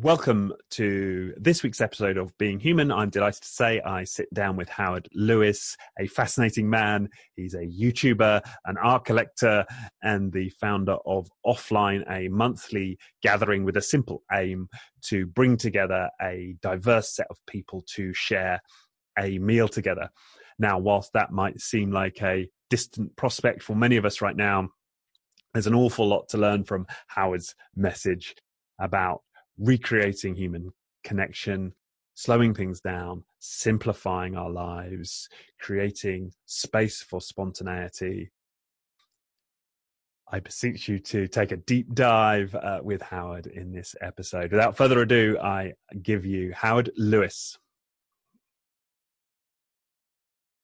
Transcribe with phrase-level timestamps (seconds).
[0.00, 2.90] Welcome to this week's episode of Being Human.
[2.90, 7.08] I'm delighted to say I sit down with Howard Lewis, a fascinating man.
[7.36, 9.64] He's a YouTuber, an art collector,
[10.02, 14.68] and the founder of Offline, a monthly gathering with a simple aim
[15.02, 18.60] to bring together a diverse set of people to share
[19.16, 20.08] a meal together.
[20.58, 24.70] Now, whilst that might seem like a distant prospect for many of us right now,
[25.52, 28.34] there's an awful lot to learn from Howard's message
[28.80, 29.20] about
[29.58, 30.72] recreating human
[31.04, 31.72] connection,
[32.14, 35.28] slowing things down, simplifying our lives,
[35.60, 38.30] creating space for spontaneity.
[40.30, 44.50] I beseech you to take a deep dive uh, with Howard in this episode.
[44.50, 47.58] Without further ado, I give you Howard Lewis.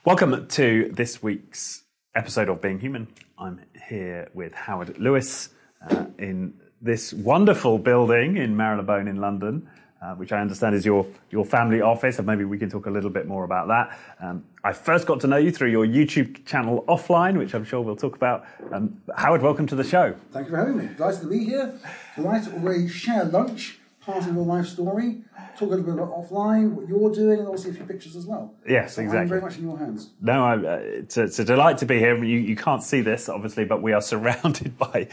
[0.05, 1.85] Welcome to this week's
[2.15, 3.09] episode of Being Human.
[3.39, 5.51] I'm here with Howard Lewis
[5.89, 9.69] uh, in this wonderful building in Marylebone in London,
[10.01, 12.91] uh, which I understand is your, your family office, and maybe we can talk a
[12.91, 13.99] little bit more about that.
[14.19, 17.83] Um, I first got to know you through your YouTube channel Offline, which I'm sure
[17.83, 18.47] we'll talk about.
[18.73, 20.15] Um, Howard, welcome to the show.
[20.33, 20.89] Thank you for having me.
[20.97, 21.79] Delighted to be here.
[22.17, 25.23] Delighted to already share lunch, part of your life story,
[25.59, 28.25] talk a little bit about offline, what you're doing, and also a few pictures as
[28.25, 28.55] well.
[28.67, 29.21] Yes, so exactly.
[29.21, 30.11] I'm very much in your hands.
[30.23, 32.17] No, I, uh, it's, a, it's, a, delight to be here.
[32.25, 35.09] You, you can't see this, obviously, but we are surrounded by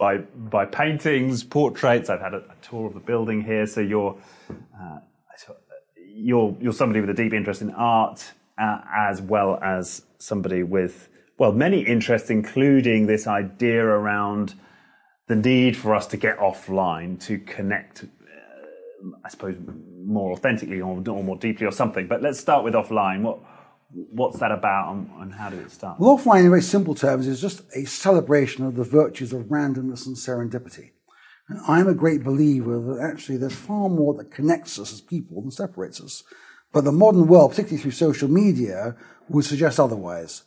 [0.00, 2.08] by by paintings, portraits.
[2.10, 4.16] I've had a, a tour of the building here, so you're
[4.50, 4.98] uh,
[6.12, 11.08] you're you're somebody with a deep interest in art, uh, as well as somebody with
[11.38, 14.54] well many interests, including this idea around
[15.28, 18.04] the need for us to get offline to connect.
[18.04, 19.56] Uh, I suppose
[20.04, 22.08] more authentically or, or more deeply or something.
[22.08, 23.20] But let's start with offline.
[23.20, 23.38] What
[23.92, 25.98] what's that about and, and, how did it start?
[25.98, 30.06] Well, offline, in very simple terms, is just a celebration of the virtues of randomness
[30.06, 30.90] and serendipity.
[31.48, 35.42] And I'm a great believer that actually there's far more that connects us as people
[35.42, 36.22] than separates us.
[36.72, 38.96] But the modern world, particularly through social media,
[39.28, 40.44] would suggest otherwise.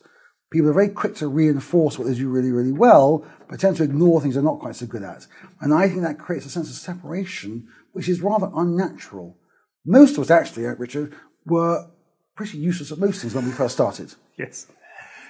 [0.50, 3.82] People are very quick to reinforce what they do really, really well, but tend to
[3.82, 5.26] ignore things they're not quite so good at.
[5.60, 9.36] And I think that creates a sense of separation, which is rather unnatural.
[9.84, 11.14] Most of us actually, Richard,
[11.44, 11.90] were
[12.34, 14.14] pretty useless at most things when we first started.
[14.38, 14.66] Yes.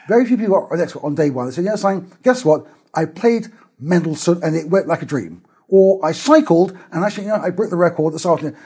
[0.09, 1.47] Very few people are an expert on day one.
[1.47, 2.67] They say, yes, I, guess what?
[2.95, 3.49] I played
[3.79, 5.43] Mendelssohn and it went like a dream.
[5.69, 8.57] Or I cycled and actually, you know, I broke the record this afternoon.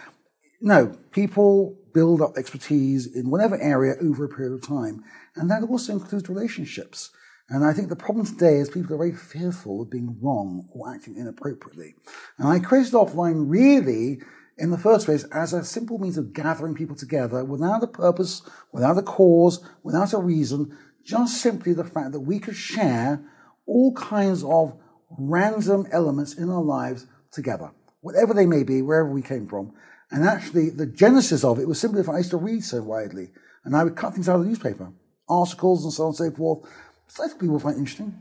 [0.60, 5.04] No, people build up expertise in whatever area over a period of time.
[5.36, 7.10] And that also includes relationships.
[7.48, 10.92] And I think the problem today is people are very fearful of being wrong or
[10.92, 11.94] acting inappropriately.
[12.38, 14.20] And I created offline really
[14.58, 18.42] in the first place as a simple means of gathering people together without a purpose,
[18.72, 23.20] without a cause, without a reason, just simply the fact that we could share
[23.66, 24.76] all kinds of
[25.16, 27.70] random elements in our lives together,
[28.00, 29.72] whatever they may be, wherever we came from.
[30.10, 33.30] And actually, the genesis of it was simply that I used to read so widely,
[33.64, 34.90] and I would cut things out of the newspaper,
[35.28, 36.68] articles and so on and so forth,
[37.08, 38.18] thought people would find interesting.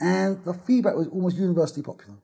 [0.00, 2.18] And the feedback was almost universally popular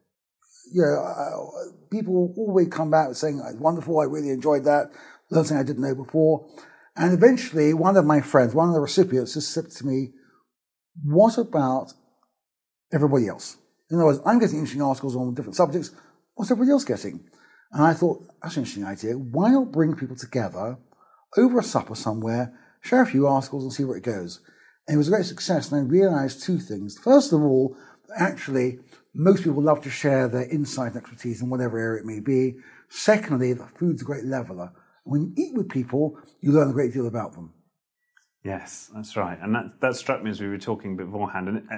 [0.75, 4.91] you know, uh, people always come back saying, it's wonderful, I really enjoyed that,
[5.31, 6.49] learned something I didn't know before.
[6.97, 10.11] And eventually, one of my friends, one of the recipients, just said to me,
[11.05, 11.93] what about
[12.93, 13.57] everybody else?
[13.89, 15.93] In other words, I'm getting interesting articles on different subjects.
[16.35, 17.21] What's everybody else getting?
[17.71, 19.15] And I thought, that's an interesting idea.
[19.15, 20.79] Why not bring people together
[21.37, 24.41] over a supper somewhere, share a few articles and see where it goes?
[24.89, 25.71] And it was a great success.
[25.71, 26.99] And I realized two things.
[26.99, 27.77] First of all,
[28.17, 28.81] actually,
[29.15, 32.57] most people love to share their insight and expertise in whatever area it may be.
[32.89, 34.73] Secondly, food's a great leveler.
[35.05, 37.53] When you eat with people, you learn a great deal about them.
[38.43, 39.39] Yes, that's right.
[39.41, 41.49] And that, that struck me as we were talking beforehand.
[41.49, 41.77] And it, uh,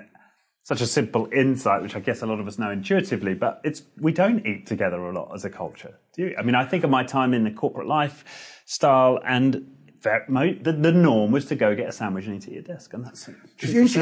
[0.65, 3.83] such a simple insight, which I guess a lot of us know intuitively, but it's
[4.01, 5.97] we don't eat together a lot as a culture.
[6.15, 6.35] Do you?
[6.37, 9.76] I mean, I think of my time in the corporate life style, and
[10.63, 13.05] the, the, norm was to go get a sandwich and eat at your desk, and
[13.05, 13.35] that's it.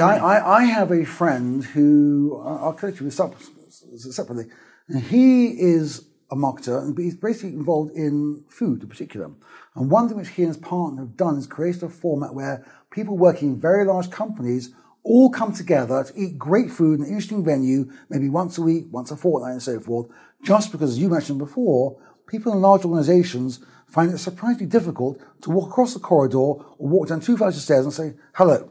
[0.01, 4.47] I, I, I, have a friend who I'll connect you with separately.
[4.89, 9.31] And he is a marketer, and he's basically involved in food in particular.
[9.75, 12.65] And one thing which he and his partner have done is created a format where
[12.91, 17.09] people working in very large companies all come together to eat great food in an
[17.09, 20.09] interesting venue, maybe once a week, once a fortnight, and so forth.
[20.43, 23.61] Just because, as you mentioned before, people in large organizations
[23.95, 27.63] find it surprisingly difficult to walk across the corridor or walk down two flights of
[27.63, 28.71] stairs and say hello.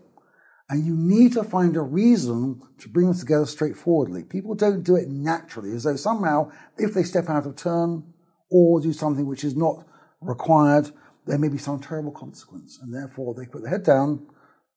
[0.69, 4.23] And you need to find a reason to bring them together straightforwardly.
[4.23, 8.03] People don't do it naturally, as though somehow, if they step out of turn
[8.49, 9.85] or do something which is not
[10.21, 10.91] required,
[11.25, 12.79] there may be some terrible consequence.
[12.81, 14.25] And therefore, they put their head down,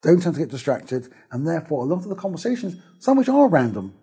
[0.03, 3.49] don't tend to get distracted, and therefore, a lot of the conversations, some which are
[3.49, 3.95] random,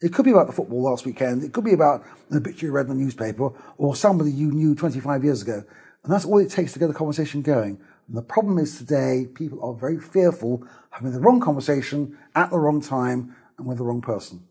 [0.00, 1.42] It could be about the football last weekend.
[1.42, 4.74] It could be about an obituary you read in the newspaper or somebody you knew
[4.74, 5.64] 25 years ago.
[6.04, 7.80] And that's all it takes to get the conversation going.
[8.08, 12.58] And the problem is today, people are very fearful having the wrong conversation at the
[12.58, 14.46] wrong time and with the wrong person.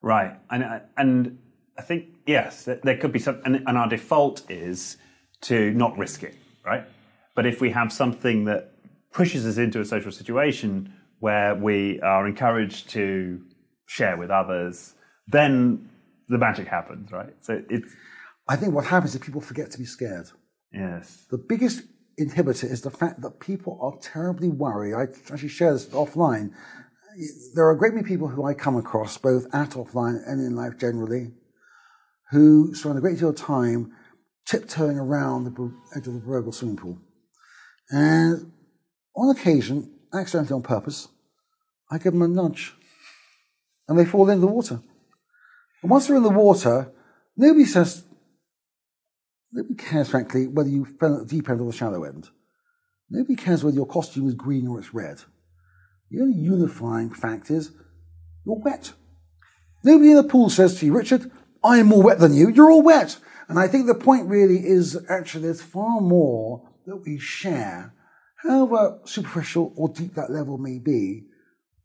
[0.00, 0.36] Right.
[0.50, 1.38] And, and
[1.76, 4.96] I think, yes, there could be some, and, and our default is
[5.42, 6.34] to not risk it,
[6.64, 6.84] right?
[7.34, 8.72] But if we have something that
[9.12, 13.40] pushes us into a social situation where we are encouraged to
[13.86, 14.94] share with others,
[15.26, 15.90] then
[16.28, 17.34] the magic happens, right?
[17.40, 17.92] So it's.
[18.48, 20.30] I think what happens is people forget to be scared.
[20.72, 21.24] Yes.
[21.30, 21.82] The biggest
[22.20, 24.94] inhibitor is the fact that people are terribly worried.
[24.94, 25.02] I
[25.32, 26.50] actually share this offline.
[27.54, 30.56] There are a great many people who I come across, both at offline and in
[30.56, 31.32] life generally,
[32.30, 33.92] who spend a great deal of time
[34.46, 36.98] tiptoeing around the edge of the proverbial swimming pool.
[37.90, 38.52] And
[39.16, 41.08] on occasion, accidentally on purpose,
[41.90, 42.74] I give them a nudge.
[43.88, 44.80] And they fall into the water.
[45.82, 46.90] And once they're in the water,
[47.36, 48.04] nobody says,
[49.52, 52.28] nobody cares, frankly, whether you fell at the deep end or the shallow end.
[53.10, 55.20] Nobody cares whether your costume is green or it's red.
[56.10, 57.72] The only unifying fact is
[58.46, 58.92] you're wet.
[59.82, 61.30] Nobody in the pool says to you, Richard,
[61.62, 62.48] I am more wet than you.
[62.48, 63.18] You're all wet.
[63.48, 67.94] And I think the point really is actually there's far more that we share,
[68.42, 71.24] however superficial or deep that level may be,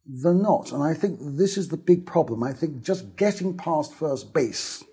[0.06, 0.72] than not.
[0.72, 2.42] And I think this is the big problem.
[2.42, 4.84] I think just getting past first base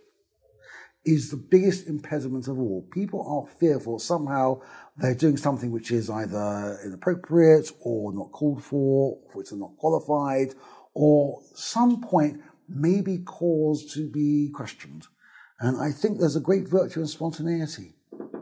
[1.05, 2.85] is the biggest impediment of all.
[2.91, 4.59] People are fearful somehow
[4.97, 10.53] they're doing something which is either inappropriate or not called for, or it's not qualified,
[10.93, 15.05] or some point may be cause to be questioned.
[15.59, 17.93] And I think there's a great virtue in spontaneity.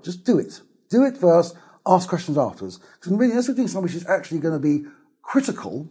[0.01, 0.61] Just do it.
[0.89, 2.79] Do it first, ask questions afterwards.
[2.99, 4.85] Because really, unless you're doing something which is actually going to be
[5.21, 5.89] critical,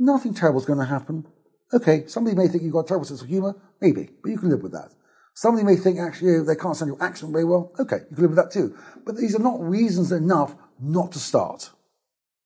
[0.00, 1.26] nothing terrible is going to happen.
[1.72, 4.50] Okay, somebody may think you've got a terrible sense of humour, maybe, but you can
[4.50, 4.92] live with that.
[5.34, 7.72] Somebody may think actually they can't stand your accent very well.
[7.78, 8.76] Okay, you can live with that too.
[9.06, 11.70] But these are not reasons enough not to start.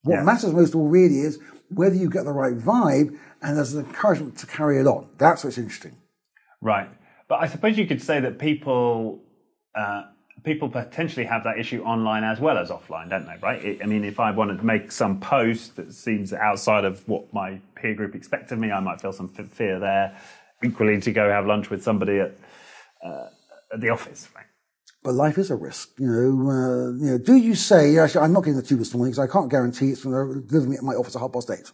[0.03, 0.23] What yeah.
[0.23, 1.39] matters most of all really is
[1.71, 5.09] whether you get the right vibe and there's an encouragement to carry it on.
[5.17, 5.97] That's what's interesting.
[6.61, 6.89] Right.
[7.27, 9.23] But I suppose you could say that people
[9.75, 10.05] uh,
[10.43, 13.37] people potentially have that issue online as well as offline, don't they?
[13.41, 13.79] Right?
[13.83, 17.61] I mean, if I wanted to make some post that seems outside of what my
[17.77, 20.19] peer group expect of me, I might feel some fear there.
[20.63, 22.33] Equally, to go have lunch with somebody at,
[23.05, 23.29] uh,
[23.73, 24.47] at the office, right?
[25.03, 26.51] But life is a risk, you know.
[26.51, 29.29] Uh, you know, do you say, actually, I'm not getting the tube this morning because
[29.29, 31.71] I can't guarantee it's going to deliver me at my office at half past eight?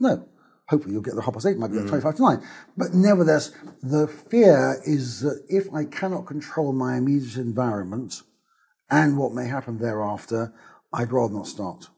[0.00, 0.26] No.
[0.68, 1.88] Hopefully you'll get the half past eight, might be mm.
[1.88, 2.42] 25 to 9.
[2.76, 8.22] But nevertheless, the fear is that if I cannot control my immediate environment
[8.90, 10.52] and what may happen thereafter,
[10.92, 11.88] I'd rather not start.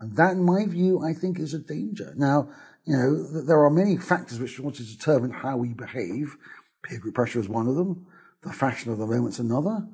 [0.00, 2.14] And that, in my view, I think is a danger.
[2.16, 2.48] Now,
[2.86, 6.36] you know, there are many factors which want to determine how we behave.
[6.82, 8.06] Peer group pressure is one of them.
[8.42, 9.86] The fashion of the moment's another.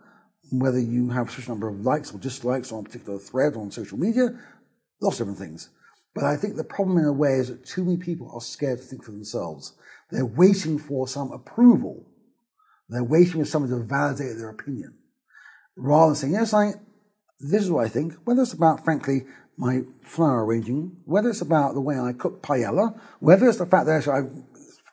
[0.53, 3.73] Whether you have a certain number of likes or dislikes on a particular thread on
[3.73, 4.39] social media,
[5.01, 5.71] lots of different things.
[6.17, 8.79] But I think the problem in a way is that too many people are scared
[8.79, 9.75] to think for themselves.
[10.11, 12.07] They're waiting for some approval.
[12.89, 14.97] They're waiting for someone to validate their opinion.
[15.77, 16.73] Rather than saying, yes, I,
[17.39, 19.27] this is what I think, whether it's about, frankly,
[19.59, 23.85] my flower arranging, whether it's about the way I cook paella, whether it's the fact
[23.85, 24.23] that I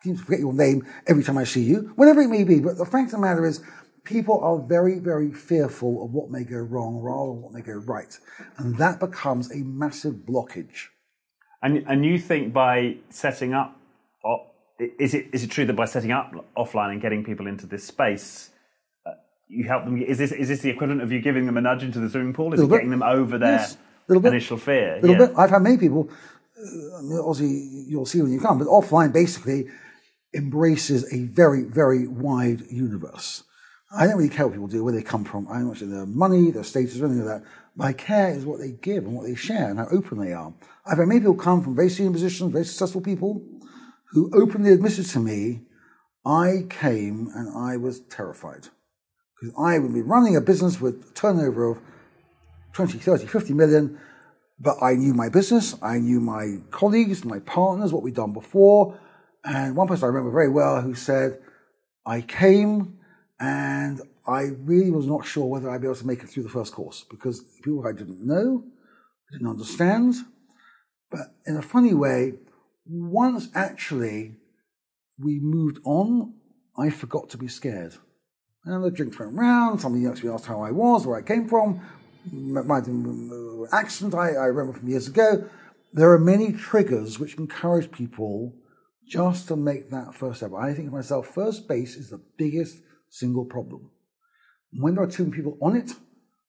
[0.03, 2.59] seem to forget your name every time I see you, whatever it may be.
[2.59, 3.61] But the fact of the matter is,
[4.03, 7.73] people are very, very fearful of what may go wrong rather than what may go
[7.73, 8.19] right.
[8.57, 10.89] And that becomes a massive blockage.
[11.63, 13.79] And and you think by setting up,
[14.99, 17.85] is it is it true that by setting up offline and getting people into this
[17.85, 18.49] space,
[19.05, 19.11] uh,
[19.47, 19.97] you help them?
[19.97, 22.33] Is this is this the equivalent of you giving them a nudge into the swimming
[22.33, 22.53] pool?
[22.53, 23.77] Is it getting them over their yes,
[24.09, 24.99] initial fear?
[25.01, 25.27] Little yeah.
[25.27, 25.37] bit.
[25.37, 26.09] I've had many people.
[26.59, 29.67] Uh, obviously, you'll see when you come, but offline basically
[30.33, 33.43] embraces a very very wide universe.
[33.95, 35.47] I don't really care what people do, where they come from.
[35.47, 37.49] I don't much their money, their status, or anything like that.
[37.75, 40.51] My care is what they give and what they share and how open they are.
[40.85, 43.41] I've had many people come from very senior positions, very successful people,
[44.11, 45.61] who openly admitted to me,
[46.25, 48.69] I came and I was terrified.
[49.39, 51.79] Because I would be running a business with a turnover of
[52.73, 53.99] 20, 30, 50 million,
[54.59, 58.97] but I knew my business, I knew my colleagues, my partners, what we'd done before.
[59.43, 61.39] And one person I remember very well who said,
[62.05, 62.99] I came
[63.39, 66.49] and I really was not sure whether I'd be able to make it through the
[66.49, 68.63] first course because people I didn't know,
[69.31, 70.15] didn't understand.
[71.11, 72.33] But in a funny way,
[72.85, 74.35] once actually
[75.19, 76.35] we moved on,
[76.77, 77.95] I forgot to be scared.
[78.65, 81.81] And the drinks went round, somebody actually asked how I was, where I came from,
[82.31, 82.81] my
[83.73, 85.49] accent I, I remember from years ago.
[85.91, 88.55] There are many triggers which encourage people
[89.07, 90.53] just to make that first step.
[90.53, 92.77] I think myself, first base is the biggest
[93.13, 93.91] single problem.
[94.73, 95.91] When there are too many people on it,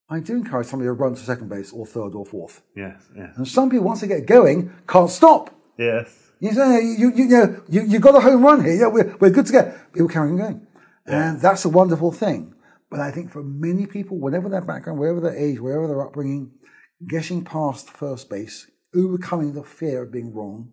[0.08, 2.62] I do encourage somebody to run to second base or third or fourth.
[2.74, 3.36] Yes, yes.
[3.36, 5.54] And some people, once they get going, can't stop.
[5.78, 6.32] Yes.
[6.40, 8.74] You say you you you know you, you got a home run here.
[8.74, 9.74] Yeah, we're we're good to go.
[9.92, 10.66] People carry on going,
[11.06, 12.54] and that's a wonderful thing.
[12.90, 16.52] But I think for many people, whatever their background, wherever their age, wherever their upbringing,
[17.08, 20.72] getting past first base, overcoming the fear of being wrong,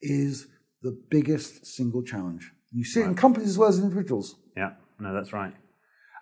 [0.00, 0.46] is
[0.82, 2.50] the biggest single challenge.
[2.72, 4.36] You see it in companies as well as individuals.
[4.98, 5.52] No, that's right.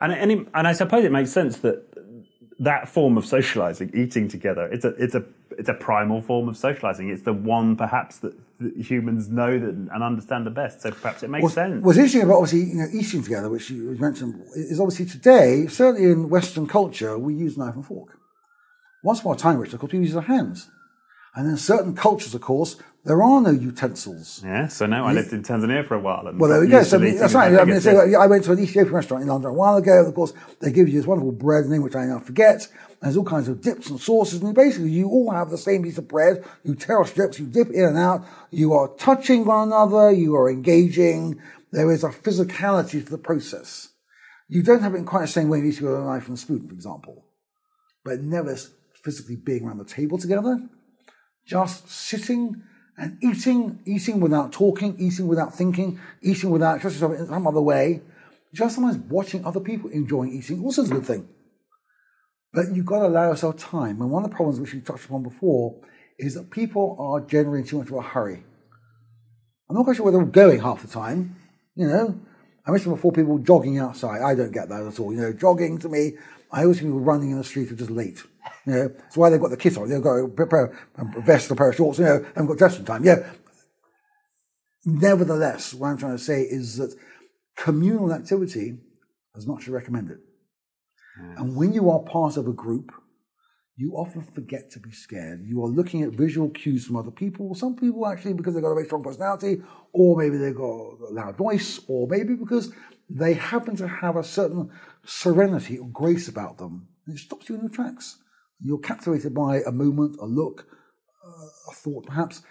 [0.01, 1.85] And and, and I suppose it makes sense that
[2.59, 5.25] that form of socializing, eating together, it's a it's a
[5.59, 7.11] it's a primal form of socializing.
[7.11, 10.81] It's the one perhaps that, that humans know that, and understand the best.
[10.81, 11.85] So perhaps it makes What's, sense.
[11.85, 16.11] what's interesting about obviously you know eating together, which you mentioned, is obviously today, certainly
[16.11, 18.19] in Western culture, we use knife and fork.
[19.05, 20.71] Once upon a time, which of course we use our hands,
[21.35, 24.43] and in certain cultures, of course, there are no utensils.
[24.45, 24.69] yeah.
[24.69, 26.29] So now I lived in Tanzania for a while.
[26.29, 26.85] And Well, there we go.
[26.85, 27.53] So, to eating that's right.
[27.59, 27.99] I mean, so.
[28.15, 30.07] I went to an Ethiopian restaurant in London a while ago.
[30.07, 32.69] Of course, they give you this wonderful bread name, which I now forget.
[33.01, 34.41] And there's all kinds of dips and sauces.
[34.41, 36.45] And basically, you all have the same piece of bread.
[36.63, 38.25] You tear off strips, you dip in and out.
[38.53, 40.13] You are touching one another.
[40.13, 41.41] You are engaging.
[41.73, 43.89] There is a physicality to the process.
[44.47, 46.39] You don't have it in quite the same way you do with a knife and
[46.39, 47.25] spoon, for example.
[48.05, 48.57] But never
[49.03, 50.61] physically being around the table together.
[51.45, 52.63] Just sitting
[52.97, 57.61] and eating, eating without talking, eating without thinking, eating without expressing yourself in some other
[57.61, 58.03] way.
[58.53, 61.29] Just sometimes watching other people enjoying eating also is a good thing.
[62.53, 64.01] But you've got to allow yourself time.
[64.03, 65.81] And one of the problems which we touched upon before
[66.19, 68.45] is that people are generally in too much of a hurry.
[69.69, 71.37] I'm not quite sure where they're going half the time.
[71.75, 72.21] You know,
[72.67, 74.21] I mentioned before people jogging outside.
[74.21, 75.15] I don't get that at all.
[75.15, 76.13] You know, jogging to me,
[76.53, 78.23] I always think people running in the street are just late.
[78.67, 79.89] You know, that's why they've got the kit on.
[79.89, 81.99] They've got a, pair, a vest, a pair of shorts.
[81.99, 83.05] You know, haven't got dressed in time.
[83.05, 83.31] Yeah.
[84.85, 86.95] Nevertheless, what I'm trying to say is that
[87.57, 88.79] communal activity
[89.35, 90.19] is much recommended.
[91.19, 91.37] Hmm.
[91.39, 92.93] And when you are part of a group,
[93.77, 95.45] you often forget to be scared.
[95.45, 97.55] You are looking at visual cues from other people.
[97.55, 101.13] Some people actually because they've got a very strong personality, or maybe they've got a
[101.13, 102.73] loud voice, or maybe because
[103.09, 104.71] they happen to have a certain
[105.05, 106.89] serenity or grace about them.
[107.07, 108.19] And it stops you in your tracks.
[108.61, 110.67] You're captivated by a moment, a look,
[111.27, 112.43] uh, a thought perhaps.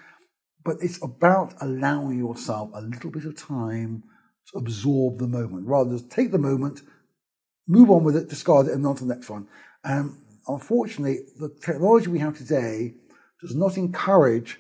[0.63, 4.03] But it's about allowing yourself a little bit of time
[4.51, 6.81] to absorb the moment rather than just take the moment
[7.67, 9.48] move on with it, discard it, and on to the next one.
[9.84, 10.17] Um,
[10.48, 12.96] unfortunately, the technology we have today
[13.41, 14.60] does not encourage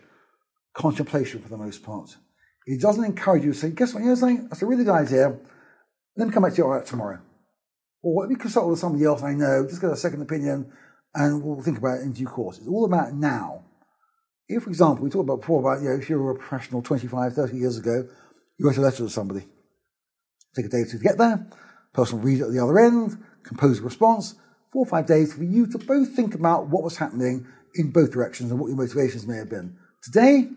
[0.73, 2.15] contemplation for the most part.
[2.65, 4.47] It doesn't encourage you to say, guess what, know something?
[4.47, 5.37] That's a really good idea.
[6.21, 7.19] Let me come back to you on that tomorrow.
[8.03, 10.71] Or let me consult with somebody else I know, just get a second opinion,
[11.15, 12.59] and we'll think about it in due course.
[12.59, 13.63] It's all about now.
[14.47, 16.83] If, for example, we talked about before about, you know, if you were a professional
[16.83, 18.07] 25, 30 years ago,
[18.59, 19.47] you wrote a letter to somebody.
[20.55, 21.43] Take a day or two to get there
[21.93, 24.35] person will read it at the other end, compose a response,
[24.71, 28.11] four or five days for you to both think about what was happening in both
[28.11, 29.75] directions and what your motivations may have been.
[30.03, 30.49] Today,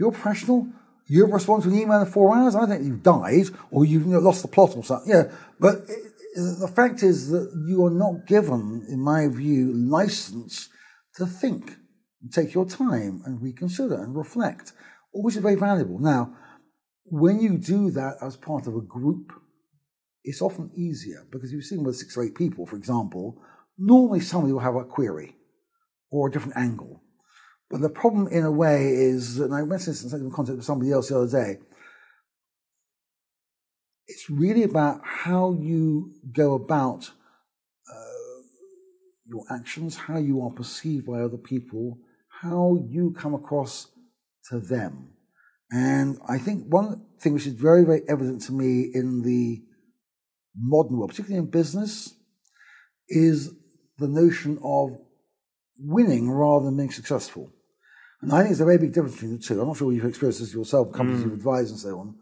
[0.00, 0.66] you're professional,
[1.06, 4.42] you respond to an email in four hours, I think you've died or you've lost
[4.42, 5.10] the plot or something.
[5.10, 10.68] Yeah, but it, the fact is that you are not given, in my view, license
[11.16, 11.76] to think
[12.22, 14.72] and take your time and reconsider and reflect,
[15.12, 15.98] which is very valuable.
[15.98, 16.36] Now,
[17.04, 19.32] when you do that as part of a group,
[20.24, 23.40] it's often easier because you've seen with six or eight people, for example,
[23.78, 25.36] normally somebody will have a query
[26.10, 27.02] or a different angle.
[27.70, 30.92] But the problem in a way is that, I mentioned this in contact with somebody
[30.92, 31.58] else the other day,
[34.06, 37.10] it's really about how you go about
[37.92, 38.42] uh,
[39.24, 41.98] your actions, how you are perceived by other people,
[42.40, 43.88] how you come across
[44.50, 45.08] to them.
[45.72, 49.64] And I think one thing which is very, very evident to me in the
[50.56, 52.14] modern world, particularly in business,
[53.08, 53.52] is
[53.98, 54.96] the notion of
[55.78, 57.52] winning rather than being successful.
[58.26, 59.60] And I think there's a very big difference between the two.
[59.60, 61.24] I'm not sure you've experienced this yourself, companies Mm.
[61.26, 62.16] you've advised and so on.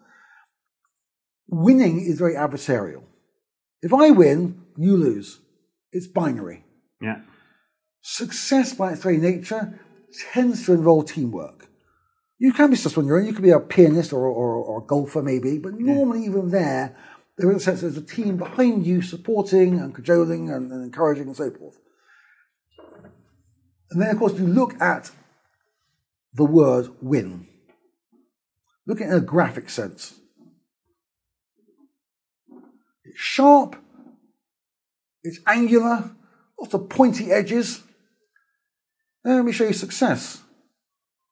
[1.49, 3.05] Winning is very adversarial.
[3.81, 5.41] If I win, you lose.
[5.93, 6.67] It's binary.
[7.01, 7.23] Yeah.
[8.03, 9.81] Success by its very nature
[10.33, 11.69] tends to involve teamwork.
[12.37, 13.27] You can be successful on your own.
[13.27, 16.95] You could be a pianist or, or, or a golfer maybe, but normally even there,
[17.39, 21.29] there is a sense there's a team behind you supporting and cajoling and, and encouraging
[21.29, 21.79] and so forth.
[23.91, 25.11] And then of course you look at
[26.35, 27.47] the word win.
[28.87, 30.15] Look at it in a graphic sense.
[33.05, 33.77] It's sharp,
[35.23, 36.11] it's angular,
[36.59, 37.83] lots of pointy edges.
[39.25, 40.43] Let me show you success.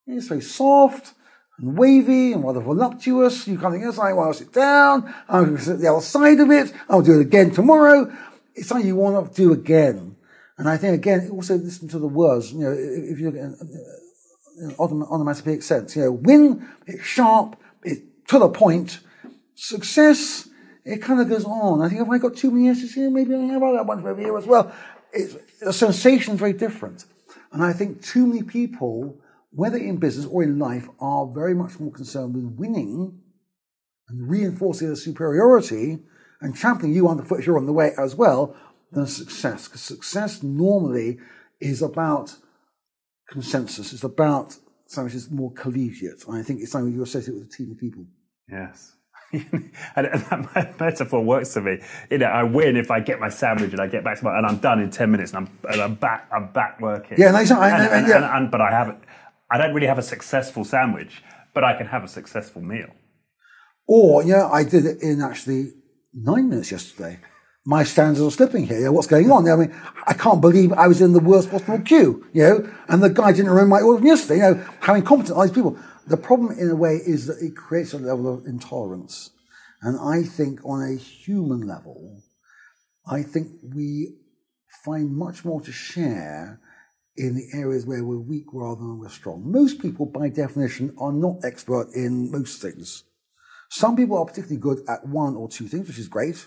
[0.07, 1.13] It's very soft
[1.59, 3.47] and wavy and rather voluptuous.
[3.47, 5.15] You kind of think, yes, I want to sit down.
[5.31, 6.73] To sit the other side of it.
[6.89, 8.11] I'll do it again tomorrow.
[8.55, 10.17] It's something you want to do again.
[10.59, 12.53] And I think, again, also listen to the words.
[12.53, 13.59] You know, if you look at
[14.79, 19.01] onomatopoeic sense, you know, win, it's sharp, it's to the point.
[19.55, 20.49] Success,
[20.85, 21.83] it kind of goes on.
[21.83, 24.21] I think if I got too many S's here, maybe I have that one over
[24.21, 24.73] here as well.
[25.13, 27.05] It's, the sensation is very different.
[27.53, 29.19] And I think too many people
[29.53, 33.21] whether in business or in life, are very much more concerned with winning
[34.09, 35.99] and reinforcing their superiority
[36.41, 38.57] and trampling you underfoot if you're on the way as well
[38.93, 39.69] than success.
[39.69, 41.19] Because success normally
[41.61, 42.37] is about
[43.33, 43.93] consensus.
[43.93, 46.25] It's about something which is more collegiate.
[46.29, 48.05] And I think it's something you associate with a team of people.
[48.49, 48.95] Yes.
[49.33, 51.79] and that metaphor works for me.
[52.11, 54.37] You know, I win if I get my sandwich and I get back to my,
[54.37, 57.17] and I'm done in ten minutes, and I'm, and I'm back, I'm back working.
[57.19, 58.37] Yeah, and, I, and, and, yeah.
[58.37, 58.99] and, but I haven't.
[59.51, 61.23] I don't really have a successful sandwich,
[61.55, 62.89] but I can have a successful meal.
[63.87, 65.73] Or, yeah, I did it in actually
[66.13, 67.19] nine minutes yesterday.
[67.65, 68.91] My standards are slipping here.
[68.91, 69.49] what's going on?
[69.49, 69.75] I mean,
[70.07, 73.31] I can't believe I was in the worst possible queue, you know, and the guy
[73.31, 74.37] didn't remember my order from yesterday.
[74.37, 75.79] You know, how incompetent are these people?
[76.09, 79.31] The problem, in a way, is that it creates a level of intolerance.
[79.81, 82.23] And I think on a human level,
[83.07, 84.17] I think we
[84.85, 86.61] find much more to share
[87.17, 89.43] in the areas where we're weak rather than we're strong.
[89.51, 93.05] Most people, by definition, are not expert in most things.
[93.71, 96.47] Some people are particularly good at one or two things, which is great.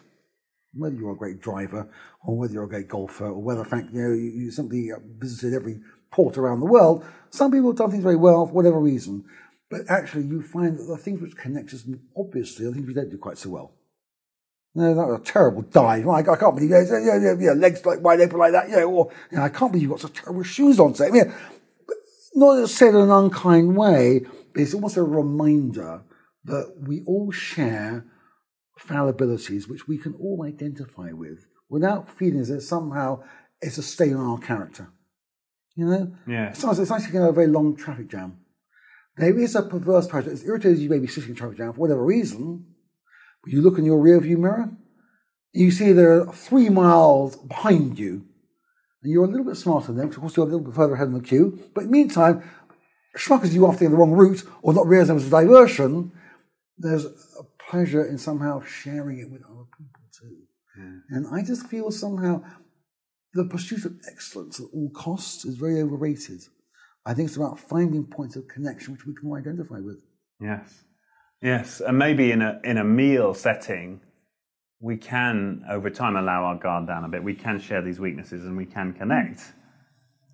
[0.75, 1.89] Whether you're a great driver,
[2.25, 4.97] or whether you're a great golfer, or whether, fact, you know, you, you simply uh,
[5.17, 5.79] visited every
[6.11, 7.05] port around the world.
[7.29, 9.25] Some people have done things very well for whatever reason.
[9.69, 13.09] But actually, you find that the things which connect us, obviously, are things we don't
[13.09, 13.73] do quite so well.
[14.75, 16.07] No, that was a terrible dive.
[16.07, 18.69] I, I can't believe you know, yeah, yeah, yeah, legs like wide open like that.
[18.69, 20.93] You know, or you know, I can't believe you've got such terrible shoes on.
[20.93, 21.33] So, I mean,
[22.35, 26.03] not said in an unkind way, but it's almost a reminder
[26.43, 28.05] that we all share
[28.79, 33.23] fallibilities which we can all identify with without feeling as if somehow
[33.61, 34.89] it's a stain on our character.
[35.75, 36.13] You know?
[36.27, 36.53] Yeah.
[36.53, 38.39] Sometimes it's like a very long traffic jam.
[39.17, 40.31] There is a perverse pressure.
[40.31, 42.65] It's irritating you may be sitting in a traffic jam for whatever reason,
[43.43, 44.71] but you look in your rear view mirror,
[45.53, 48.25] you see they're three miles behind you,
[49.01, 50.75] and you're a little bit smarter than them, because of course you're a little bit
[50.75, 51.59] further ahead in the queue.
[51.73, 52.43] But meantime,
[53.17, 56.11] schmuckers you off taking the wrong route or not realizing it was a diversion,
[56.77, 60.37] there's a pleasure in somehow sharing it with other people too.
[61.09, 62.43] And I just feel somehow
[63.33, 66.41] the pursuit of excellence at all costs is very overrated.
[67.05, 70.03] I think it's about finding points of connection which we can identify with.
[70.41, 70.83] Yes.
[71.41, 74.01] Yes, and maybe in a in a meal setting,
[74.79, 77.23] we can over time allow our guard down a bit.
[77.23, 79.53] We can share these weaknesses and we can connect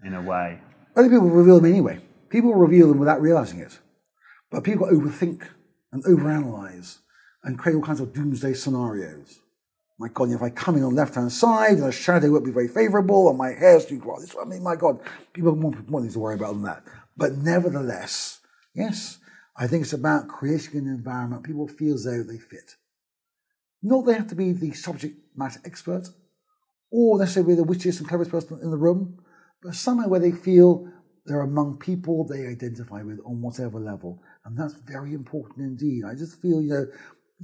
[0.05, 0.59] in a way.
[0.95, 1.99] Other people reveal them anyway.
[2.29, 3.77] People reveal them without realizing it,
[4.49, 5.47] but people overthink
[5.91, 6.99] and overanalyze
[7.43, 9.39] and create all kinds of doomsday scenarios.
[9.97, 12.51] My God, if I come in on the left hand side, the shadow won't be
[12.51, 14.33] very favorable, and my hair's too bright.
[14.41, 14.99] I mean, my God,
[15.33, 16.83] people want more things to worry about than that.
[17.15, 18.39] But nevertheless,
[18.73, 19.19] yes,
[19.55, 22.77] I think it's about creating an environment people feel as though they fit.
[23.83, 26.07] Not they have to be the subject matter expert
[26.89, 29.23] or necessarily the wittiest and cleverest person in the room,
[29.61, 30.91] but somehow where they feel
[31.25, 34.21] they're among people they identify with on whatever level.
[34.45, 36.03] And that's very important indeed.
[36.05, 36.87] I just feel, you know,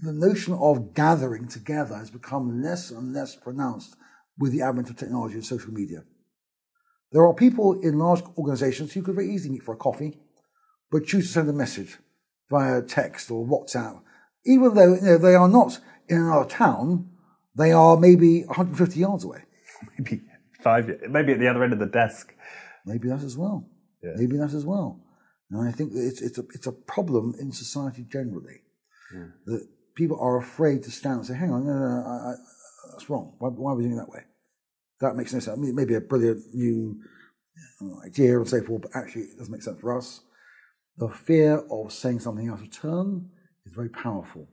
[0.01, 3.95] the notion of gathering together has become less and less pronounced
[4.37, 6.03] with the advent of technology and social media.
[7.11, 10.19] There are people in large organizations who could very easily meet for a coffee
[10.91, 11.97] but choose to send a message
[12.49, 14.01] via text or WhatsApp,
[14.45, 17.09] even though you know, they are not in another town,
[17.55, 19.43] they are maybe 150 yards away.
[19.97, 20.21] Maybe
[20.63, 22.33] five, maybe at the other end of the desk.
[22.85, 23.69] Maybe that as well.
[24.03, 24.13] Yeah.
[24.15, 24.99] Maybe that as well.
[25.51, 28.61] And I think it's, it's, a, it's a problem in society generally
[29.13, 29.27] yeah.
[29.45, 32.33] that people are afraid to stand and say, hang on, no, no, no I, I,
[32.91, 33.33] that's wrong.
[33.39, 34.21] Why, why, are we doing it that way?
[35.01, 35.57] That makes no sense.
[35.57, 37.01] I mean, maybe a brilliant new
[37.81, 40.21] uh, idea and so forth, but actually it doesn't make sense for us
[40.97, 43.29] the fear of saying something out of turn
[43.65, 44.47] is very powerful.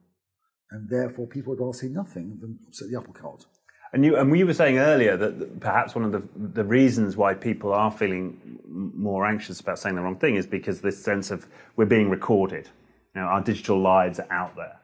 [0.71, 3.47] And therefore, people would rather say nothing than upset the apple cart.
[3.93, 7.33] And you, and we were saying earlier that perhaps one of the, the reasons why
[7.33, 11.47] people are feeling more anxious about saying the wrong thing is because this sense of
[11.77, 12.69] we're being recorded.
[13.15, 14.81] You know, our digital lives are out there.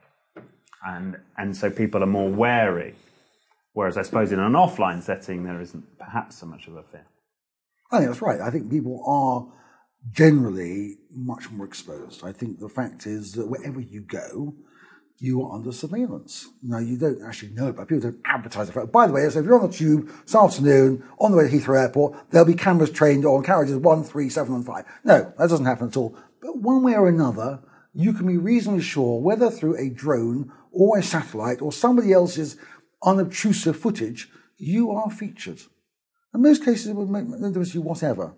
[0.85, 2.95] And, and so people are more wary.
[3.73, 7.05] Whereas I suppose in an offline setting, there isn't perhaps so much of a fear.
[7.91, 8.41] I think that's right.
[8.41, 9.47] I think people are
[10.11, 12.25] generally much more exposed.
[12.25, 14.55] I think the fact is that wherever you go,
[15.19, 16.47] you are under surveillance.
[16.63, 18.91] Now, you don't actually know about people don't advertise the fact.
[18.91, 21.55] By the way, so if you're on the tube this afternoon on the way to
[21.55, 24.85] Heathrow Airport, there'll be cameras trained on carriages one, three, seven, and five.
[25.03, 26.17] No, that doesn't happen at all.
[26.41, 27.61] But one way or another,
[27.93, 32.57] you can be reasonably sure whether through a drone or a satellite or somebody else's
[33.03, 35.59] unobtrusive footage, you are featured.
[36.33, 38.33] In most cases, it would make no difference to you whatever.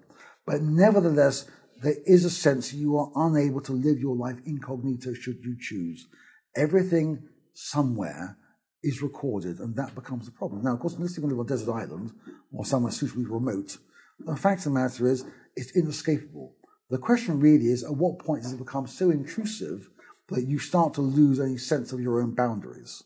[0.45, 1.45] But nevertheless,
[1.81, 6.07] there is a sense you are unable to live your life incognito should you choose.
[6.55, 8.37] Everything somewhere
[8.83, 10.63] is recorded, and that becomes the problem.
[10.63, 12.11] Now, of course, unless you live on a desert island
[12.51, 13.77] or somewhere suitably remote,
[14.19, 16.55] the fact of the matter is it's inescapable.
[16.89, 19.89] The question really is at what point does it become so intrusive
[20.33, 23.03] that you start to lose any sense of your own boundaries?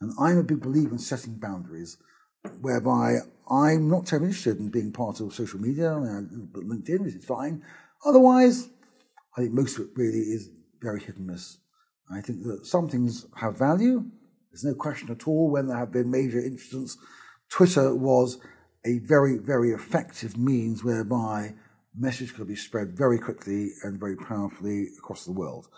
[0.00, 1.96] And I'm a big believer in setting boundaries,
[2.60, 3.18] whereby
[3.50, 7.62] I'm not terribly interested in being part of social media, and LinkedIn, which is fine.
[8.04, 8.68] Otherwise,
[9.36, 10.50] I think most of it really is
[10.80, 11.58] very hit and miss.
[12.10, 14.04] I think that some things have value.
[14.50, 16.96] There's no question at all when there have been major incidents.
[17.48, 18.38] Twitter was
[18.84, 21.54] a very, very effective means whereby
[21.96, 25.68] message could be spread very quickly and very powerfully across the world.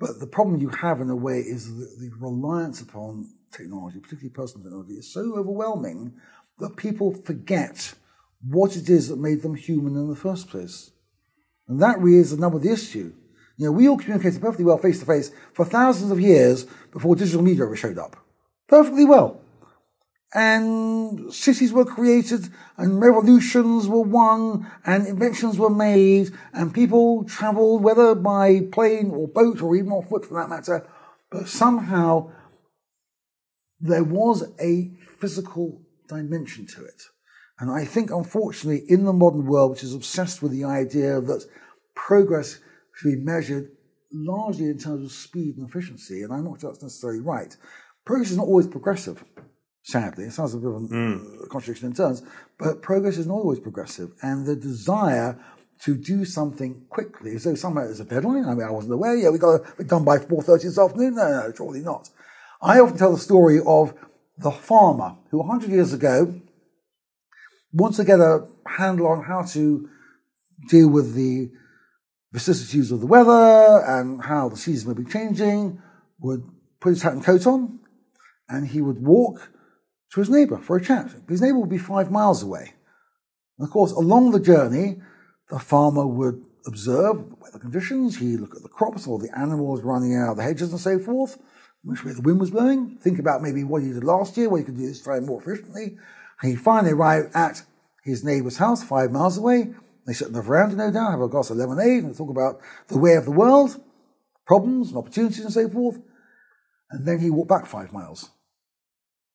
[0.00, 4.30] But the problem you have in a way is that the reliance upon technology, particularly
[4.30, 6.14] personal technology, is so overwhelming
[6.58, 7.94] that people forget
[8.42, 10.90] what it is that made them human in the first place.
[11.68, 13.12] And that really is the number of the issue.
[13.58, 17.14] You know, we all communicated perfectly well face to face for thousands of years before
[17.14, 18.16] digital media ever showed up.
[18.68, 19.42] Perfectly well
[20.32, 27.82] and cities were created and revolutions were won and inventions were made and people traveled
[27.82, 30.86] whether by plane or boat or even on foot for that matter.
[31.30, 32.32] But somehow
[33.80, 37.02] there was a physical dimension to it.
[37.58, 41.44] And i think unfortunately in the modern world which is obsessed with the idea that
[41.94, 42.58] progress
[42.94, 43.70] should be measured
[44.12, 47.56] largely in terms of speed and efficiency and i'm not sure that's necessarily right
[48.04, 49.22] progress is not always progressive
[49.82, 50.24] sadly.
[50.24, 51.48] It sounds a bit of a mm.
[51.48, 52.22] contradiction in terms,
[52.58, 54.10] but progress is not always progressive.
[54.22, 55.38] And the desire
[55.82, 58.44] to do something quickly, as though somehow there's a deadline.
[58.44, 59.16] I mean, I wasn't aware.
[59.16, 61.14] Yeah, we got it done by 4.30 this afternoon.
[61.14, 62.10] No, no, surely not.
[62.60, 63.94] I often tell the story of
[64.36, 66.34] the farmer who 100 years ago
[67.72, 69.88] wants to get a handle on how to
[70.68, 71.50] deal with the
[72.32, 75.80] vicissitudes of the weather and how the seasons may be changing,
[76.20, 76.42] would
[76.80, 77.80] put his hat and coat on,
[78.48, 79.50] and he would walk
[80.12, 81.10] to his neighbour for a chat.
[81.28, 82.74] His neighbour would be five miles away.
[83.58, 85.00] And of course, along the journey,
[85.50, 89.82] the farmer would observe the weather conditions, he'd look at the crops or the animals
[89.82, 91.38] running out of the hedges and so forth,
[91.82, 94.58] which way the wind was blowing, think about maybe what he did last year, what
[94.58, 95.96] he could do this time more efficiently.
[96.42, 97.62] And he finally arrived at
[98.02, 99.74] his neighbour's house five miles away.
[100.06, 102.60] They sit on the veranda, no doubt, have a glass of lemonade and talk about
[102.88, 103.80] the way of the world,
[104.46, 106.00] problems and opportunities and so forth.
[106.90, 108.30] And then he walked back five miles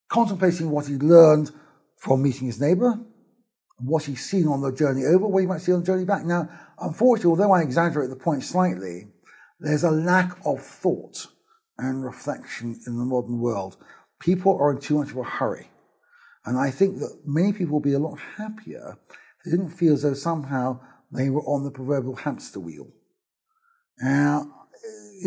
[0.08, 1.52] contemplating what he'd learned
[1.98, 3.00] from meeting his neighbour,
[3.80, 6.26] what he's seen on the journey over, what he might see on the journey back.
[6.26, 9.08] Now, unfortunately, although I exaggerate the point slightly,
[9.60, 11.28] there's a lack of thought
[11.78, 13.78] and reflection in the modern world.
[14.20, 15.70] People are in too much of a hurry.
[16.46, 19.94] And I think that many people will be a lot happier if they didn't feel
[19.94, 20.80] as though somehow
[21.12, 22.88] they were on the proverbial hamster wheel.
[24.00, 24.52] Now,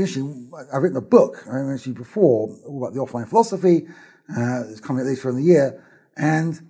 [0.01, 3.87] actually, I've written a book, I mentioned before, about the offline philosophy,
[4.37, 5.85] uh, it's coming later in the year.
[6.17, 6.61] And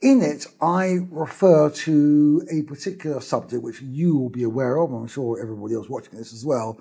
[0.00, 4.92] in it, I refer to a particular subject which you will be aware of.
[4.92, 6.78] I'm sure everybody else watching this as well.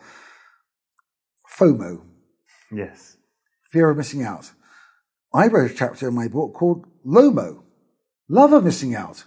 [1.57, 2.01] FOMO.
[2.71, 3.17] Yes.
[3.71, 4.51] Fear of missing out.
[5.33, 7.63] I wrote a chapter in my book called LOMO.
[8.29, 9.23] Love of missing out.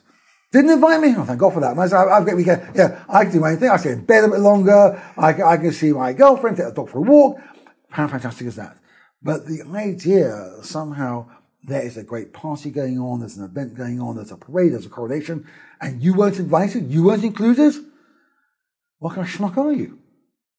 [0.53, 1.15] Didn't invite me.
[1.17, 1.77] Oh, thank God for that.
[1.77, 3.69] I, I've got, we can, yeah, I can do my thing.
[3.69, 5.03] I stay in bed a bit longer.
[5.17, 7.39] I, I can see my girlfriend, take the dog for a walk.
[7.91, 8.77] How fantastic is that?
[9.23, 11.29] But the idea somehow
[11.65, 14.73] there is a great party going on, there's an event going on, there's a parade,
[14.73, 15.47] there's a coronation,
[15.81, 17.75] and you weren't invited, you weren't included?
[18.99, 19.99] What kind of schmuck are you?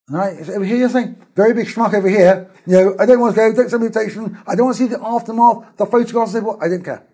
[0.09, 2.49] And I, over here you're saying, very big schmuck over here.
[2.65, 4.83] You know, I don't want to go, don't send me invitation, I don't want to
[4.83, 7.07] see the aftermath, the photographs, I don't care.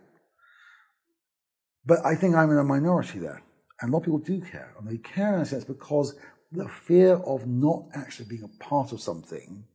[1.86, 3.44] But I think I'm in a minority there.
[3.82, 4.74] And a lot of people do care.
[4.80, 6.16] And they care in a sense because
[6.52, 9.66] the fear of not actually being a part of something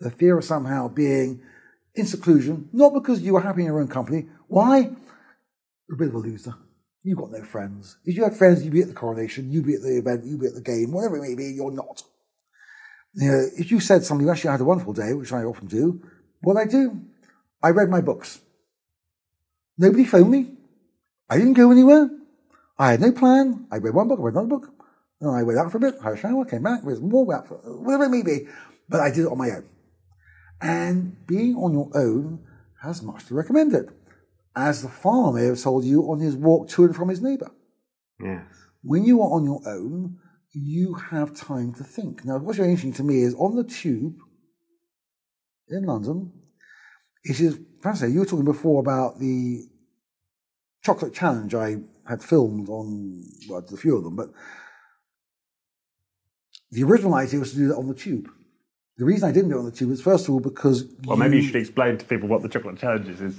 [0.00, 1.42] the fear of somehow being
[1.94, 4.26] in seclusion, not because you were happy in your own company.
[4.48, 4.90] Why?
[5.88, 6.54] You're a bit of a loser.
[7.02, 7.98] You've got no friends.
[8.04, 10.40] If you had friends, you'd be at the coronation, you'd be at the event, you'd
[10.40, 12.02] be at the game, whatever it may be, you're not.
[13.14, 15.68] You know, if you said something, you actually had a wonderful day, which I often
[15.68, 16.02] do,
[16.42, 17.00] what I do?
[17.62, 18.40] I read my books.
[19.78, 20.52] Nobody phoned me.
[21.30, 22.10] I didn't go anywhere.
[22.78, 23.66] I had no plan.
[23.70, 24.70] I read one book, I read another book.
[25.20, 27.48] And I went out for a bit, had a shower, came back, read more, out
[27.48, 28.48] for, whatever it may be.
[28.88, 29.64] But I did it on my own.
[30.60, 32.40] And being on your own
[32.82, 33.88] has much to recommend it,
[34.54, 37.50] as the farmer may have told you on his walk to and from his neighbour.
[38.20, 38.44] Yes.
[38.82, 40.18] When you are on your own,
[40.52, 42.24] you have time to think.
[42.24, 44.14] Now, what's very interesting to me is on the tube
[45.68, 46.32] in London,
[47.24, 48.14] it is fascinating.
[48.14, 49.64] You were talking before about the
[50.82, 54.28] chocolate challenge I had filmed on well, a few of them, but
[56.70, 58.28] the original idea was to do that on the tube.
[58.98, 61.16] The reason I didn't do it on the tube is first of all because well,
[61.16, 63.36] maybe you should explain to people what the chocolate challenge is.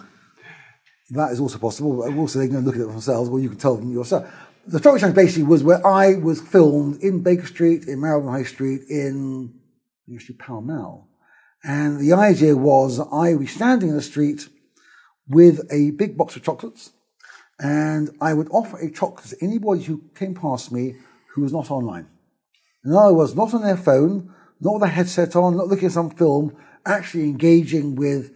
[1.10, 2.04] That is also possible.
[2.20, 4.32] Also, they can look at it themselves, or you can tell them yourself.
[4.68, 8.44] The chocolate challenge basically was where I was filmed in Baker Street, in Marylebone High
[8.44, 9.54] Street, in
[10.14, 11.08] actually Pall Mall,
[11.64, 14.50] and the idea was I was standing in the street
[15.28, 16.92] with a big box of chocolates,
[17.60, 20.96] and I would offer a chocolate to anybody who came past me
[21.34, 22.08] who was not online.
[22.86, 25.92] In other words, not on their phone, not with a headset on, not looking at
[25.92, 28.36] some film, actually engaging with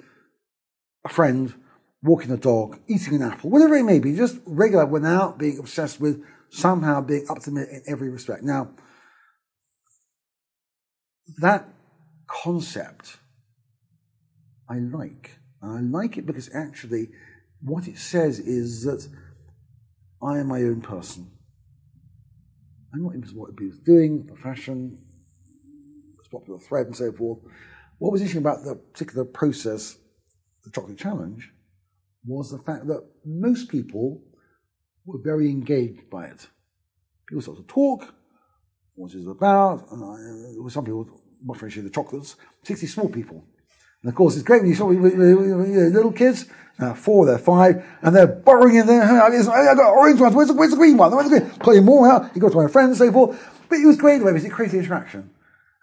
[1.06, 1.54] a friend,
[2.04, 6.00] walking a dog, eating an apple, whatever it may be, just regular without being obsessed
[6.00, 8.44] with somehow being up to in every respect.
[8.44, 8.72] Now,
[11.40, 11.68] that
[12.28, 13.18] concept
[14.70, 15.38] I like.
[15.62, 17.10] I like it because actually
[17.62, 19.08] what it says is that
[20.24, 21.32] I am my own person.
[22.94, 24.98] I'm not interested in what are doing, the fashion,
[26.32, 27.40] popular thread and so forth.
[28.00, 29.98] What was interesting about the particular process,
[30.64, 31.52] the chocolate challenge,
[32.26, 34.22] was the fact that most people
[35.06, 36.48] were very engaged by it.
[37.28, 38.14] People started to talk,
[38.96, 41.08] what it's about, and I, there were some people
[41.44, 43.44] much appreciate the chocolates, particularly small people.
[44.04, 46.46] And of course, it's great when you saw little kids,
[46.80, 49.04] uh, four, they're five, and they're burrowing in there.
[49.04, 50.36] I got orange ones.
[50.36, 51.16] Where's the, where's the green one?
[51.16, 51.52] Where's the green?
[51.60, 52.36] Putting more out.
[52.36, 53.60] You go to my friends and so forth.
[53.70, 55.30] But it was great the way because it created interaction.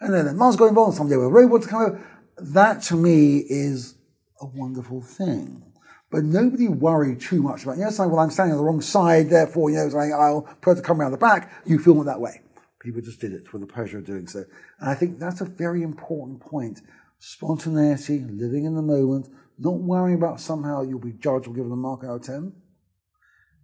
[0.01, 2.07] And then the mum's got involved, someday with a robot to come over.
[2.39, 3.95] That to me is
[4.41, 5.65] a wonderful thing.
[6.11, 8.81] But nobody worried too much about, you know, saying, well, I'm standing on the wrong
[8.81, 11.53] side, therefore, you know, saying, I'll put to come around the back.
[11.67, 12.41] You film it that way.
[12.81, 14.45] People just did it for the pleasure of doing so.
[14.81, 16.81] And I think that's a very important point.
[17.19, 21.77] Spontaneity, living in the moment, not worrying about somehow you'll be judged or given a
[21.77, 22.53] mark out of 10.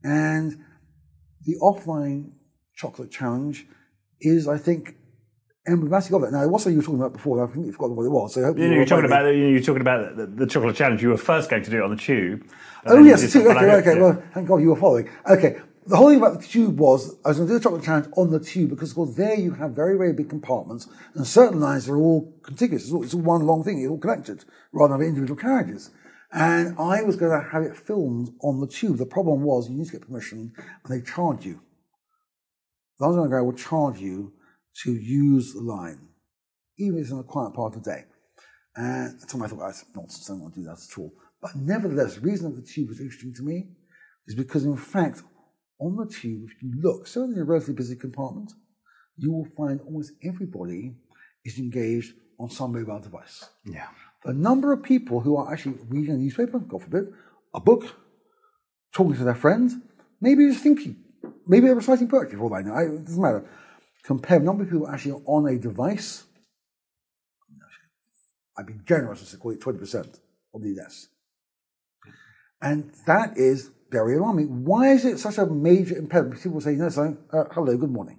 [0.03, 0.65] And
[1.47, 2.33] the offline
[2.75, 3.67] chocolate challenge
[4.21, 4.97] is, I think,
[5.67, 6.33] emblematic of it.
[6.33, 7.43] Now, what's that you were talking about before?
[7.43, 8.35] I think you've forgotten what it was.
[8.35, 10.77] So I hope you, you are talking about you are talking about the, the, chocolate
[10.77, 11.03] challenge.
[11.03, 12.47] You were first going to do it on the tube.
[12.87, 14.01] Oh yes, okay, okay.
[14.01, 15.09] Well, thank God you were following.
[15.29, 17.85] Okay, the whole thing about the tube was I was going to do the chocolate
[17.85, 21.27] challenge on the tube because, of course, there you have very, very big compartments, and
[21.27, 22.85] certain lines are all contiguous.
[22.85, 23.81] It's all, it's all one long thing.
[23.81, 25.91] It's all connected rather than individual carriages.
[26.33, 28.97] And I was going to have it filmed on the tube.
[28.97, 31.61] The problem was you need to get permission, and they charge you.
[32.99, 34.33] The London Underground will charge you
[34.83, 36.09] to use the line,
[36.79, 38.05] even if it's in a quiet part of the day.
[38.77, 40.99] And at the time I thought, that's nonsense, I don't want to do that at
[40.99, 41.13] all.
[41.41, 43.69] But nevertheless, the reason that the tube was interesting to me
[44.27, 45.23] is because, in fact,
[45.79, 48.53] on the tube, if you look, certainly in a relatively busy compartment,
[49.17, 50.95] you will find almost everybody
[51.45, 53.49] is engaged on some mobile device.
[53.65, 53.87] Yeah.
[54.25, 57.13] The number of people who are actually reading a newspaper, God forbid,
[57.55, 57.95] a book,
[58.93, 59.75] talking to their friends,
[60.21, 60.97] maybe just thinking,
[61.47, 62.77] maybe they're reciting poetry for all I know.
[62.77, 63.49] It doesn't matter
[64.05, 66.25] compare the number of people actually on a device,
[68.57, 70.19] I'd be generous call it 20%,
[70.51, 71.09] probably less.
[72.63, 74.65] And that is very alarming.
[74.65, 76.43] Why is it such a major impediment?
[76.43, 78.19] People say, no, saying, uh, hello, good morning.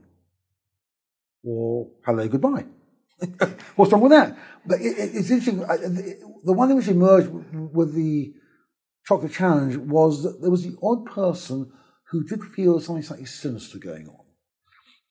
[1.43, 2.65] Or hello, goodbye.
[3.76, 4.38] What's wrong with that?
[4.65, 5.60] But it, it, it's interesting.
[5.60, 8.34] The one thing which emerged with the
[9.06, 11.71] chocolate challenge was that there was the odd person
[12.10, 14.24] who did feel something slightly sinister going on.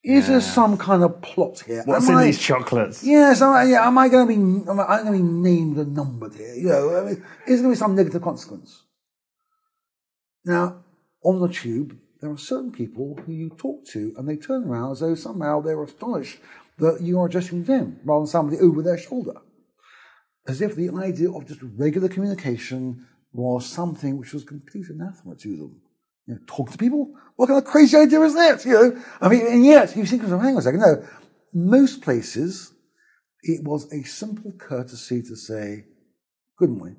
[0.05, 1.81] Is there some kind of plot here?
[1.85, 3.03] What's am in I, these chocolates?
[3.03, 4.69] Yes, am I, yeah, am I going to be?
[4.69, 6.53] Am I, going to be named and numbered here?
[6.53, 8.83] You know, I mean, is there going to be some negative consequence?
[10.45, 10.83] Now,
[11.23, 14.91] on the tube, there are certain people who you talk to, and they turn around
[14.91, 16.37] as though somehow they're astonished
[16.77, 19.41] that you are addressing them rather than somebody over their shoulder,
[20.47, 25.57] as if the idea of just regular communication was something which was complete anathema to
[25.57, 25.81] them.
[26.27, 27.13] You know, talk to people?
[27.35, 28.65] What kind of crazy idea is that?
[28.65, 31.05] You know, I mean, and yet you think, hang on a second, no.
[31.53, 32.73] Most places,
[33.41, 35.85] it was a simple courtesy to say,
[36.57, 36.97] good morning.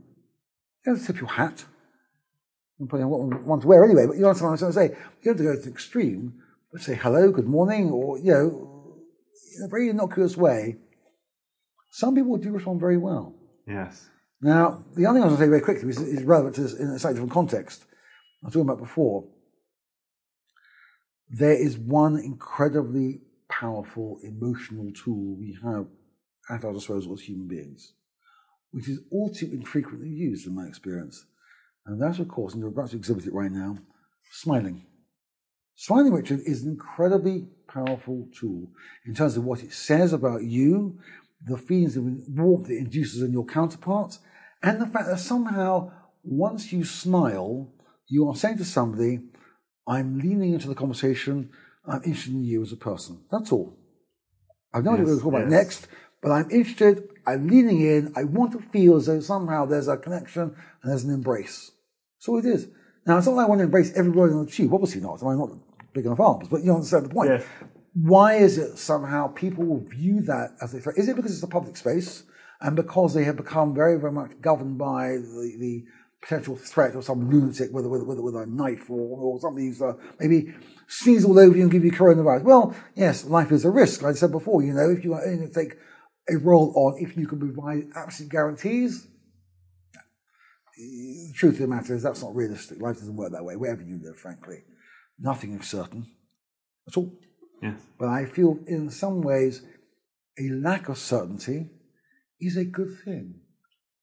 [0.84, 1.64] You don't tip your hat.
[2.80, 4.88] I'm putting what want to wear anyway, but you know what I'm trying to say.
[5.22, 6.34] You don't have to go to the extreme,
[6.70, 9.00] but say hello, good morning, or, you know,
[9.56, 10.76] in a very innocuous way.
[11.90, 13.34] Some people do respond very well.
[13.66, 14.08] Yes.
[14.42, 16.62] Now, the other thing I was going to say very quickly is, is relevant to
[16.62, 17.86] this in a slightly different context.
[18.42, 19.24] I was talking about before,
[21.28, 25.86] there is one incredibly powerful emotional tool we have
[26.50, 27.94] at our disposal as human beings,
[28.70, 31.26] which is all too infrequently used in my experience.
[31.86, 33.78] And that's, of course, and you're about to exhibit it right now,
[34.30, 34.84] smiling.
[35.74, 38.70] Smiling, Richard is an incredibly powerful tool
[39.04, 40.98] in terms of what it says about you,
[41.44, 44.20] the feelings of warmth it induces in your counterparts,
[44.62, 45.92] and the fact that somehow
[46.24, 47.72] once you smile,
[48.08, 49.20] you are saying to somebody,
[49.86, 51.50] I'm leaning into the conversation,
[51.86, 53.24] I'm interested in you as a person.
[53.30, 53.78] That's all.
[54.74, 55.88] I've no idea what we're talking about next,
[56.22, 59.96] but I'm interested, I'm leaning in, I want to feel as though somehow there's a
[59.96, 61.70] connection and there's an embrace.
[62.18, 62.68] That's all it is.
[63.06, 65.22] Now, it's not like I want to embrace everybody on the tube, obviously not.
[65.22, 65.50] I'm not
[65.94, 67.30] big enough arms, but you understand the point.
[67.30, 67.44] Yes.
[67.94, 70.98] Why is it somehow people will view that as a threat?
[70.98, 72.24] Is it because it's a public space
[72.60, 75.84] and because they have become very, very much governed by the, the
[76.22, 79.82] potential threat of some lunatic with, with, with, with a knife or, or something who's
[79.82, 80.54] uh, maybe
[80.88, 82.42] sneeze all over you and give you coronavirus?
[82.42, 84.02] Well, yes, life is a risk.
[84.02, 85.76] Like I said before, you know, if you are going to take
[86.28, 89.06] a role on, if you can provide absolute guarantees,
[90.76, 92.80] the truth of the matter is that's not realistic.
[92.80, 94.64] Life doesn't work that way, wherever you live, frankly.
[95.18, 96.06] Nothing is certain
[96.86, 97.12] at all.
[97.62, 97.80] Yes.
[97.98, 99.62] But I feel in some ways
[100.38, 101.70] a lack of certainty
[102.40, 103.40] is a good thing.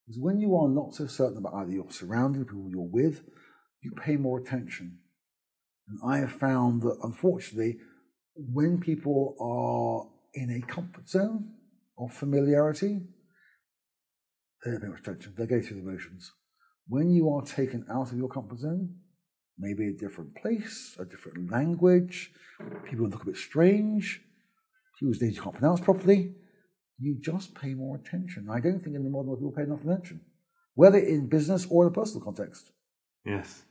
[0.06, 3.22] Because when you are not so certain about either your surroundings, or people you're with,
[3.82, 5.00] you pay more attention.
[5.88, 7.78] And I have found that unfortunately,
[8.36, 11.52] when people are in a comfort zone
[11.98, 13.02] of familiarity,
[14.63, 15.34] they don't pay much attention.
[15.38, 16.32] They go through the motions.
[16.88, 18.96] When you are taken out of your comfort zone,
[19.58, 22.32] maybe a different place, a different language,
[22.89, 24.22] people look a bit strange,
[25.00, 26.34] people's names you can't pronounce properly,
[27.04, 28.48] you just pay more attention.
[28.50, 30.22] I don't think in the modern world people pay enough attention,
[30.76, 32.72] whether in business or in a personal context.
[33.26, 33.63] Yes.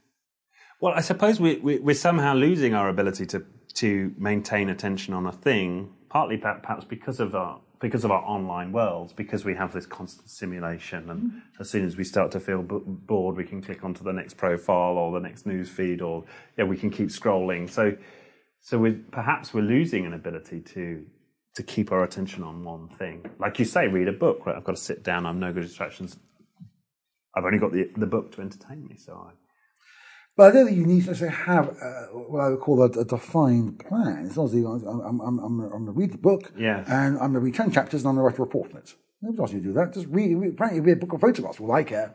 [0.80, 5.26] Well, I suppose we, we, we're somehow losing our ability to, to maintain attention on
[5.26, 9.72] a thing, partly perhaps because of our because of our online worlds, because we have
[9.72, 11.38] this constant simulation, and mm-hmm.
[11.58, 14.36] as soon as we start to feel b- bored, we can click onto the next
[14.36, 16.24] profile or the next news feed, or
[16.56, 17.68] yeah, we can keep scrolling.
[17.68, 17.96] So,
[18.60, 21.04] so we perhaps we're losing an ability to
[21.54, 23.24] to keep our attention on one thing.
[23.38, 24.46] Like you say, read a book.
[24.46, 25.26] Right, I've got to sit down.
[25.26, 26.16] I'm no good distractions.
[27.36, 29.32] I've only got the the book to entertain me, so I
[30.36, 32.86] but I don't think you need to necessarily have uh, what I would call a,
[32.86, 34.24] a defined plan.
[34.26, 36.86] It's not as I'm, I'm, I'm, I'm going to read the book yes.
[36.88, 38.78] and I'm going to read 10 chapters and I'm going to write a report on
[38.78, 38.94] it.
[39.20, 39.92] Nobody asks you to do that.
[39.92, 42.14] Just read, read, apparently read a book of photographs, well, I care.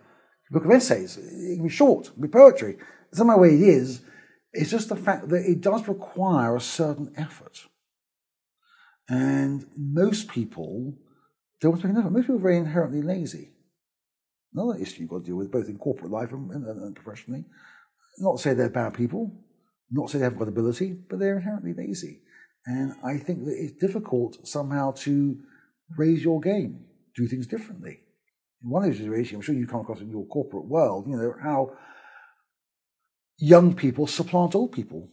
[0.49, 1.17] A book of essays.
[1.17, 2.77] It can be short, it can be poetry.
[3.09, 4.01] It's not my way it is.
[4.51, 7.65] It's just the fact that it does require a certain effort.
[9.09, 10.93] And most people
[11.61, 12.11] don't want to make an effort.
[12.11, 13.51] Most people are very inherently lazy.
[14.53, 17.45] Another issue you've got to deal with, both in corporate life and, and, and professionally.
[18.17, 19.31] Not to say they're bad people,
[19.91, 22.21] not to say they haven't got ability, but they're inherently lazy.
[22.65, 25.37] And I think that it's difficult somehow to
[25.95, 27.99] raise your game, do things differently.
[28.63, 31.15] In one of those situations, I'm sure you come across in your corporate world, you
[31.15, 31.77] know, how
[33.37, 35.09] young people supplant old people.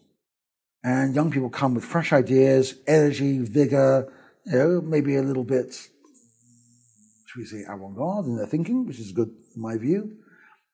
[0.85, 4.13] And young people come with fresh ideas, energy, vigor,
[4.45, 9.11] you know, maybe a little bit, should we say, avant-garde in their thinking, which is
[9.11, 10.19] good in my view.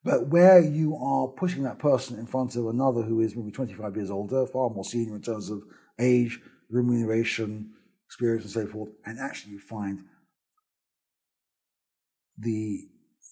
[0.03, 3.95] But where you are pushing that person in front of another who is maybe 25
[3.95, 5.63] years older, far more senior in terms of
[6.01, 7.75] age, remuneration,
[8.07, 10.01] experience, and so forth, and actually you find
[12.37, 12.89] the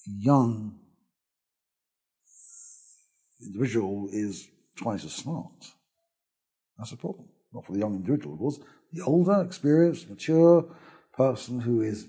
[0.07, 0.79] young
[3.41, 5.73] individual is twice as smart.
[6.79, 7.29] That's a problem.
[7.53, 8.61] Not for the young individual, of course.
[8.93, 10.65] The older, experienced, mature
[11.13, 12.07] person who is,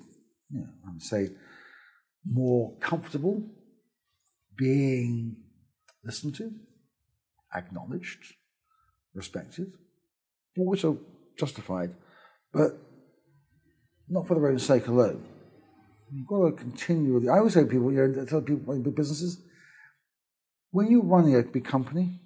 [0.50, 1.30] you know, I would say,
[2.26, 3.44] more comfortable
[4.56, 5.38] being
[6.04, 6.52] listened to,
[7.56, 8.20] acknowledged,
[9.14, 9.72] respected,
[10.58, 10.96] all which are
[11.38, 11.96] justified,
[12.54, 12.78] but
[14.08, 15.24] not for their own sake alone.
[16.12, 17.30] You've got to continually.
[17.30, 19.42] I always say to people, you know, tell people in big businesses,
[20.72, 22.20] when you're running a big company,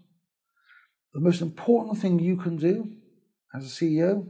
[1.14, 2.90] the most important thing you can do
[3.54, 4.28] as a CEO,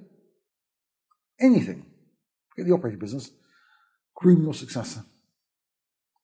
[1.40, 1.86] anything,
[2.50, 3.32] forget the operating business,
[4.16, 5.04] groom your successor.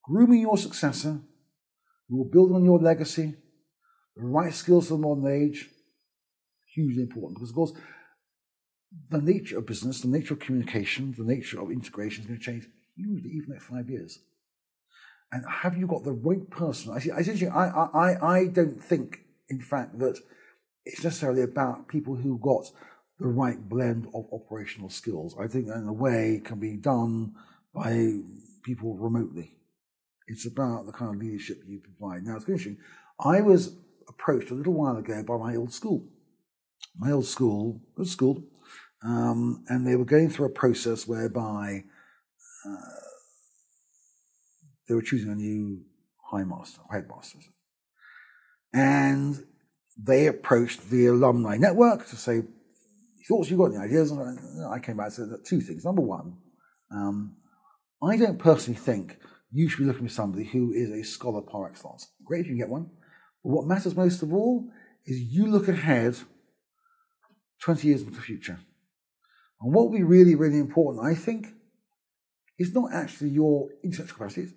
[0.03, 1.19] Grooming your successor
[2.07, 3.35] who will build on your legacy,
[4.15, 5.69] the right skills for the modern age,
[6.73, 7.35] hugely important.
[7.35, 7.73] Because, of course,
[9.09, 12.45] the nature of business, the nature of communication, the nature of integration is going to
[12.45, 14.19] change hugely, even in five years.
[15.31, 16.91] And have you got the right person?
[16.91, 17.11] I, see,
[17.47, 20.19] I, I, I don't think, in fact, that
[20.85, 22.71] it's necessarily about people who got
[23.19, 25.35] the right blend of operational skills.
[25.39, 27.35] I think in a way can be done
[27.73, 28.19] by
[28.63, 29.55] people remotely.
[30.27, 32.23] It's about the kind of leadership you provide.
[32.23, 32.77] Now, it's interesting.
[33.19, 33.75] I was
[34.07, 36.05] approached a little while ago by my old school.
[36.97, 38.43] My old school, good school,
[39.03, 41.83] um, and they were going through a process whereby
[42.65, 42.99] uh,
[44.87, 45.81] they were choosing a new
[46.31, 47.39] high master, headmaster.
[48.73, 49.45] And
[50.01, 52.43] they approached the alumni network to say,
[53.27, 54.11] thoughts you got any ideas?
[54.11, 55.85] I came back and said two things.
[55.85, 56.37] Number one,
[56.91, 57.35] um,
[58.01, 59.17] I don't personally think
[59.51, 62.07] you should be looking for somebody who is a scholar par excellence.
[62.23, 62.89] Great if you can get one.
[63.43, 64.69] But what matters most of all
[65.05, 66.17] is you look ahead
[67.61, 68.59] 20 years into the future.
[69.61, 71.47] And what will be really, really important, I think,
[72.57, 74.53] is not actually your intellectual capacity,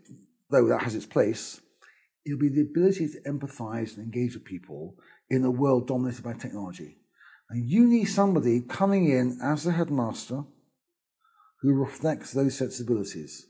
[0.51, 1.61] though that has its place.
[2.25, 4.97] It'll be the ability to empathize and engage with people
[5.29, 6.99] in a world dominated by technology.
[7.51, 10.45] And you need somebody coming in as the headmaster
[11.61, 13.47] who reflects those sensibilities.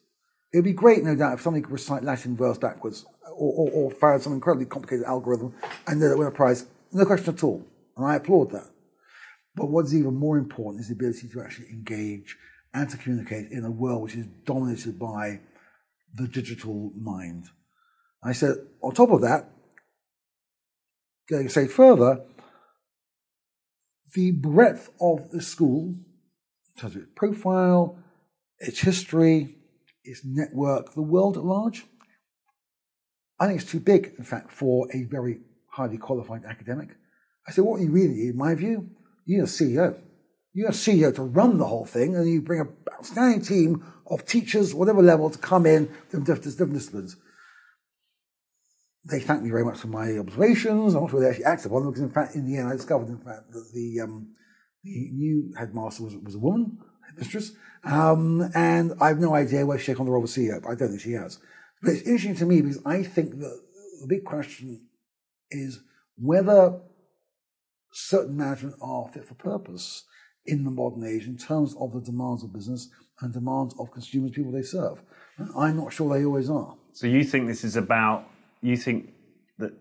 [0.52, 4.20] It'd be great, no doubt, if somebody could recite Latin verse backwards or, or, or
[4.20, 5.54] some incredibly complicated algorithm
[5.86, 6.66] and that win a prize.
[6.92, 7.64] No question at all.
[7.96, 8.70] And I applaud that.
[9.54, 12.36] But what's even more important is the ability to actually engage
[12.74, 15.40] and to communicate in a world which is dominated by
[16.14, 17.48] the digital mind.
[18.22, 19.50] I said, on top of that,
[21.28, 22.24] going a stage further,
[24.14, 25.94] the breadth of the school,
[26.74, 27.98] in terms of its profile,
[28.58, 29.56] its history,
[30.04, 31.84] its network, the world at large,
[33.40, 36.90] I think it's too big, in fact, for a very highly qualified academic.
[37.46, 38.90] I said, what you really need, in my view,
[39.24, 40.00] you need a CEO.
[40.52, 43.84] You need a CEO to run the whole thing, and you bring an outstanding team
[44.06, 47.16] of teachers, whatever level, to come in from different disciplines.
[49.04, 50.94] They thanked me very much for my observations.
[50.94, 52.72] I'm not sure they actually acted upon them, because in fact, in the end, I
[52.72, 54.34] discovered, in fact, that the, um,
[54.84, 56.78] the new headmaster was, was a woman,
[57.08, 57.52] headmistress,
[57.84, 60.74] um, and I have no idea where she took on the role of CEO, I
[60.76, 61.38] don't think she has.
[61.82, 63.60] But it's interesting to me because I think that
[64.00, 64.86] the big question
[65.50, 65.80] is
[66.16, 66.80] whether
[67.92, 70.04] certain management are fit for purpose
[70.46, 72.88] in the modern age in terms of the demands of business
[73.20, 75.02] and demands of consumers, people they serve.
[75.56, 76.76] I'm not sure they always are.
[76.92, 78.26] So you think this is about,
[78.68, 79.10] you think
[79.58, 79.72] that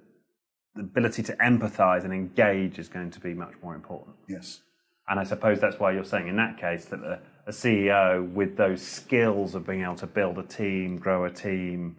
[0.76, 4.16] the ability to empathize and engage is going to be much more important?
[4.28, 4.62] Yes.
[5.08, 8.56] And I suppose that's why you're saying in that case that a, a CEO with
[8.58, 11.98] those skills of being able to build a team, grow a team,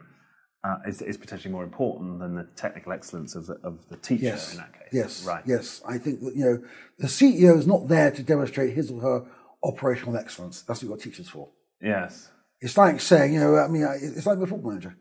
[0.65, 4.27] uh, is, is, potentially more important than the technical excellence of the, of the teacher
[4.27, 4.53] yes.
[4.53, 4.89] in that case.
[4.93, 5.43] Yes, right.
[5.45, 6.63] Yes, I think that you know
[6.99, 9.25] the CEO is not there to demonstrate his or her
[9.65, 10.63] operational excellence.
[10.63, 11.49] That's what you've got teachers for.
[11.81, 12.31] Yes,
[12.61, 14.97] it's like saying you know I mean it's like a football manager.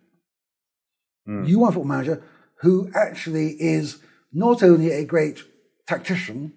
[1.27, 1.47] Mm.
[1.47, 2.23] You want a football manager
[2.61, 3.99] who actually is
[4.33, 5.43] not only a great
[5.87, 6.53] tactician,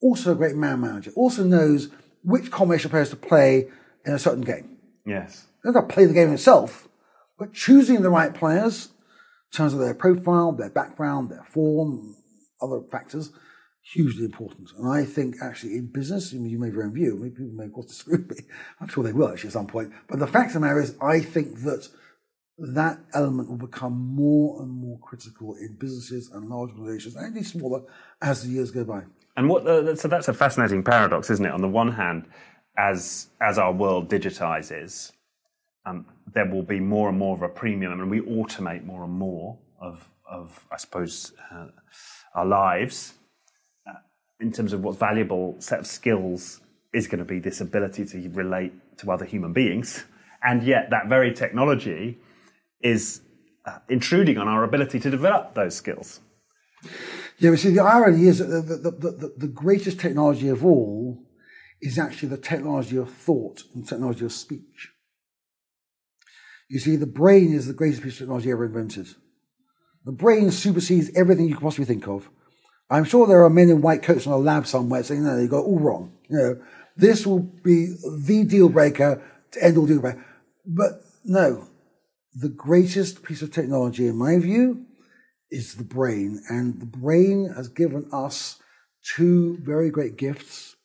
[0.00, 1.88] also a great man manager, also knows
[2.22, 3.68] which combination of players to play
[4.04, 4.78] in a certain game.
[5.06, 6.88] Yes, not play the game itself
[7.38, 8.86] but choosing the right players
[9.52, 12.16] in terms of their profile, their background, their form,
[12.62, 13.32] other factors,
[13.82, 14.70] hugely important.
[14.78, 17.66] And I think actually in business, you may have your own view, maybe people may
[17.66, 18.44] of course disagree with me.
[18.80, 19.92] I'm sure they will actually at some point.
[20.08, 21.88] But the fact of the matter is, I think that
[22.58, 27.46] that element will become more and more critical in businesses and large organizations, and indeed
[27.46, 27.82] smaller,
[28.22, 29.02] as the years go by.
[29.36, 31.50] And what uh, so that's a fascinating paradox, isn't it?
[31.50, 32.26] On the one hand,
[32.78, 35.12] as as our world digitizes,
[35.84, 39.12] um, there will be more and more of a premium, and we automate more and
[39.12, 41.66] more of, of I suppose, uh,
[42.34, 43.14] our lives.
[43.88, 43.98] Uh,
[44.40, 46.60] in terms of what valuable set of skills
[46.92, 50.04] is going to be this ability to relate to other human beings,
[50.44, 52.18] and yet that very technology
[52.84, 53.22] is
[53.66, 56.20] uh, intruding on our ability to develop those skills.
[57.38, 61.18] Yeah, but see, the irony is that the, the, the, the, greatest technology of all
[61.80, 64.90] is actually the technology of thought and technology of speech.
[66.68, 69.08] You see, the brain is the greatest piece of technology ever invented.
[70.04, 72.28] The brain supersedes everything you can possibly think of.
[72.90, 75.48] I'm sure there are men in white coats in a lab somewhere saying, no, you
[75.48, 76.12] got all wrong.
[76.28, 76.62] You know,
[76.96, 79.22] this will be the deal breaker
[79.52, 80.24] to end all deal breaker.
[80.66, 81.66] But no,
[82.34, 84.86] the greatest piece of technology, in my view,
[85.50, 86.42] is the brain.
[86.48, 88.60] And the brain has given us
[89.16, 90.76] two very great gifts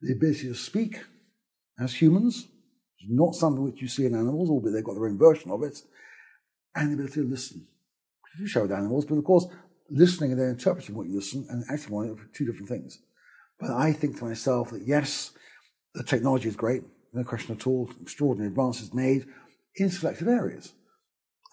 [0.00, 1.00] the ability to speak
[1.80, 2.46] as humans
[3.00, 5.62] it's not something which you see in animals, albeit they've got their own version of
[5.62, 5.82] it,
[6.74, 7.66] and the ability to listen.
[8.38, 9.46] You show with animals, but of course,
[9.90, 12.98] listening and then interpreting what you listen and acting on it are two different things.
[13.58, 15.32] But I think to myself that yes,
[15.94, 16.82] the technology is great,
[17.12, 19.26] no question at all, extraordinary advances made
[19.76, 20.72] in selected areas.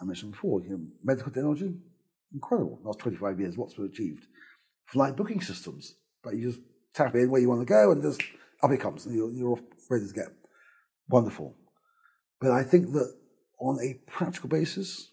[0.02, 1.74] I mentioned before, you know, medical technology,
[2.34, 2.80] incredible.
[2.84, 4.26] Last 25 years, what's been achieved?
[4.88, 6.62] Flight booking systems, but you just
[6.94, 8.22] tap in where you want to go and just
[8.62, 10.28] up it comes, and you're, you're ready to go
[11.10, 11.56] wonderful.
[12.40, 13.16] But I think that
[13.60, 15.12] on a practical basis,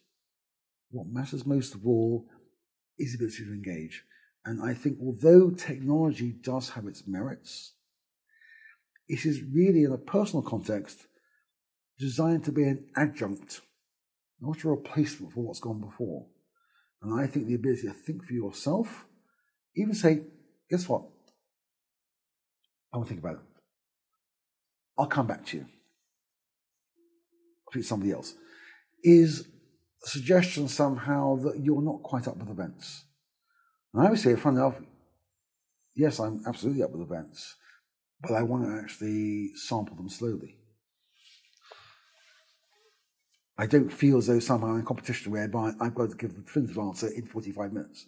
[0.90, 2.26] what matters most of all
[2.98, 4.04] is the ability to engage.
[4.44, 7.74] And I think although technology does have its merits,
[9.08, 11.06] it is really in a personal context
[11.98, 13.60] designed to be an adjunct,
[14.42, 16.26] not a replacement for what's gone before.
[17.00, 19.06] And I think the ability to think for yourself
[19.76, 20.20] even say,
[20.68, 21.04] guess what?
[22.92, 23.40] I to think about it.
[24.98, 25.66] I'll come back to you.
[27.66, 28.34] I'll somebody else.
[29.02, 29.48] Is
[30.04, 33.04] a suggestion somehow that you're not quite up with events.
[33.94, 34.74] And I would say, funny enough,
[35.96, 37.56] yes, I'm absolutely up with events,
[38.20, 40.58] but I want to actually sample them slowly.
[43.58, 46.40] I don't feel as though somehow I'm in competition whereby I've got to give the
[46.40, 48.06] definitive answer in 45 minutes.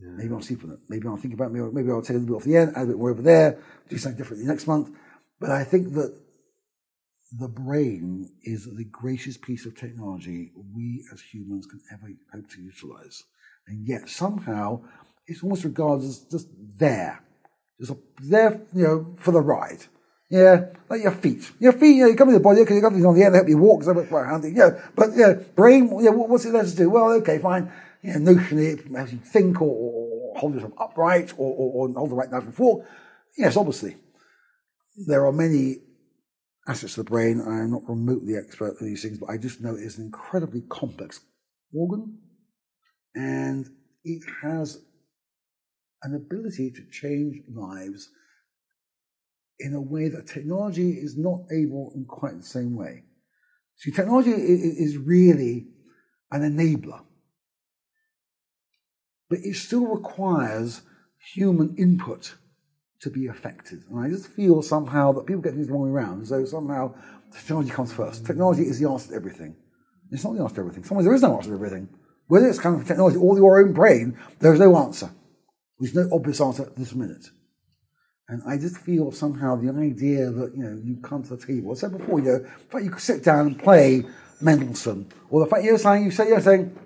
[0.00, 0.10] Yeah.
[0.16, 0.78] Maybe I'll sleep on it.
[0.88, 1.72] Maybe I'll think about it.
[1.72, 3.58] Maybe I'll take a little bit off the end, add a bit more over there,
[3.88, 4.90] do something differently next month.
[5.38, 6.18] But I think that
[7.38, 12.60] the brain is the greatest piece of technology we as humans can ever hope to
[12.60, 13.22] utilize.
[13.68, 14.82] And yet somehow
[15.26, 17.22] it's almost regarded as just there.
[17.80, 19.84] Just there, you know, for the ride.
[20.32, 21.52] Yeah, like your feet.
[21.60, 23.22] Your feet, you know, you come in the body, okay, you got things on the
[23.22, 24.52] end, they help you walk, so quite handy.
[24.52, 26.88] Yeah, but yeah, brain, yeah, what's it there to do?
[26.88, 27.70] Well, okay, fine.
[28.02, 32.10] Yeah, notionally, it helps you think or, or hold yourself upright or, or, or hold
[32.10, 32.86] the right knife and fork.
[33.36, 33.96] Yes, obviously.
[35.06, 35.80] There are many
[36.66, 37.42] aspects of the brain.
[37.46, 41.20] I'm not remotely expert in these things, but I just know it's an incredibly complex
[41.74, 42.16] organ
[43.14, 43.68] and
[44.02, 44.80] it has
[46.02, 48.08] an ability to change lives
[49.58, 53.04] in a way that technology is not able in quite the same way.
[53.76, 55.66] See, technology is really
[56.30, 57.00] an enabler,
[59.28, 60.82] but it still requires
[61.34, 62.34] human input
[63.00, 63.84] to be effective.
[63.90, 66.94] And I just feel somehow that people get things the wrong way around, So somehow
[67.32, 68.24] technology comes first.
[68.24, 69.56] Technology is the answer to everything.
[70.10, 70.84] It's not the answer to everything.
[70.84, 71.88] Sometimes there is no answer to everything.
[72.28, 75.10] Whether it's coming from technology or your own brain, there is no answer.
[75.80, 77.26] There's no obvious answer at this minute.
[78.28, 81.72] And I just feel somehow the idea that, you know, you come to the table.
[81.72, 84.04] I said before, you know, fact you could sit down and play
[84.40, 86.76] Mendelssohn, or the fact you're saying, you say, you're saying,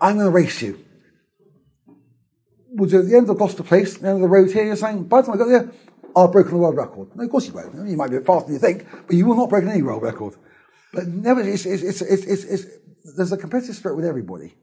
[0.00, 0.84] I'm going to race you
[2.72, 4.76] you at the end of the Gloucester Place, the end of the road here, you're
[4.76, 5.70] saying, by the time I got there,
[6.16, 7.14] I've broken the world record.
[7.14, 7.74] No, of course you won't.
[7.88, 10.34] You might be faster than you think, but you will not break any world record.
[10.92, 12.66] But never, it's, it's, it's, it's,
[13.16, 14.54] there's a competitive spirit with everybody.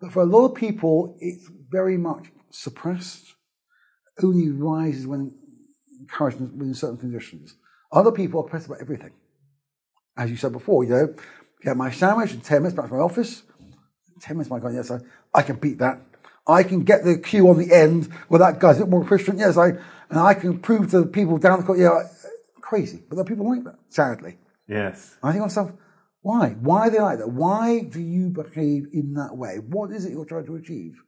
[0.00, 3.34] But for a lot of people, it's very much suppressed,
[4.22, 5.34] only rises when
[6.00, 7.54] encouraged within certain conditions.
[7.92, 9.12] Other people are competitive about everything.
[10.16, 11.14] As you said before, you know,
[11.62, 13.42] get my sandwich in 10 minutes back to my office.
[14.20, 14.98] 10 minutes, my God, yes, I,
[15.34, 16.00] I can beat that.
[16.46, 19.38] I can get the queue on the end where that guy's a bit more efficient.
[19.38, 22.02] Yes, I, and I can prove to the people down the court, yeah,
[22.60, 23.02] crazy.
[23.08, 24.38] But there are people like that, sadly.
[24.66, 25.16] Yes.
[25.22, 25.72] I think to myself,
[26.22, 26.50] why?
[26.60, 27.30] Why are they like that?
[27.30, 29.58] Why do you behave in that way?
[29.58, 31.00] What is it you're trying to achieve?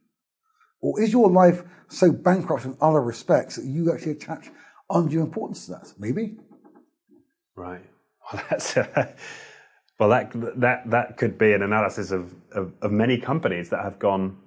[0.80, 4.50] Or is your life so bankrupt in other respects that you actually attach
[4.88, 5.92] undue importance to that?
[5.98, 6.36] Maybe.
[7.56, 7.84] Right.
[8.32, 8.76] Well, that's.
[8.76, 9.12] Uh,
[9.98, 13.98] well, that that that could be an analysis of, of, of many companies that have
[13.98, 14.38] gone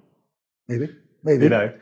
[0.67, 0.89] Maybe.
[1.23, 1.43] Maybe.
[1.43, 1.73] You know,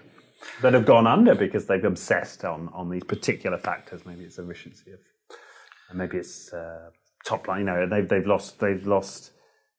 [0.61, 4.05] that have gone under because they've obsessed on, on these particular factors.
[4.05, 4.99] Maybe it's efficiency of,
[5.89, 6.89] and maybe it's uh,
[7.25, 7.61] top line.
[7.61, 9.31] You know, they've, they've lost, they've lost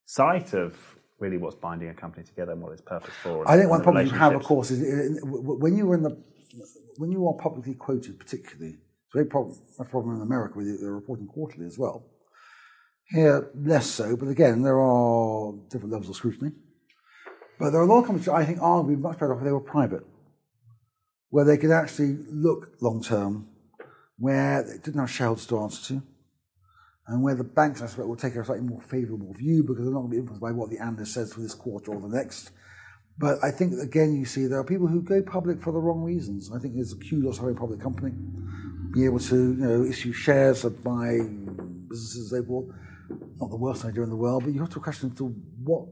[0.07, 0.92] sight of
[1.23, 3.49] really what's binding a company together and what its purpose for.
[3.49, 6.15] I think one problem you have, of course, is when you were in the,
[6.99, 8.75] when you are publicly quoted, particularly,
[9.07, 12.05] it's a very problem, a problem in America with they're reporting quarterly as well.
[13.07, 16.53] Here, less so, but again, there are different levels of scrutiny.
[17.59, 19.41] But there are a lot of companies that I think are be much better off
[19.41, 20.05] if they were private,
[21.31, 23.49] where they could actually look long term,
[24.19, 26.03] where they didn't have shareholders to answer to,
[27.09, 29.93] and where the banks, I suspect, will take a slightly more favourable view because they're
[29.93, 32.17] not going to be influenced by what the analyst says for this quarter or the
[32.17, 32.51] next.
[33.19, 36.03] But I think, again, you see there are people who go public for the wrong
[36.03, 36.51] reasons.
[36.55, 38.13] I think there's a kudos having a public company,
[38.93, 41.19] be able to you know, issue shares and buy
[41.89, 42.73] businesses, they will.
[43.41, 45.87] Not the worst idea in the world, but you have to question to what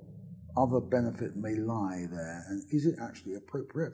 [0.57, 3.93] other benefit may lie there, and is it actually appropriate?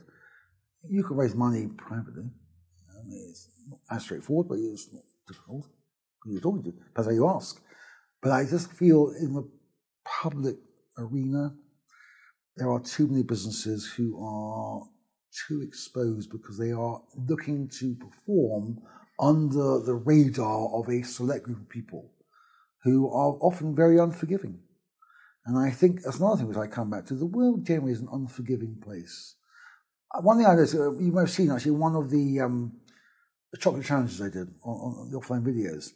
[0.88, 2.24] You can raise money privately.
[2.24, 5.66] I mean, it's not as straightforward, but it's not difficult.
[6.26, 7.60] Who you're talking to how you ask.
[8.22, 9.48] But I just feel in the
[10.04, 10.56] public
[10.98, 11.54] arena,
[12.56, 14.82] there are too many businesses who are
[15.48, 18.78] too exposed because they are looking to perform
[19.20, 22.10] under the radar of a select group of people
[22.82, 24.58] who are often very unforgiving.
[25.46, 27.14] And I think that's another thing which I come back to.
[27.14, 29.36] The world generally is an unforgiving place.
[30.12, 32.72] Uh, one thing I did, uh, you might have seen actually one of the, um,
[33.52, 35.92] the chocolate challenges I did on, on, the offline videos.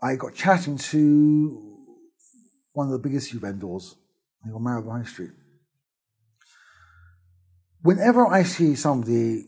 [0.00, 1.76] I got chatting to
[2.72, 3.96] one of the biggest issue vendors,
[4.54, 5.30] on Marylebone High Street.
[7.82, 9.44] Whenever I see somebody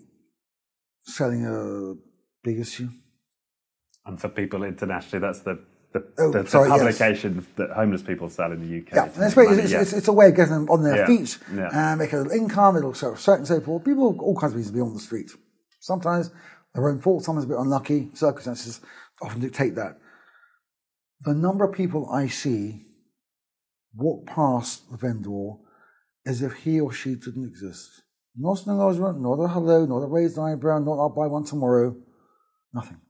[1.05, 1.95] selling a
[2.43, 2.89] big issue,
[4.07, 5.61] and for people internationally, that's the
[5.93, 6.99] the, Oh, the, the sorry, yes.
[7.57, 8.95] that homeless people sell in the UK.
[8.95, 9.81] Yeah, and it's, make very, money, it's, yeah.
[9.81, 11.69] it's, it's a way of getting them on their Yeah, feet yeah.
[11.73, 13.85] and make a little income, little self-respect and so forth.
[13.85, 15.31] People, all kinds of reasons to be on the street.
[15.81, 16.31] Sometimes
[16.75, 18.11] their own fault, sometimes a bit unlucky.
[18.15, 18.81] Circumstances
[19.21, 19.99] often dictate that.
[21.23, 22.87] The number of people I see
[23.95, 25.53] walk past the vendor
[26.27, 28.03] as if he or she didn't exist.
[28.37, 31.97] Not an acknowledgement, not a hello, not a raised eyebrow, not I'll buy one tomorrow.
[32.73, 33.01] Nothing.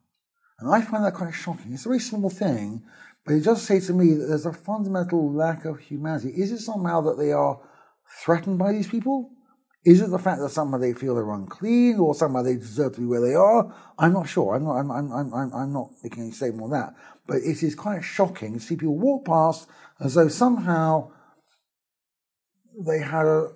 [0.58, 1.72] And I find that quite shocking.
[1.72, 2.82] It's a very small thing,
[3.24, 6.30] but it does say to me that there's a fundamental lack of humanity.
[6.30, 7.60] Is it somehow that they are
[8.24, 9.30] threatened by these people?
[9.84, 13.00] Is it the fact that somehow they feel they're unclean or somehow they deserve to
[13.00, 13.74] be where they are?
[13.98, 14.54] I'm not sure.
[14.54, 16.94] I'm not, I'm, I'm, I'm, I'm- not making any statement on that.
[17.26, 19.68] But it is quite shocking to see people walk past
[19.98, 21.12] as though somehow
[22.78, 23.48] they had a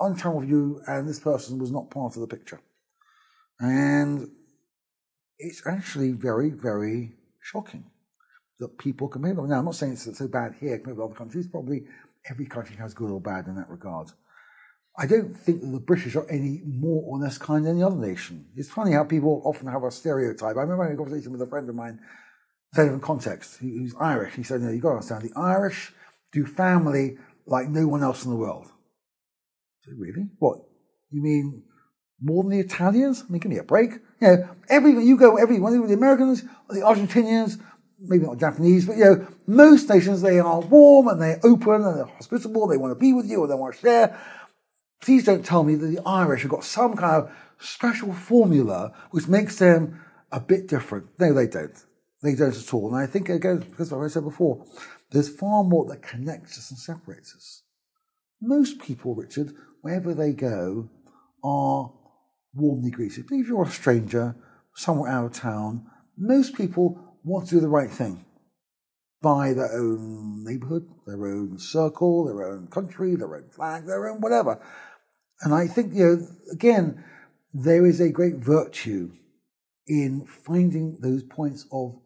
[0.00, 2.60] unchanneled view and this person was not part of the picture.
[3.60, 4.30] And
[5.38, 7.12] it's actually very, very
[7.42, 7.84] shocking
[8.58, 9.48] that people can make them.
[9.48, 11.46] Now, I'm not saying it's so bad here compared to other countries.
[11.46, 11.84] Probably
[12.30, 14.08] every country has good or bad in that regard.
[15.00, 17.96] I don't think that the British are any more or less kind than any other
[17.96, 18.46] nation.
[18.56, 20.56] It's funny how people often have a stereotype.
[20.56, 22.00] I remember having a conversation with a friend of mine,
[22.74, 24.34] same in context, who- who's Irish.
[24.34, 25.94] He said, no, you've got to understand, the Irish
[26.32, 28.66] do family like no one else in the world.
[28.66, 30.30] I said, really?
[30.40, 30.58] What?
[31.10, 31.62] You mean
[32.20, 33.22] more than the Italians?
[33.26, 33.92] I mean, give me a break.
[34.20, 37.60] You know, every you go every one of the Americans, the Argentinians,
[38.00, 41.96] maybe not Japanese, but you know, most nations they are warm and they're open and
[41.96, 42.66] they're hospitable.
[42.66, 44.20] They want to be with you and they want to share.
[45.00, 49.28] Please don't tell me that the Irish have got some kind of special formula which
[49.28, 50.00] makes them
[50.32, 51.06] a bit different.
[51.18, 51.84] No, they don't.
[52.22, 52.94] They don't at all.
[52.94, 54.64] And I think again, because like I said before,
[55.10, 57.62] there's far more that connects us and separates us.
[58.40, 60.88] Most people, Richard, wherever they go,
[61.42, 61.92] are
[62.54, 63.26] warmly greeted.
[63.28, 64.36] But if you're a stranger,
[64.74, 65.86] somewhere out of town,
[66.16, 68.24] most people want to do the right thing
[69.20, 74.20] by their own neighborhood, their own circle, their own country, their own flag, their own
[74.20, 74.60] whatever.
[75.40, 77.04] And I think, you know, again,
[77.54, 79.12] there is a great virtue
[79.86, 81.98] in finding those points of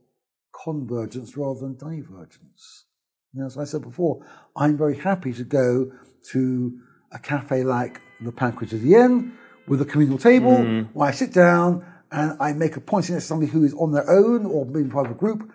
[0.64, 2.86] convergence rather than divergence.
[3.32, 4.24] You know, as I said before,
[4.56, 5.90] I'm very happy to go
[6.30, 6.78] to
[7.12, 9.32] a cafe like the Pain Quotidien
[9.66, 10.88] with a communal table mm.
[10.92, 14.08] where I sit down and I make a point to somebody who is on their
[14.08, 15.50] own or being part of a group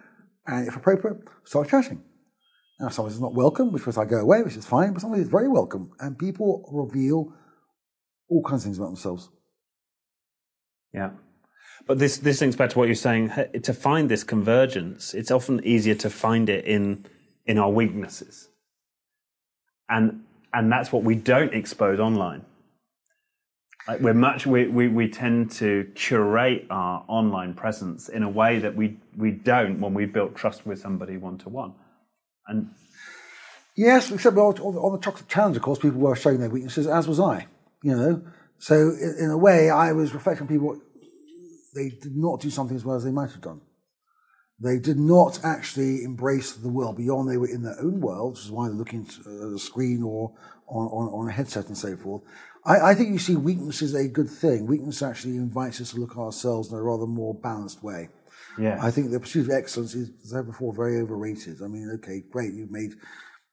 [0.47, 2.03] and if appropriate, start chatting.
[2.80, 5.30] Now, somebody's not welcome, which was I go away, which is fine, but somebody is
[5.30, 7.34] very welcome and people reveal
[8.30, 9.30] all kinds of things about themselves.
[10.93, 11.11] Yeah.
[11.86, 13.32] But this, this links back to what you're saying.
[13.61, 17.05] To find this convergence, it's often easier to find it in,
[17.45, 18.49] in our weaknesses.
[19.89, 20.23] And,
[20.53, 22.43] and that's what we don't expose online.
[23.88, 28.59] Like we're much, we, we, we tend to curate our online presence in a way
[28.59, 31.73] that we, we don't when we've built trust with somebody one to one.
[32.47, 32.71] And
[33.78, 37.07] Yes, except on, on the chocolate challenge, of course, people were showing their weaknesses, as
[37.07, 37.45] was I.
[37.84, 38.21] You know,
[38.57, 40.82] so in, in a way, I was reflecting on people.
[41.75, 43.61] They did not do something as well as they might have done.
[44.59, 47.30] They did not actually embrace the world beyond.
[47.30, 50.34] They were in their own world, which is why they're looking at a screen or
[50.67, 52.23] on, on, on a headset and so forth.
[52.65, 54.65] I, I think you see weakness is a good thing.
[54.65, 58.09] Weakness actually invites us to look at ourselves in a rather more balanced way.
[58.57, 61.61] yeah, I think the pursuit of excellence is, as I said before, very overrated.
[61.61, 62.93] I mean, okay, great, you've made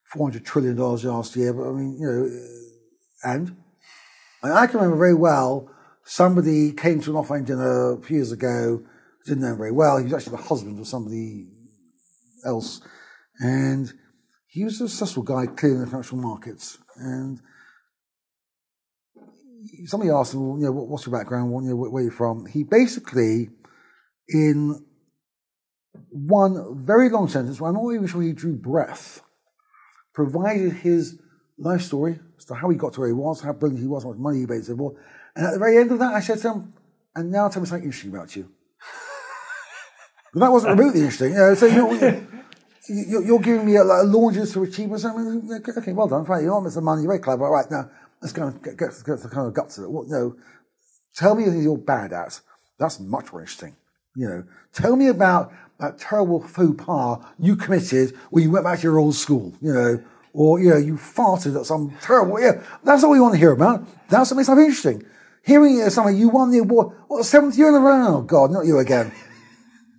[0.04, 3.54] four hundred trillion dollars last year, but I mean, you know, uh,
[4.52, 5.70] I, can remember very well.
[6.04, 8.82] Somebody came to an offline dinner a few years ago.
[9.24, 9.98] Didn't know him very well.
[9.98, 11.48] He was actually the husband of somebody
[12.44, 12.82] else,
[13.38, 13.92] and
[14.46, 16.78] he was a successful guy, clearly in the financial markets.
[16.96, 17.40] And
[19.86, 21.50] somebody asked him, well, you know, what- what's your background?
[21.50, 22.46] What, you know, where, are you from?
[22.46, 23.50] He basically,
[24.28, 24.84] in
[26.10, 29.22] one very long sentence, where I'm not even sure he drew breath,
[30.12, 31.18] provided his
[31.58, 34.04] life story as to how he got to where he was, how brilliant he was,
[34.04, 34.96] how much money he made, and so forth.
[35.34, 36.72] And at the very end of that, I said to him,
[37.14, 38.50] and now tell me something interesting about you.
[40.32, 41.32] And that wasn't remotely interesting.
[41.32, 42.26] You know, so you're,
[42.88, 45.04] you're, you're giving me a, like, launches to achievements.
[45.04, 46.24] I mean, okay, well done.
[46.24, 46.44] Fine.
[46.44, 46.82] You're Mr.
[46.82, 47.02] Money.
[47.02, 47.46] You're very clever.
[47.46, 47.90] All right, now
[48.20, 49.90] let's go and get, get, get the kind of guts of it.
[49.90, 50.36] What, no,
[51.14, 52.40] tell me you're bad at.
[52.78, 53.76] That's much more interesting.
[54.16, 58.78] You know, tell me about that terrible faux pas you committed when you went back
[58.78, 59.52] to your old school.
[59.60, 62.38] You know, or you know, you farted at some terrible.
[62.38, 63.86] Yeah, that's all we want to hear about.
[64.08, 65.04] That's what makes life interesting.
[65.44, 68.18] Hearing uh, something you won the award, what seventh year in a row?
[68.18, 69.12] Oh God, not you again.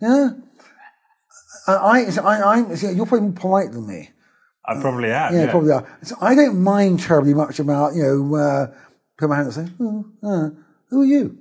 [0.01, 0.31] Yeah.
[1.67, 4.09] I, I, see, you're probably more polite than me.
[4.65, 5.33] I probably have.
[5.33, 5.51] Yeah, yeah.
[5.51, 5.97] probably are.
[6.03, 8.67] So I don't mind terribly much about, you know, uh,
[9.17, 10.49] put my hand up and say, oh, uh,
[10.89, 11.38] who are you?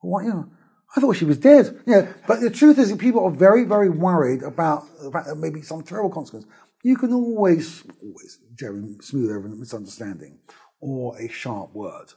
[0.00, 0.48] What, you know,
[0.96, 1.80] I thought she was dead.
[1.86, 5.36] Yeah, but the truth is that people are very, very worried about the fact that
[5.36, 6.46] maybe some terrible consequence.
[6.82, 10.38] You can always, always, Jerry, smooth over a misunderstanding
[10.80, 12.12] or a sharp word.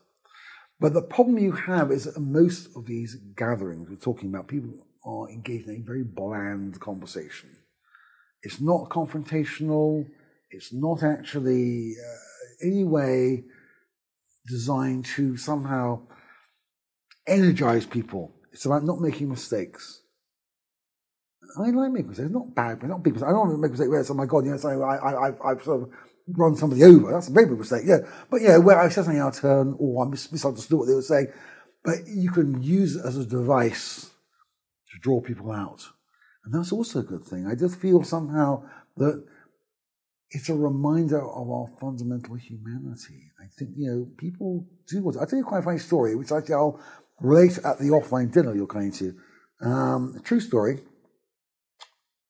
[0.80, 4.74] But the problem you have is that most of these gatherings we're talking about, people
[5.06, 7.50] are engaged in a very bland conversation.
[8.44, 10.06] It's not confrontational.
[10.50, 13.44] It's not actually uh, any way
[14.48, 16.02] designed to somehow
[17.28, 18.34] energize people.
[18.52, 20.01] It's about not making mistakes.
[21.58, 23.30] I like making mistakes, not bad, but not big mistakes.
[23.30, 25.28] I don't want to make mistakes where it's, oh my God, you know, I, I,
[25.30, 25.90] I, I've sort of
[26.28, 27.12] run somebody over.
[27.12, 28.00] That's a very big mistake, yeah.
[28.30, 30.94] But yeah, where I said something out of turn or I mis- misunderstood what they
[30.94, 31.28] were saying.
[31.84, 34.12] But you can use it as a device
[34.92, 35.88] to draw people out.
[36.46, 37.48] And that's also a good thing.
[37.48, 38.64] I just feel somehow
[38.98, 39.24] that
[40.30, 43.32] it's a reminder of our fundamental humanity.
[43.40, 46.32] I think, you know, people do what, I'll tell you quite a funny story, which
[46.32, 46.80] I tell
[47.20, 49.14] relate at the offline dinner you're going to.
[49.62, 50.80] Um, true story.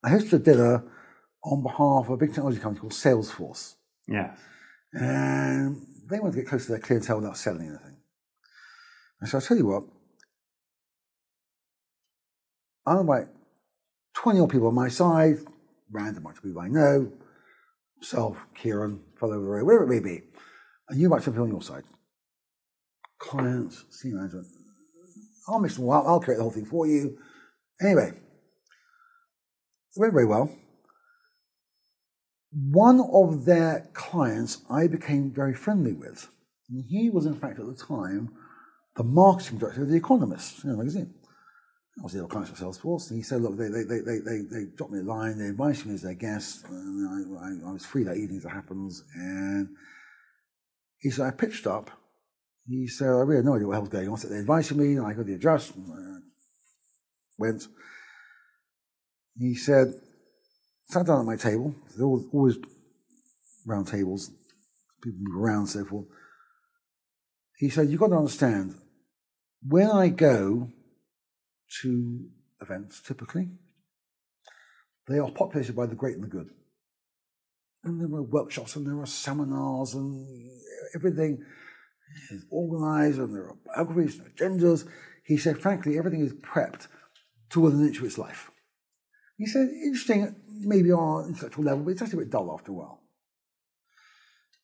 [0.04, 0.84] I hosted a dinner
[1.44, 3.76] on behalf of a big technology company called Salesforce.
[4.08, 4.38] Yes.
[4.94, 7.98] And they wanted to get close to their clientele without selling anything.
[9.20, 9.84] And so "I'll tell you what,
[12.86, 13.28] I'm about
[14.16, 15.38] 20 odd people on my side,
[15.92, 17.12] random bunch of people I know,
[18.02, 20.24] self, Kieran, fellow over the road, whatever it may be.
[20.90, 21.84] And you might have people on your side.
[23.20, 24.48] Clients, senior management.
[25.48, 27.18] I'll mix them all up, I'll create the whole thing for you.
[27.82, 28.14] Anyway,
[29.96, 30.50] it went very well.
[32.52, 36.28] One of their clients I became very friendly with.
[36.70, 38.34] And he was, in fact, at the time,
[38.96, 41.14] the marketing director of The Economist, you know, magazine.
[42.00, 44.42] I was the client of Salesforce, and he said, look, they, they, they, they, they,
[44.50, 47.74] they dropped me a line, they invited me as their guest, and I, I, I
[47.74, 49.70] was free that evening as it happens, and
[51.00, 51.92] he said, I pitched up.
[52.68, 54.18] He said, I really had no idea what the hell was going on.
[54.18, 56.20] So they invited me, and I got the address, and I
[57.38, 57.68] went.
[59.38, 59.94] He said,
[60.86, 61.74] sat down at my table.
[61.98, 62.58] There was always
[63.66, 64.32] round tables,
[65.02, 66.06] people move around and so forth.
[67.58, 68.76] He said, You've got to understand,
[69.68, 70.70] when I go
[71.82, 72.30] to
[72.62, 73.50] events, typically,
[75.08, 76.50] they are populated by the great and the good.
[77.84, 80.28] And there are workshops and there are seminars and
[80.94, 81.44] everything
[82.30, 84.88] is organized and there are biographies and agendas.
[85.26, 86.88] He said, frankly, everything is prepped
[87.52, 88.51] to within an inch of its life.
[89.42, 92.76] He said, interesting, maybe on intellectual level, but it's actually a bit dull after a
[92.76, 93.02] while.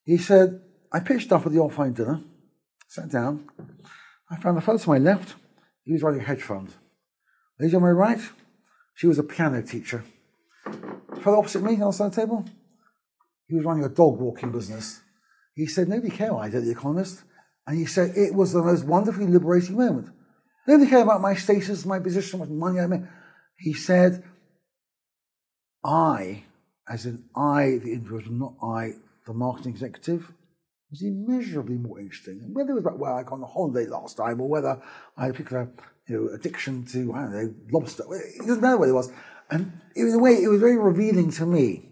[0.03, 0.61] He said,
[0.93, 2.21] I pitched up at the offline dinner,
[2.87, 3.49] sat down.
[4.29, 5.33] I found the fellow to my left,
[5.83, 6.67] he was running a hedge fund.
[7.57, 8.19] The lady on my right,
[8.93, 10.03] she was a piano teacher.
[10.63, 12.45] The fellow opposite me on the side table,
[13.47, 15.01] he was running a dog walking business.
[15.55, 17.23] He said, Nobody cared what I did The Economist.
[17.65, 20.09] And he said, It was the most wonderfully liberating moment.
[20.67, 23.07] Nobody cared about my status, my position, what money I made.
[23.57, 24.23] He said,
[25.87, 26.43] I,
[26.89, 28.93] as in I, the individual, not I,
[29.25, 30.31] the marketing executive,
[30.91, 32.41] was immeasurably more interesting.
[32.43, 34.81] And whether it was about where I got on the holiday last time or whether
[35.15, 35.69] I had a particular
[36.07, 39.11] you know, addiction to, I don't know, lobster, it doesn't matter what it was.
[39.49, 41.89] And in a way, it was very revealing to me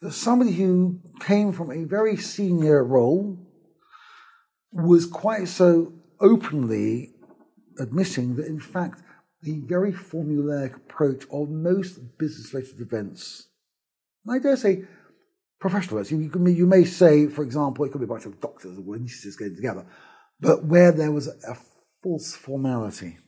[0.00, 3.38] that somebody who came from a very senior role
[4.72, 7.14] was quite so openly
[7.78, 9.02] admitting that, in fact,
[9.42, 13.48] the very formulaic approach of most business-related events,
[14.24, 14.84] and I dare say
[15.58, 18.40] professional events, you, can, you may say, for example, it could be a bunch of
[18.40, 19.84] doctors or institutes getting together,
[20.40, 21.56] but where there was a
[22.02, 23.18] false formality.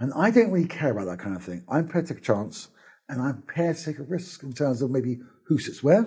[0.00, 1.64] And I don't really care about that kind of thing.
[1.68, 2.68] I'm prepared to take a chance,
[3.08, 6.04] and I'm prepared to take a risk in terms of maybe who sits where.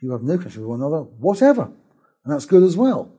[0.00, 1.64] People have no connection with one another, whatever.
[2.24, 3.12] And that's good as well.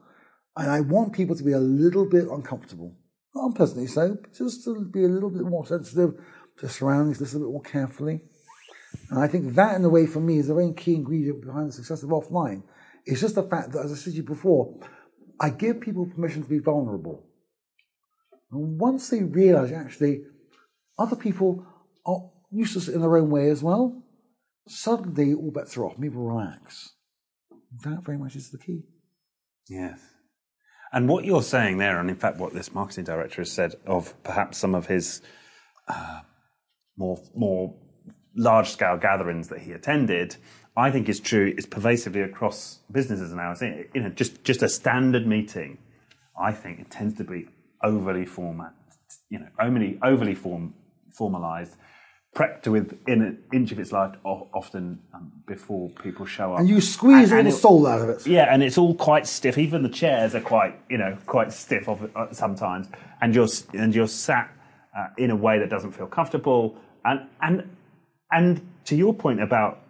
[0.55, 2.95] And I want people to be a little bit uncomfortable
[3.35, 6.13] not unpleasantly so, just to be a little bit more sensitive
[6.57, 8.21] to surroundings, listen a little bit more carefully.
[9.09, 11.69] And I think that, in a way, for me, is a very key ingredient behind
[11.69, 12.63] the success of offline.
[13.05, 14.79] It's just the fact that, as I said to you before,
[15.39, 17.25] I give people permission to be vulnerable.
[18.51, 20.21] And once they realize actually
[20.97, 21.65] other people
[22.05, 24.03] are useless in their own way as well,
[24.67, 25.99] suddenly all bets are off.
[25.99, 26.91] People relax.
[27.83, 28.83] That very much is the key.
[29.67, 29.99] Yes.
[30.93, 34.13] And what you're saying there, and in fact, what this marketing director has said of
[34.23, 35.21] perhaps some of his
[35.87, 36.21] uh,
[36.95, 37.73] more more
[38.35, 40.35] large scale gatherings that he attended,
[40.77, 41.53] I think is true.
[41.57, 43.55] Is pervasively across businesses now.
[43.61, 45.79] You know, just just a standard meeting.
[46.39, 47.47] I think it tends to be
[47.83, 48.73] overly format,
[49.29, 50.75] you know, overly overly form
[51.11, 51.75] formalized
[52.33, 56.59] prepped within an inch of its life often um, before people show up.
[56.59, 58.25] And you squeeze and, all and the soul out of it.
[58.25, 59.57] Yeah, and it's all quite stiff.
[59.57, 62.87] Even the chairs are quite, you know, quite stiff of, uh, sometimes.
[63.21, 64.49] And you're and you're sat
[64.97, 66.75] uh, in a way that doesn't feel comfortable.
[67.05, 67.75] And, and,
[68.31, 69.81] and to your point about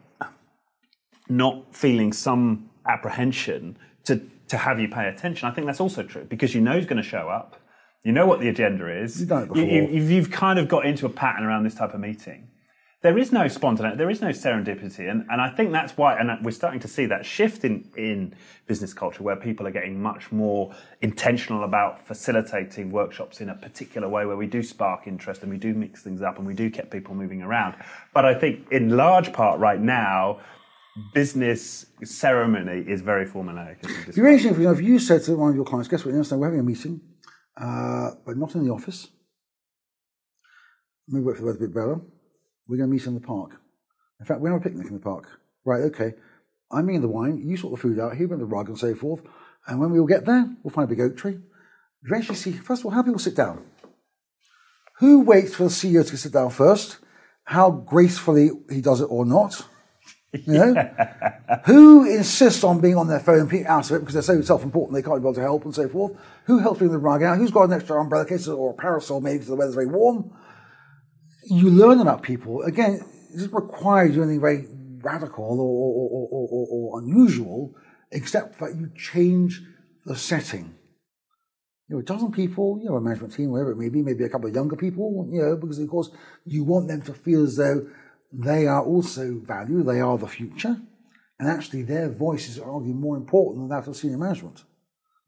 [1.29, 6.25] not feeling some apprehension to, to have you pay attention, I think that's also true
[6.25, 7.59] because you know he's going to show up.
[8.03, 9.19] You know what the agenda is.
[9.19, 9.63] You've done it before.
[9.63, 12.49] You, you, you've kind of got into a pattern around this type of meeting
[13.03, 16.43] there is no spontaneity, there is no serendipity, and, and I think that's why, and
[16.43, 18.33] we're starting to see that shift in, in
[18.65, 24.07] business culture where people are getting much more intentional about facilitating workshops in a particular
[24.07, 26.69] way where we do spark interest and we do mix things up and we do
[26.69, 27.75] get people moving around.
[28.13, 30.39] But I think in large part right now,
[31.13, 33.79] business ceremony is very formulaic.
[33.83, 36.05] It'd be very interesting if, you if you said to one of your clients, guess
[36.05, 37.01] what, you know, we're having a meeting,
[37.57, 39.07] uh, but not in the office.
[41.07, 42.01] Maybe wait for the weather a bit better
[42.67, 43.51] we're going to meet in the park.
[44.19, 45.27] In fact, we're going to have a picnic in the park.
[45.65, 46.13] Right, okay.
[46.71, 48.95] I'm in the wine, you sort the food out, he bring the rug and so
[48.95, 49.21] forth.
[49.67, 51.39] And when we all get there, we'll find a big oak tree.
[52.05, 53.63] Eventually see, first of all, how people sit down.
[54.99, 56.97] Who waits for the CEO to sit down first?
[57.45, 59.65] How gracefully he does it or not?
[60.33, 60.73] You know?
[61.65, 64.41] Who insists on being on their phone and being out of it because they're so
[64.41, 66.13] self-important they can't be able to help and so forth?
[66.45, 67.37] Who helps bring the rug out?
[67.37, 70.31] Who's got an extra umbrella case or a parasol maybe because the weather's very warm?
[71.45, 72.61] you learn about people.
[72.63, 74.67] Again, it doesn't require you anything very
[75.01, 77.75] radical or, or, or, or, unusual,
[78.11, 79.61] except that you change
[80.05, 80.75] the setting.
[81.89, 84.23] You know, a dozen people, you know, a management team, whatever it may be, maybe
[84.23, 86.09] a couple of younger people, you know, because of course
[86.45, 87.85] you want them to feel as though
[88.33, 90.77] they are also value, they are the future,
[91.39, 94.63] and actually their voices are arguably more important than that of senior management.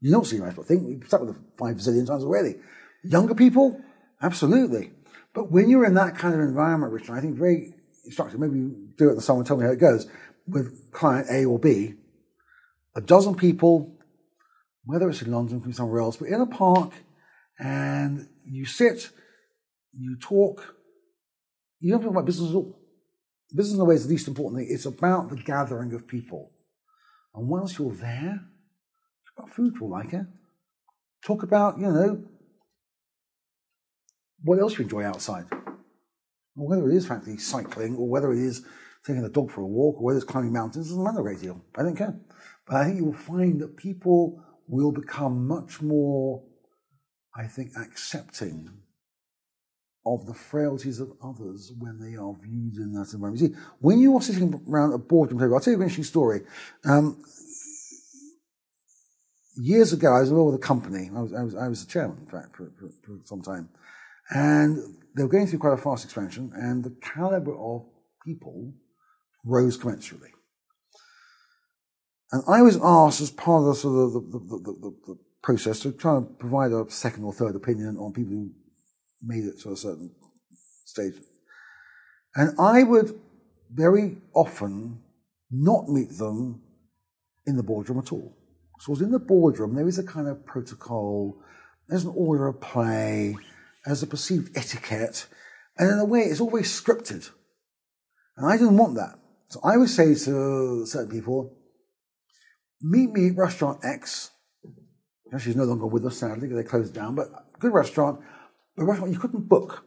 [0.00, 2.56] You don't senior management, think we've stuck with it five zillion times already.
[3.04, 3.80] Younger people,
[4.20, 4.92] absolutely.
[5.32, 8.88] But when you're in that kind of environment, Richard, I think very instructive, maybe you
[8.96, 10.06] do it and someone tell me how it goes,
[10.46, 11.94] with client A or B,
[12.94, 13.96] a dozen people,
[14.84, 16.92] whether it's in London from somewhere else, but in a park,
[17.58, 19.10] and you sit,
[19.92, 20.74] you talk,
[21.80, 22.75] you don't talk about business at all.
[23.54, 24.68] Business in a way is the least important thing.
[24.70, 26.50] It's about the gathering of people.
[27.34, 28.40] And once you're there,
[29.26, 30.26] talk about food for like it.
[31.24, 32.24] Talk about, you know,
[34.42, 35.46] what else you enjoy outside?
[36.56, 38.64] Or whether it is, frankly, cycling, or whether it is
[39.04, 41.40] taking the dog for a walk, or whether it's climbing mountains, doesn't matter a great
[41.40, 41.60] deal.
[41.76, 42.18] I don't care.
[42.66, 46.42] But I think you will find that people will become much more,
[47.36, 48.70] I think, accepting
[50.06, 53.40] of the frailties of others when they are viewed in that environment.
[53.40, 56.04] You see, when you are sitting around a boardroom table, I'll tell you an interesting
[56.04, 56.42] story.
[56.84, 57.20] Um,
[59.56, 61.10] years ago, I was involved with a company.
[61.14, 63.68] I was, I was, I was the chairman, in fact, for, for, for some time.
[64.30, 64.78] And
[65.16, 67.84] they were going through quite a fast expansion, and the caliber of
[68.24, 68.72] people
[69.44, 70.30] rose commensurately.
[72.30, 75.78] And I was asked as part of the sort of the, the, the, the, process
[75.78, 78.50] to try and provide a second or third opinion on people who
[79.22, 80.10] made it to a certain
[80.84, 81.14] stage.
[82.34, 83.18] And I would
[83.72, 85.02] very often
[85.50, 86.62] not meet them
[87.46, 88.36] in the boardroom at all.
[88.80, 91.40] So in the boardroom, there is a kind of protocol,
[91.88, 93.36] there's an order of play,
[93.84, 95.26] there's a perceived etiquette,
[95.78, 97.30] and in a way it's always scripted.
[98.36, 99.18] And I didn't want that.
[99.48, 101.56] So I would say to certain people,
[102.82, 104.30] meet me at restaurant X.
[105.38, 108.20] She's no longer with us, sadly, because they closed down, but good restaurant,
[108.78, 109.84] a restaurant you couldn't book.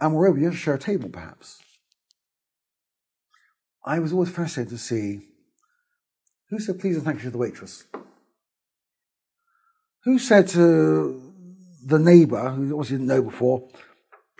[0.00, 1.60] And moreover, you had to share a table, perhaps.
[3.84, 5.22] I was always fascinated to see
[6.50, 7.84] who said please and thank you to the waitress.
[10.04, 11.32] Who said to
[11.84, 13.68] the neighbour, who obviously didn't know before,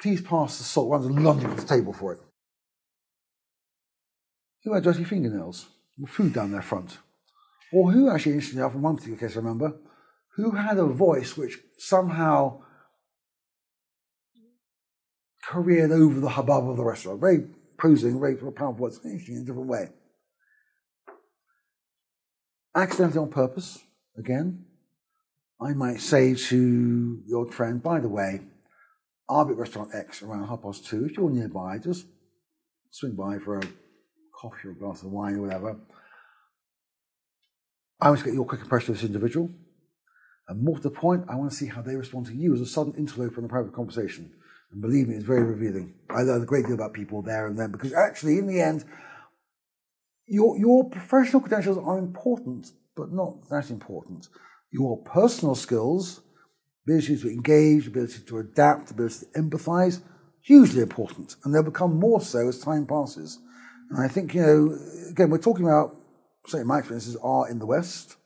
[0.00, 2.20] please pass the salt around lunge across the table for it.
[4.64, 5.68] Who had dirty fingernails?
[6.06, 6.98] Food down their front.
[7.72, 9.74] Or who actually, interestingly enough, in one particular case I remember,
[10.38, 12.60] who had a voice which somehow
[15.44, 17.20] careered over the hubbub of the restaurant.
[17.20, 17.44] Very
[17.76, 19.88] posing, very powerful voice, in a different way.
[22.72, 23.80] Accidentally on purpose,
[24.16, 24.64] again,
[25.60, 28.42] I might say to your friend, by the way,
[29.28, 31.04] I'll be at restaurant X around half past two.
[31.04, 32.06] If you're nearby, just
[32.92, 33.62] swing by for a
[34.40, 35.80] coffee or a glass of wine or whatever.
[38.00, 39.50] I to get your quick impression of this individual.
[40.48, 42.60] And more to the point, I want to see how they respond to you as
[42.60, 44.32] a sudden interloper in a private conversation.
[44.72, 45.94] And believe me, it's very revealing.
[46.10, 48.84] I learned a great deal about people there and then because actually, in the end,
[50.26, 54.28] your, your professional credentials are important, but not that important.
[54.70, 56.20] Your personal skills,
[56.86, 60.00] ability to engage, ability to adapt, ability to empathize,
[60.42, 61.36] hugely important.
[61.44, 63.38] And they'll become more so as time passes.
[63.90, 64.78] And I think, you know,
[65.10, 65.96] again, we're talking about,
[66.46, 68.16] certainly my experiences are in the West.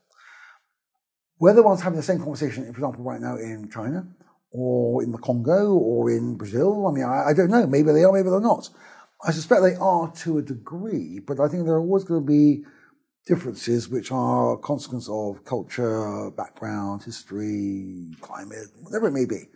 [1.42, 4.06] Whether one's having the same conversation, for example, right now in China,
[4.52, 6.86] or in the Congo or in Brazil.
[6.86, 7.66] I mean, I, I don't know.
[7.66, 8.68] Maybe they are, maybe they're not.
[9.26, 12.26] I suspect they are to a degree, but I think there are always going to
[12.26, 12.62] be
[13.26, 19.48] differences which are a consequence of culture, background, history, climate, whatever it may be.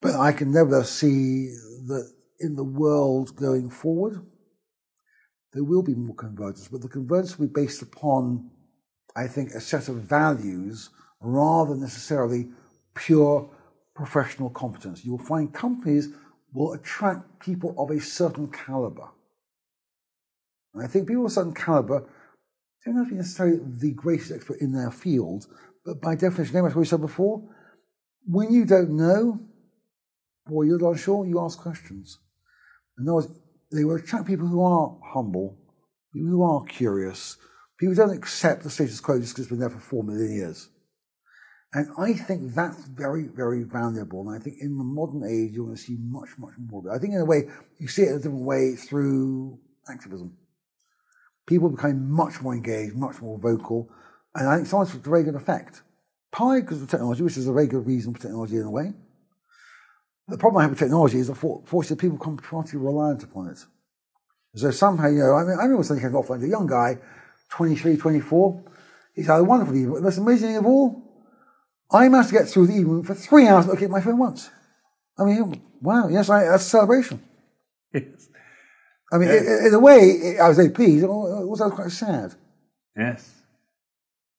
[0.00, 1.48] But I can never see
[1.88, 2.10] that
[2.40, 4.24] in the world going forward,
[5.52, 8.50] there will be more convergence, but the convergence will be based upon,
[9.18, 10.90] I think, a set of values
[11.20, 12.50] rather than necessarily
[12.94, 13.50] pure
[13.92, 15.04] professional competence.
[15.04, 16.10] You'll find companies
[16.52, 19.08] will attract people of a certain caliber.
[20.72, 22.08] And I think people of a certain caliber
[22.84, 25.46] don't have to be necessarily the greatest expert in their field,
[25.84, 27.42] but by definition, as we said before,
[28.24, 29.40] when you don't know
[30.48, 32.18] or you're not sure, you ask questions.
[32.98, 33.28] In other words,
[33.72, 35.58] they will attract people who are humble,
[36.14, 37.36] people who are curious,
[37.78, 40.68] people don't accept the status quo just because it's been there for four million years.
[41.74, 44.26] And I think that's very, very valuable.
[44.28, 46.86] And I think in the modern age, you're going to see much, much more of
[46.86, 46.96] it.
[46.96, 47.48] I think in a way,
[47.78, 49.58] you see it in a different way through
[49.88, 50.36] activism.
[51.46, 53.90] People become much more engaged, much more vocal.
[54.34, 55.82] And I think science it's a very good effect.
[56.32, 58.92] Partly because of technology, which is a very good reason for technology in a way.
[60.26, 63.58] The problem I have with technology is, unfortunately, people become partly reliant upon it.
[64.54, 66.98] So somehow, you know, I mean, I remember something came off like a young guy,
[67.50, 68.64] 23, 24.
[69.14, 71.02] He said, wonderful, evening, the most amazing of all,
[71.90, 74.50] I managed to get through the evening for three hours looking at my phone once.
[75.18, 77.22] I mean, wow, yes, I, that's a celebration.
[77.92, 78.28] Yes.
[79.10, 79.46] I mean, yes.
[79.46, 81.04] in, in, a way, I was very pleased.
[81.04, 82.34] It was quite sad.
[82.96, 83.37] Yes.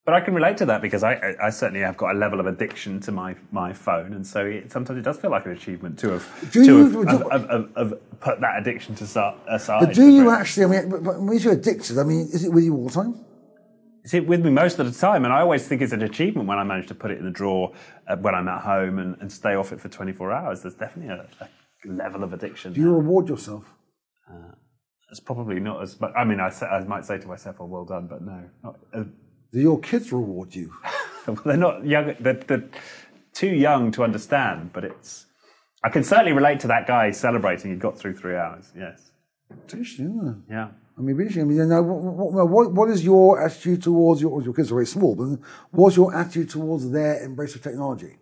[0.06, 2.48] But I can relate to that because I, I certainly have got a level of
[2.48, 6.00] addiction to my, my phone, and so it, sometimes it does feel like an achievement
[6.00, 9.80] to have, to you, have, have, have, have, put that addiction to aside.
[9.80, 10.66] But do you actually?
[10.66, 13.24] I mean, when you're addicted, I mean, is it with you all the time?
[14.04, 16.48] Is it with me most of the time, and I always think it's an achievement
[16.48, 17.74] when I manage to put it in the drawer
[18.08, 20.62] uh, when I'm at home and, and, stay off it for 24 hours.
[20.62, 21.50] There's definitely a, a
[21.86, 22.74] level of addiction.
[22.74, 23.66] Do you reward yourself?
[24.28, 24.54] Uh,
[25.12, 25.94] it's probably not as.
[25.96, 28.80] But I mean, I, I might say to myself, "Oh, well done," but no, not,
[28.94, 29.04] uh,
[29.52, 30.74] do your kids reward you?
[31.28, 32.16] well, they're not young.
[32.20, 32.70] They're, they're,
[33.34, 34.72] too young to understand.
[34.74, 35.26] But it's.
[35.84, 38.72] I can certainly relate to that guy celebrating he got through three hours.
[38.78, 39.12] Yes.
[39.50, 40.44] Interesting.
[40.50, 40.70] Yeah.
[40.98, 44.42] I mean, really, I mean, you know, what, what, what is your attitude towards your,
[44.42, 45.40] your kids are very small, but
[45.72, 48.18] what's your attitude towards their embrace of technology?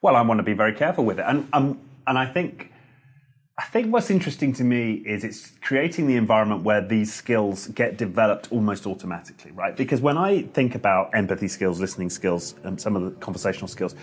[0.00, 1.26] Well, I want to be very careful with it.
[1.28, 2.72] And, um, and I think
[3.58, 7.96] I think what's interesting to me is it's creating the environment where these skills get
[7.96, 9.76] developed almost automatically, right?
[9.76, 13.96] Because when I think about empathy skills, listening skills, and some of the conversational skills,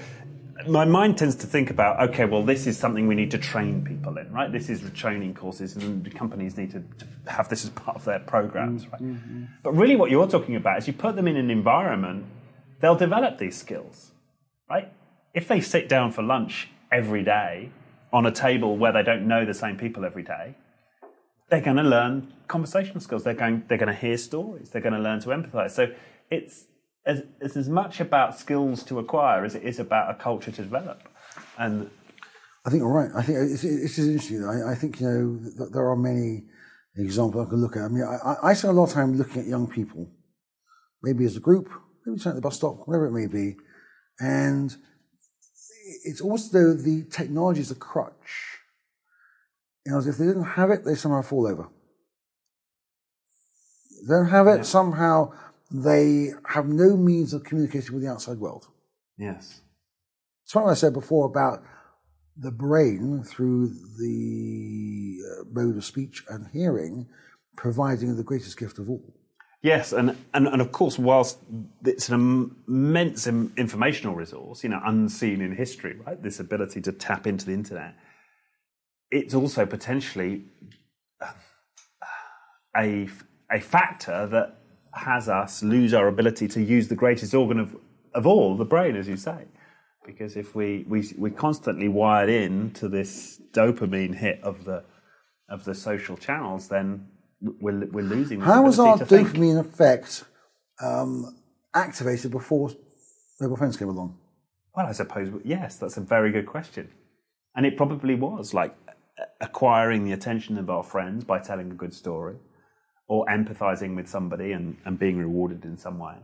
[0.68, 3.82] my mind tends to think about, okay, well, this is something we need to train
[3.86, 4.52] people in, right?
[4.52, 8.20] This is training courses, and companies need to, to have this as part of their
[8.20, 9.02] programs, right?
[9.02, 9.46] Mm-hmm.
[9.64, 12.26] But really, what you're talking about is you put them in an environment,
[12.82, 14.12] they'll develop these skills,
[14.70, 14.92] right?
[15.34, 17.70] If they sit down for lunch every day,
[18.16, 20.56] on a table where they don't know the same people every day,
[21.50, 23.26] they're going to learn conversational skills.
[23.26, 24.70] They're going, they're going to hear stories.
[24.70, 25.72] They're going to learn to empathize.
[25.72, 25.92] So
[26.32, 26.64] it's
[27.06, 30.62] as, it's as much about skills to acquire as it is about a culture to
[30.62, 31.02] develop.
[31.58, 31.90] And
[32.66, 33.12] I think you're right.
[33.14, 34.46] I think it's, it's interesting.
[34.46, 36.46] I, I, think you know there are many
[36.96, 37.84] examples I can look at.
[37.84, 40.10] I mean, I, I spend a lot of time looking at young people,
[41.04, 41.70] maybe as a group,
[42.06, 43.58] maybe at the bus stop, whatever it may be,
[44.22, 44.74] and
[46.06, 48.60] it's almost though the technology is a crutch.
[49.86, 51.68] You know, if they didn't have it, they somehow fall over.
[54.02, 54.62] If they don't have it, yeah.
[54.64, 55.32] somehow
[55.72, 58.68] they have no means of communicating with the outside world.
[59.18, 59.62] Yes.
[60.44, 61.64] It's what I said before about
[62.38, 67.08] the brain through the uh, mode of speech and hearing
[67.56, 69.15] providing the greatest gift of all.
[69.66, 71.40] Yes, and, and, and of course, whilst
[71.84, 76.22] it's an immense informational resource, you know, unseen in history, right?
[76.22, 77.96] This ability to tap into the internet,
[79.10, 80.44] it's also potentially
[81.20, 81.32] uh,
[82.78, 83.10] a,
[83.52, 84.58] a factor that
[84.94, 87.76] has us lose our ability to use the greatest organ of,
[88.14, 89.46] of all, the brain, as you say.
[90.06, 94.84] Because if we, we, we're constantly wired in to this dopamine hit of the,
[95.50, 97.08] of the social channels, then
[97.42, 98.42] we're, we're losing.
[98.42, 100.24] How was our dopamine effect
[100.82, 101.38] um,
[101.74, 102.72] activated before
[103.40, 104.18] mobile phones came along?
[104.76, 105.78] Well, I suppose yes.
[105.78, 106.90] That's a very good question,
[107.56, 108.76] and it probably was like
[109.40, 112.36] acquiring the attention of our friends by telling a good story,
[113.08, 116.16] or empathizing with somebody and, and being rewarded in some way.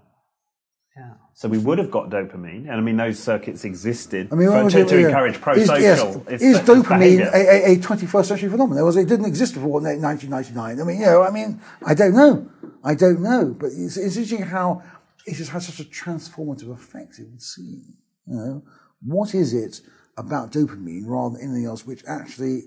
[0.96, 1.14] Yeah.
[1.34, 4.70] So we would have got dopamine, and I mean those circuits existed I mean, for,
[4.70, 5.08] to, to yeah.
[5.08, 6.28] encourage pro-social.
[6.28, 8.84] Is, yes, is dopamine a, a, 21st century phenomenon?
[8.84, 10.82] Was it didn't exist before 1999?
[10.82, 12.50] I mean, you know, I mean, I don't know,
[12.84, 14.84] I don't know, but it's, it's interesting how
[15.26, 17.20] it has had such a transformative effect.
[17.20, 17.94] It would seem,
[18.28, 18.64] you know,
[19.02, 19.80] what is it
[20.18, 22.64] about dopamine rather than anything else, which actually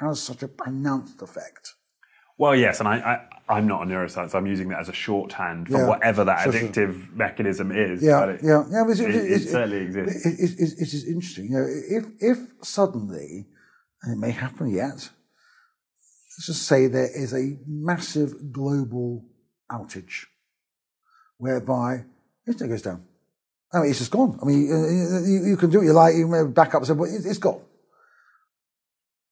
[0.00, 1.74] has such a pronounced effect.
[2.38, 4.34] Well, yes, and I, I, am not a neuroscientist.
[4.34, 5.88] I'm using that as a shorthand for Yeah.
[5.88, 8.02] whatever that addictive mechenism is.
[8.02, 8.84] Yeah, but it, yeah, yeah.
[8.86, 10.26] But it, it certainly exists.
[10.26, 11.46] It, it, it, it is interesting.
[11.46, 13.46] You know, if if suddenly,
[14.02, 19.24] and it may happen yet, let's just say there is a massive global
[19.72, 20.26] outage,
[21.38, 22.04] whereby
[22.46, 23.02] internet goes down.
[23.72, 24.38] I mean, it's just gone.
[24.42, 26.14] I mean, you, you can do what you like.
[26.14, 27.62] You may back up but it, it's gone.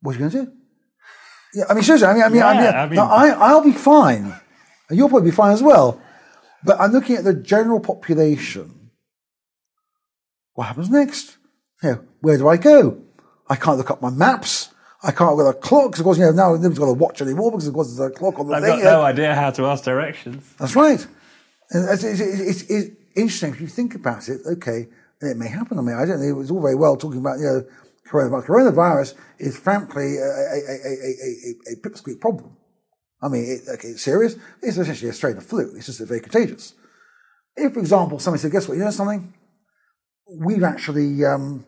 [0.00, 0.52] What are you going to do?
[1.54, 2.08] Yeah, I mean, seriously.
[2.08, 4.34] I mean, I mean, I mean, Yeah, I mean- I, I'll be fine,
[4.88, 6.00] and you'll probably be fine as well.
[6.64, 8.90] But I'm looking at the general population.
[10.54, 11.36] What happens next?
[11.82, 12.98] You know, where do I go?
[13.48, 14.70] I can't look up my maps.
[15.02, 16.92] I can't look at a clock because, of course, you know, now nobody's got a
[16.94, 18.78] watch anymore because, of course, there's a clock on the I've thing.
[18.78, 20.42] got no idea how to ask directions.
[20.58, 21.06] That's right.
[21.70, 24.40] And it's, it's, it's, it's interesting if you think about it.
[24.46, 24.88] Okay,
[25.20, 25.78] it may happen.
[25.78, 26.28] I mean, I don't know.
[26.28, 27.64] It was all very well talking about you know
[28.08, 28.46] coronavirus.
[28.46, 32.56] Coronavirus is frankly a, a, a, a, pipsqueak problem.
[33.22, 34.36] I mean, it, okay, it's serious.
[34.62, 35.74] It's essentially a strain of flu.
[35.76, 36.74] It's just very contagious.
[37.56, 38.76] If, for example, somebody said, "Guess what?
[38.76, 39.32] You know something?
[40.44, 41.64] We've actually um,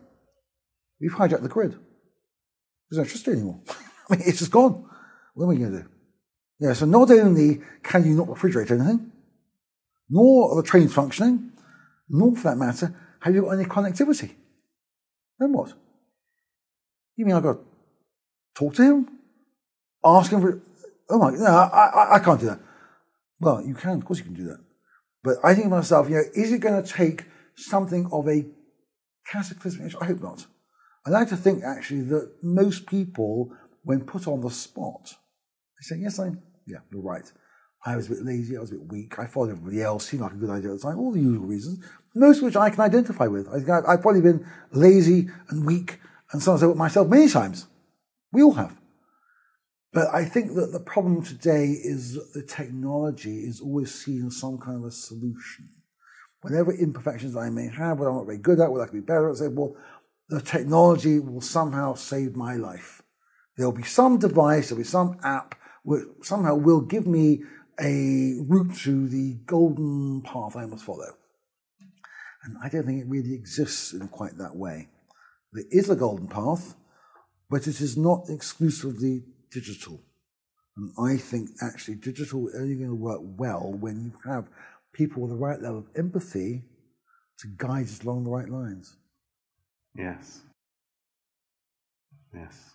[0.99, 1.71] we've hijacked the grid.
[1.71, 3.61] There's no electricity anymore.
[4.09, 4.89] I mean, it's just gone.
[5.33, 5.89] What are we going to do?"
[6.59, 9.11] Yeah, so not only can you not refrigerate anything,
[10.09, 11.51] nor are the trains functioning,
[12.09, 14.31] nor for that matter, have you got any connectivity.
[15.39, 15.73] Then what?
[17.17, 17.59] You mean I've got to
[18.55, 19.09] talk to him?
[20.05, 20.61] Ask him for,
[21.09, 22.59] oh my, no, I, I, I can't do that.
[23.39, 24.63] Well, you can, of course you can do that.
[25.23, 28.45] But I think to myself, you know, is it going to take something of a
[29.29, 29.93] cataclysmic?
[30.01, 30.45] I hope not.
[31.05, 33.51] I like to think actually that most people,
[33.83, 35.13] when put on the spot,
[35.79, 37.31] they say, yes, I'm." yeah, you're right.
[37.85, 40.21] I was a bit lazy, I was a bit weak, I followed everybody else, seemed
[40.21, 42.69] like a good idea at the time, all the usual reasons, most of which I
[42.69, 43.47] can identify with.
[43.47, 45.99] I think I've, I've probably been lazy and weak
[46.31, 47.67] and so so forth myself many times.
[48.31, 48.75] We all have.
[49.93, 54.39] But I think that the problem today is that the technology is always seen as
[54.39, 55.69] some kind of a solution.
[56.41, 59.05] Whatever imperfections I may have, what I'm not very good at, what I can be
[59.05, 59.75] better at, say, well,
[60.29, 63.01] the technology will somehow save my life.
[63.55, 67.41] There'll be some device, there'll be some app which somehow will give me
[67.79, 71.15] a route to the golden path I must follow.
[72.43, 74.89] And I don't think it really exists in quite that way.
[75.53, 76.75] There is a golden path,
[77.49, 80.01] but it is not exclusively digital.
[80.75, 84.49] And I think actually digital is only going to work well when you have
[84.93, 86.63] people with the right level of empathy
[87.39, 88.95] to guide us along the right lines.
[89.95, 90.41] Yes.
[92.33, 92.71] Yes.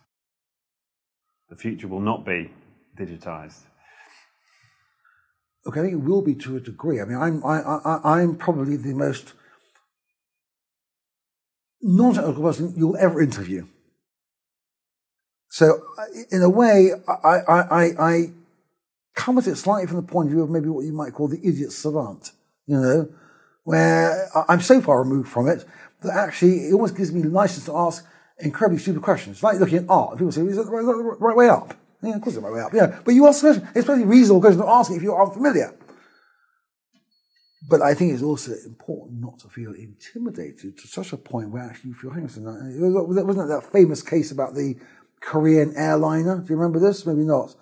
[1.50, 2.50] The future will not be
[2.96, 3.60] digitized.
[5.66, 7.00] Okay, I think it will be to a degree.
[7.00, 9.34] I mean, I'm I, I, I'm probably the most
[11.82, 13.66] non-technical person you'll ever interview.
[15.48, 15.82] So,
[16.30, 18.30] in a way, I, I, I,
[19.14, 21.28] come at it slightly from the point of view of maybe what you might call
[21.28, 22.32] the idiot savant.
[22.66, 23.08] You know,
[23.64, 25.64] where I'm so far removed from it
[26.02, 28.06] that actually it almost gives me license to ask
[28.38, 29.42] incredibly stupid questions.
[29.42, 30.16] Like looking at art.
[30.16, 32.60] People say, "Is that the right, way up?" Yeah, of course, it's the right way
[32.60, 32.72] up.
[32.72, 35.74] Yeah, but you ask pretty reasonable question to ask if you're unfamiliar.
[37.66, 41.62] But I think it's also important not to feel intimidated to such a point where
[41.62, 42.46] actually you feel, a second,
[42.82, 44.76] wasn't that famous case about the
[45.20, 46.38] Korean airliner?
[46.38, 47.06] Do you remember this?
[47.06, 47.54] Maybe not.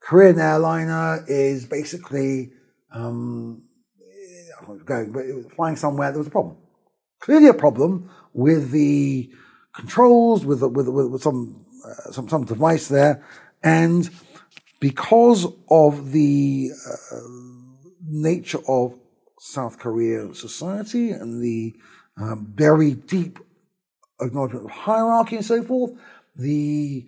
[0.00, 2.52] Korean airliner is basically
[2.92, 3.62] um,
[4.84, 6.10] going, but it was flying somewhere.
[6.10, 6.58] There was a problem.
[7.20, 9.30] Clearly, a problem with the
[9.72, 13.24] controls, with with, with, with some, uh, some some device there,
[13.62, 14.08] and
[14.80, 17.16] because of the uh,
[18.06, 18.94] nature of
[19.38, 21.74] South Korea society and the
[22.16, 23.38] um, very deep
[24.20, 25.92] acknowledgement of hierarchy and so forth,
[26.36, 27.04] the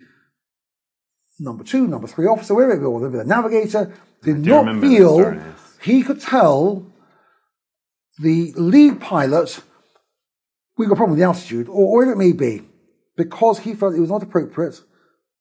[1.39, 5.77] number two, number three officer, wherever it was, the navigator, did not feel story, yes.
[5.81, 6.85] he could tell
[8.19, 9.61] the lead pilot
[10.77, 12.61] we've got a problem with the altitude, or whatever it may be,
[13.17, 14.81] because he felt it was not appropriate,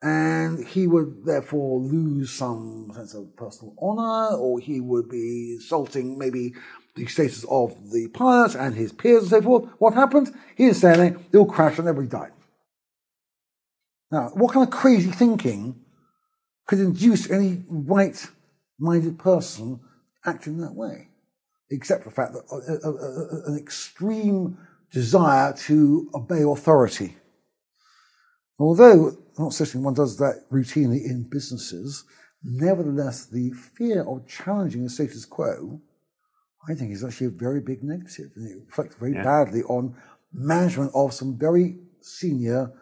[0.03, 6.19] and he would therefore lose some sense of personal honor, or he would be insulting
[6.19, 6.55] maybe
[6.99, 9.71] the status of the pilot and his peers and so forth.
[9.79, 10.35] What happened?
[10.57, 12.33] He say anything, they all crashed and everybody died.
[14.11, 15.81] Now, what kind of crazy thinking
[16.67, 18.27] could induce any right
[18.79, 19.81] minded person
[20.25, 21.09] acting in that way?
[21.71, 24.59] Except for the fact that uh, uh, uh, an extreme
[24.91, 27.17] desire to obey authority.
[28.59, 32.05] Although not suggesting one does that routinely in businesses,
[32.43, 35.81] nevertheless, the fear of challenging the status quo,
[36.67, 39.23] I think, is actually a very big negative, and it reflects very Yeah.
[39.23, 39.95] badly on
[40.33, 42.73] management of some very senior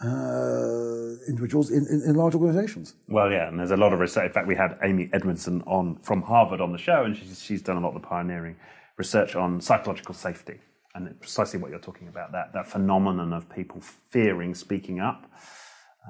[0.00, 2.94] uh, individuals in, in, in, large organizations.
[3.08, 4.26] Well, yeah, and there's a lot of research.
[4.26, 7.62] In fact, we had Amy Edmondson on from Harvard on the show, and she's, she's
[7.62, 8.54] done a lot of the pioneering
[8.96, 10.60] research on psychological safety
[10.94, 13.80] and precisely what you're talking about that, that phenomenon of people
[14.10, 15.30] fearing speaking up.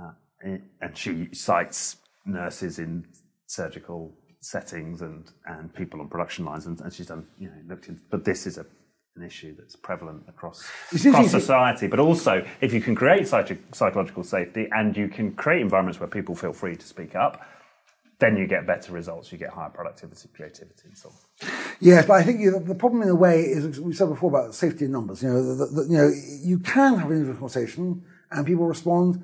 [0.00, 0.12] Uh,
[0.80, 3.06] and she cites nurses in
[3.46, 7.88] surgical settings and, and people on production lines, and, and she's done, you know, looked
[7.88, 8.66] in, but this is a
[9.18, 11.86] an issue that's prevalent across, across society.
[11.86, 16.08] But also, if you can create psych- psychological safety and you can create environments where
[16.08, 17.44] people feel free to speak up,
[18.20, 19.30] then you get better results.
[19.30, 21.50] You get higher productivity, creativity, and so on.
[21.80, 24.30] Yes, but I think you know, the problem in a way is we said before
[24.30, 25.22] about safety in numbers.
[25.22, 26.10] You know, the, the, you know,
[26.42, 29.22] you can have an individual conversation and people respond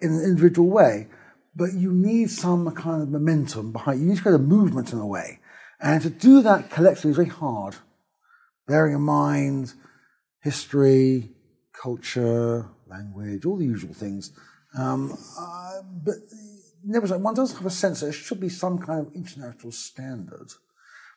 [0.00, 1.08] in an individual way,
[1.54, 4.00] but you need some kind of momentum behind.
[4.00, 5.40] You need to create a movement in a way,
[5.80, 7.76] and to do that collectively is very hard
[8.66, 9.74] bearing in mind
[10.40, 11.30] history,
[11.72, 14.32] culture, language, all the usual things.
[14.76, 16.14] Um, uh, but
[16.84, 20.48] nevertheless, one does have a sense that there should be some kind of international standard.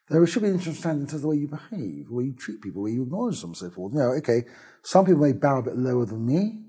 [0.10, 2.26] There should be an international standard in terms of the way you behave, the way
[2.26, 3.94] you treat people, the way you acknowledge them, so forth.
[3.94, 4.44] You know, okay,
[4.84, 6.65] some people may bow a bit lower than me.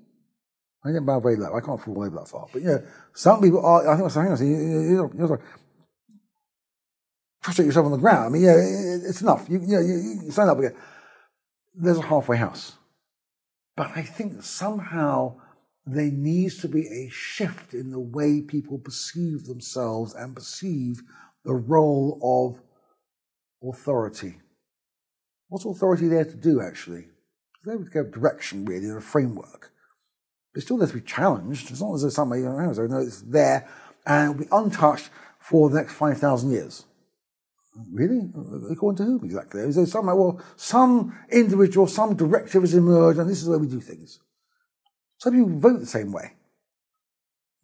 [0.86, 1.54] I bow very low.
[1.54, 2.46] I can't fall over that far.
[2.52, 2.78] But, yeah,
[3.14, 5.38] some people are, I think, I think, you know,
[7.42, 8.26] prostrate yourself on the ground.
[8.26, 9.46] I mean, yeah, it's enough.
[9.48, 10.74] You, you, know, you, you stand up again.
[11.74, 12.76] There's a halfway house.
[13.76, 15.36] But I think somehow
[15.84, 21.02] there needs to be a shift in the way people perceive themselves and perceive
[21.44, 22.60] the role of
[23.68, 24.36] authority.
[25.48, 27.04] What's authority there to do, actually?
[27.54, 29.72] It's there to give direction, really, in a framework.
[30.56, 31.70] It's still there to be challenged.
[31.70, 33.68] It's not as though somebody, you know, it's there
[34.06, 36.86] and will be untouched for the next 5,000 years.
[37.92, 38.30] Really?
[38.70, 39.60] According to whom exactly?
[39.60, 43.66] Is there some, well, some individual, some directive has emerged, and this is way we
[43.66, 44.18] do things.
[45.18, 46.32] Some people vote the same way.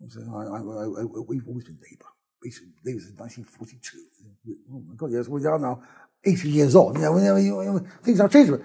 [0.02, 2.10] I, I, I, we've always been Labour.
[2.84, 3.98] Labour since 1942.
[4.70, 5.82] Oh my God, yes, we are now
[6.24, 6.96] 80 years on.
[6.96, 8.52] You know, things have changed.
[8.52, 8.60] But,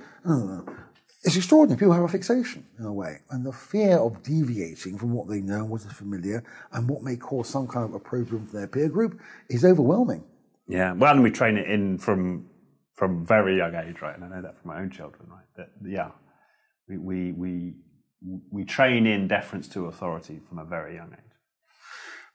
[1.23, 1.79] it's extraordinary.
[1.79, 5.41] People have a fixation in a way, and the fear of deviating from what they
[5.41, 8.67] know and what is familiar and what may cause some kind of opprobrium for their
[8.67, 9.19] peer group
[9.49, 10.23] is overwhelming.
[10.67, 12.49] Yeah, well, and we train it in from
[12.93, 14.15] from very young age, right?
[14.15, 15.45] And I know that from my own children, right?
[15.55, 16.11] That yeah,
[16.87, 17.73] we we we,
[18.51, 21.19] we train in deference to authority from a very young age.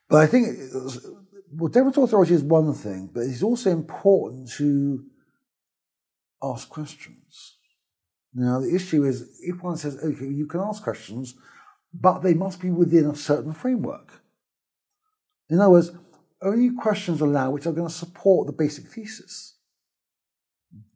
[0.09, 0.49] But I think
[1.53, 5.05] well, deference to authority is one thing, but it's also important to
[6.43, 7.59] ask questions.
[8.35, 11.35] Now, the issue is if one says, okay, you can ask questions,
[11.93, 14.23] but they must be within a certain framework.
[15.51, 15.93] In other words,
[16.41, 19.57] only questions allowed which are going to support the basic thesis.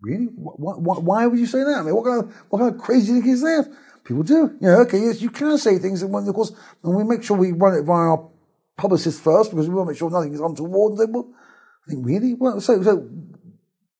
[0.00, 0.24] Really?
[0.24, 1.78] Why, why would you say that?
[1.78, 3.70] I mean, what kind of, what kind of crazy thing is that?
[4.04, 4.56] People do.
[4.60, 6.52] You know, okay, yes, you can say things, and of course,
[6.82, 8.30] and we make sure we run it via our
[8.76, 10.98] publicists first because we want to make sure nothing is untoward.
[11.00, 12.34] I think, really?
[12.34, 13.08] Well, so, so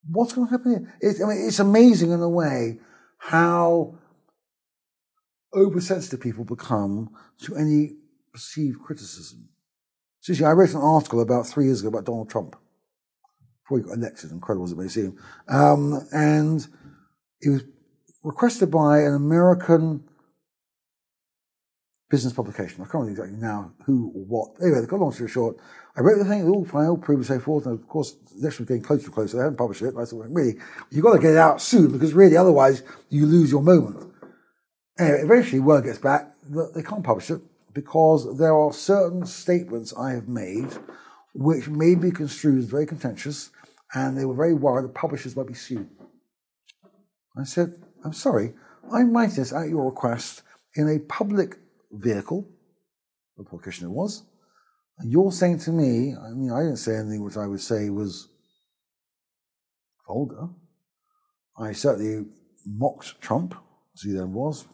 [0.08, 0.94] what's going to happen here?
[1.00, 2.78] It, I mean, it's amazing in a way
[3.18, 3.98] how
[5.54, 7.10] oversensitive people become
[7.42, 7.96] to any
[8.32, 9.48] perceived criticism.
[10.20, 12.56] Seriously, I wrote an article about three years ago about Donald Trump
[13.62, 14.30] before he got elected.
[14.30, 15.16] Incredible as it may seem.
[15.48, 16.66] Um, and
[17.40, 17.64] it was
[18.22, 20.04] requested by an American
[22.10, 22.80] business publication.
[22.80, 24.62] I can't remember exactly now who or what.
[24.62, 25.56] Anyway, the long story short,
[25.96, 27.66] I wrote the thing, all fine, all proved and so forth.
[27.66, 29.36] And of course, the election was getting closer and closer.
[29.36, 29.94] They hadn't published it.
[29.96, 30.58] I thought, really,
[30.90, 34.12] you've got to get it out soon because really, otherwise, you lose your moment.
[34.98, 37.40] Anyway, eventually, word gets back that they can't publish it
[37.72, 40.68] because there are certain statements I have made
[41.34, 43.50] which may be construed as very contentious,
[43.94, 45.88] and they were very worried that publishers might be sued.
[47.36, 47.74] I said,
[48.04, 48.54] I'm sorry,
[48.90, 50.42] I'm writing this at your request
[50.74, 51.58] in a public
[51.92, 52.48] vehicle,
[53.36, 54.22] the it was,
[55.04, 58.28] you're saying to me, I mean, I didn't say anything which I would say was
[60.06, 60.48] vulgar.
[61.58, 62.26] I certainly
[62.64, 63.54] mocked Trump,
[63.94, 64.66] as he then was,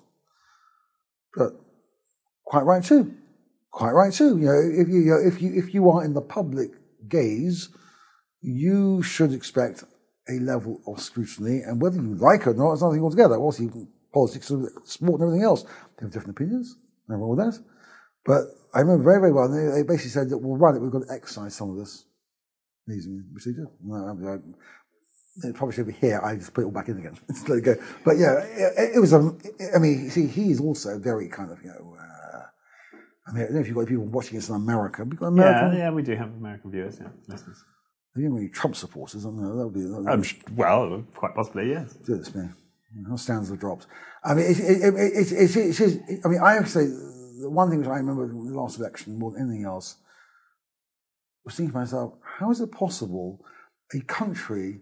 [1.34, 1.52] but
[2.52, 3.14] Quite right too.
[3.70, 4.36] Quite right too.
[4.36, 6.70] You know, if you, you know, if you if you are in the public
[7.08, 7.70] gaze,
[8.42, 9.84] you should expect
[10.28, 13.36] a level of scrutiny, and whether you like it or not, it's nothing altogether.
[13.36, 13.70] Also,
[14.12, 14.48] politics,
[14.84, 15.62] sport, and everything else.
[15.62, 16.76] They have different opinions.
[17.08, 17.64] Nothing wrong with that.
[18.26, 18.42] But
[18.74, 19.48] I remember very, very well.
[19.48, 20.80] They, they basically said that we'll run it.
[20.80, 22.04] We've got to exercise some of this,
[22.86, 23.66] which they did.
[25.44, 26.20] It probably should be here.
[26.22, 27.16] I just put it all back in again.
[27.48, 27.74] let it go.
[28.04, 29.14] But yeah, it, it was.
[29.14, 29.38] Um,
[29.74, 31.96] I mean, see, he is also very kind of you know.
[31.98, 32.42] Uh,
[33.26, 34.98] I mean, I don't know if you've got people watching this in America.
[34.98, 35.72] Have got American?
[35.72, 37.64] Yeah, yeah, we do have American viewers, yeah, listeners.
[38.14, 39.24] Are you any Trump supporters?
[39.24, 39.56] I don't know.
[39.56, 39.80] That would be.
[39.80, 40.24] That would um,
[40.54, 41.94] well, quite possibly, yes.
[41.94, 42.54] Do this, man.
[43.08, 43.86] How stands the dropped.
[44.22, 46.86] I mean, it, it, it, it, it, it, I mean, I have to say,
[47.50, 49.96] one thing which I remember in the last election more than anything else
[51.44, 53.44] was thinking to myself, how is it possible
[53.94, 54.80] a country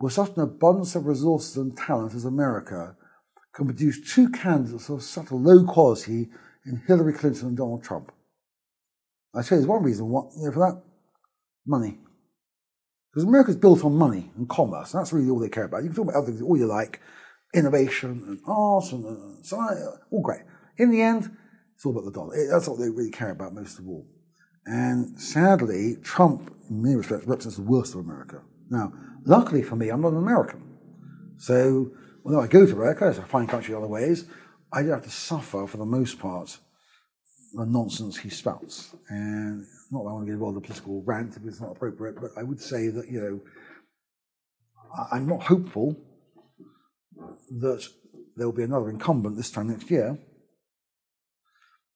[0.00, 2.96] with such an abundance of resources and talent as America
[3.54, 6.28] can produce two candidates of such a low quality
[6.64, 8.12] in Hillary Clinton and Donald Trump?
[9.34, 10.82] I you, there's one reason what, you know, for that
[11.66, 11.98] money.
[13.12, 14.94] Because America's built on money and commerce.
[14.94, 15.82] and That's really all they care about.
[15.82, 17.00] You can talk about other things all you like,
[17.54, 19.80] innovation and art and, uh, and science,
[20.10, 20.42] all great.
[20.76, 21.36] In the end,
[21.78, 22.34] it's all about the dollar.
[22.50, 24.04] That's what they really care about most of all.
[24.66, 28.42] And sadly, Trump, in many respects, represents the worst of America.
[28.68, 28.92] Now,
[29.24, 30.60] luckily for me, I'm not an American.
[31.36, 31.92] So,
[32.24, 34.24] although I go to America, it's a fine country in other ways,
[34.72, 36.58] I don't have to suffer, for the most part,
[37.54, 38.96] the nonsense he spouts.
[39.08, 41.76] And not that I want to get involved in a political rant if it's not
[41.76, 43.40] appropriate, but I would say that, you know,
[45.12, 45.96] I'm not hopeful
[47.60, 47.86] that
[48.36, 50.18] there will be another incumbent this time next year,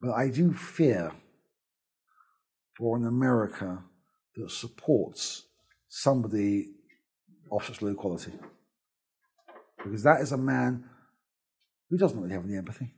[0.03, 1.13] but I do fear
[2.77, 3.85] for an America
[4.35, 5.45] that supports
[5.89, 6.73] somebody
[7.53, 8.33] of such low quality.
[9.83, 10.85] Because that is a man
[11.89, 12.91] who doesn't really have any empathy.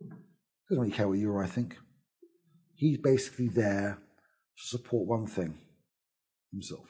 [0.00, 1.76] Doesn't really care what you or I think.
[2.76, 3.98] He's basically there
[4.56, 5.58] to support one thing
[6.52, 6.86] himself.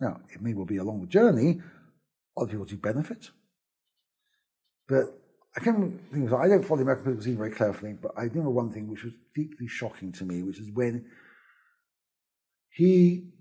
[0.00, 1.60] Now, it may well be a long journey,
[2.34, 3.30] other people do benefit.
[4.88, 5.19] But
[5.56, 8.50] I can think I don't follow the American political scene very carefully, but I remember
[8.50, 11.06] one thing which was deeply shocking to me, which is when
[12.70, 13.32] he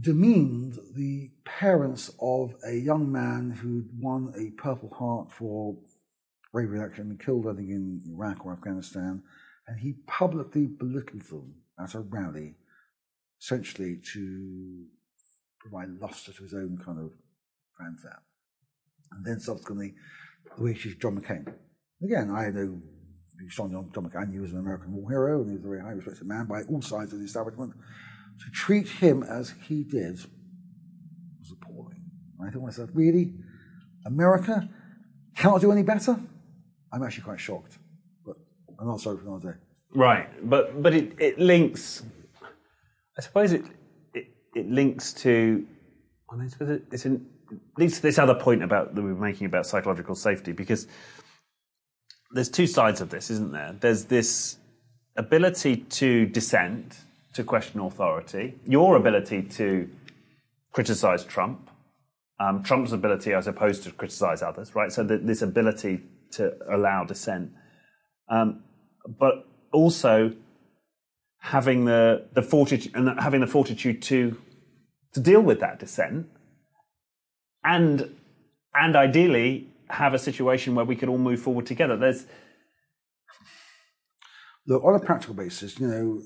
[0.00, 5.76] demeaned the parents of a young man who'd won a Purple Heart for
[6.52, 9.22] bravery in action and killed, I think, in Iraq or Afghanistan,
[9.66, 12.54] and he publicly belittled them at a rally,
[13.40, 14.86] essentially to
[15.60, 17.12] provide luster to his own kind of
[17.78, 18.22] fanfare.
[19.12, 19.94] And then subsequently,
[20.58, 21.52] way she's John McCain.
[22.02, 22.80] Again, I know
[23.48, 25.90] John, John McCain, he was an American war hero and he was a very high
[25.90, 27.72] respected man by all sides of the establishment.
[28.44, 30.14] To treat him as he did
[31.40, 32.02] was appalling.
[32.40, 33.34] I thought to myself, really?
[34.06, 34.68] America
[35.36, 36.18] cannot do any better?
[36.92, 37.78] I'm actually quite shocked.
[38.24, 38.36] But
[38.78, 39.58] I'm not sorry for another day.
[39.94, 42.02] Right, but but it, it links.
[43.16, 43.64] I suppose it,
[44.12, 45.66] it it links to.
[46.30, 46.50] I mean,
[46.90, 47.26] it's an,
[47.78, 50.86] leads to this other point about that we were making about psychological safety because
[52.32, 53.76] there's two sides of this, isn't there?
[53.80, 54.58] There's this
[55.16, 56.96] ability to dissent,
[57.34, 59.88] to question authority, your ability to
[60.72, 61.70] criticize Trump,
[62.40, 64.90] um, Trump's ability, I suppose, to criticize others, right?
[64.90, 66.00] So this ability
[66.32, 67.52] to allow dissent,
[68.28, 68.64] um,
[69.06, 70.32] but also
[71.38, 74.36] having the the fortitude and having the fortitude to
[75.12, 76.26] to deal with that dissent,
[77.64, 78.14] and
[78.74, 81.96] and ideally have a situation where we could all move forward together.
[81.96, 82.26] There's
[84.66, 86.22] look on a practical basis, you know.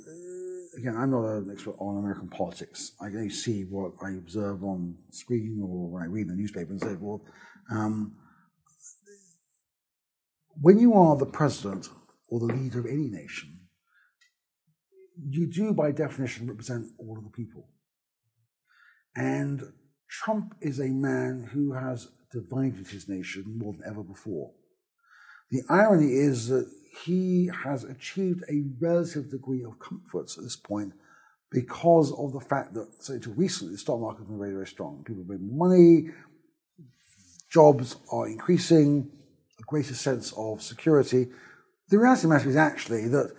[0.77, 2.93] Again, I'm not an expert on American politics.
[3.01, 6.81] I can see what I observe on screen or when I read the newspaper and
[6.81, 7.25] say, well,
[7.69, 8.15] um,
[10.61, 11.89] when you are the president
[12.29, 13.59] or the leader of any nation,
[15.29, 17.69] you do by definition represent all of the people.
[19.17, 19.63] And
[20.09, 24.53] Trump is a man who has divided his nation more than ever before.
[25.51, 26.71] The irony is that
[27.05, 30.93] he has achieved a relative degree of comfort at this point
[31.51, 34.67] because of the fact that, so until recently, the stock market has been very, very
[34.67, 35.03] strong.
[35.07, 36.11] People have made money,
[37.51, 39.11] jobs are increasing,
[39.59, 41.29] a greater sense of security.
[41.89, 43.33] The reality of the matter is actually that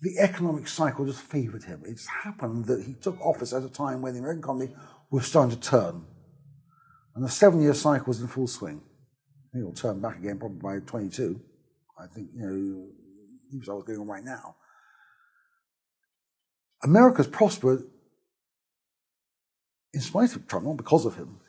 [0.00, 1.82] the economic cycle just favoured him.
[1.84, 4.74] It's happened that he took office at a time when the American economy
[5.10, 6.04] was starting to turn.
[7.14, 8.80] And the seven year cycle was in full swing.
[9.54, 11.40] It'll turn back again probably by 22.
[11.98, 12.86] I think, you know,
[13.52, 14.56] that's what's going on right now.
[16.84, 17.82] America's prospered
[19.92, 21.40] in spite of Trump, not because of him.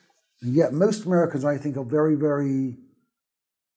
[0.42, 2.78] And yet most Americans, I think, are very, very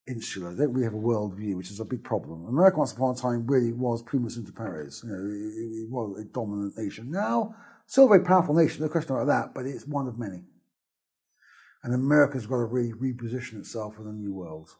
[0.06, 0.54] insular.
[0.54, 2.46] They don't really have a world view, which is a big problem.
[2.46, 5.02] America once upon a time really was primus inter pares.
[5.04, 7.10] You know, it, it was a dominant nation.
[7.10, 7.54] Now,
[7.92, 10.42] still a very powerful nation, no question about that, but it's one of many.
[11.84, 14.70] And America's got to really reposition itself in the new world.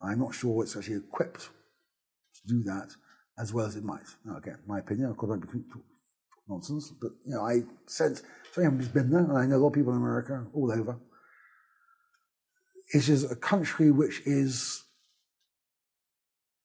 [0.00, 2.88] I'm not sure it's actually equipped to do that
[3.38, 4.06] as well as it might.
[4.24, 5.66] Now, again, my opinion, of course, I don't
[6.48, 8.22] nonsense, but you know, I sense
[8.52, 10.96] someone who's been there, and I know a lot of people in America, all over.
[12.94, 14.82] It is a country which is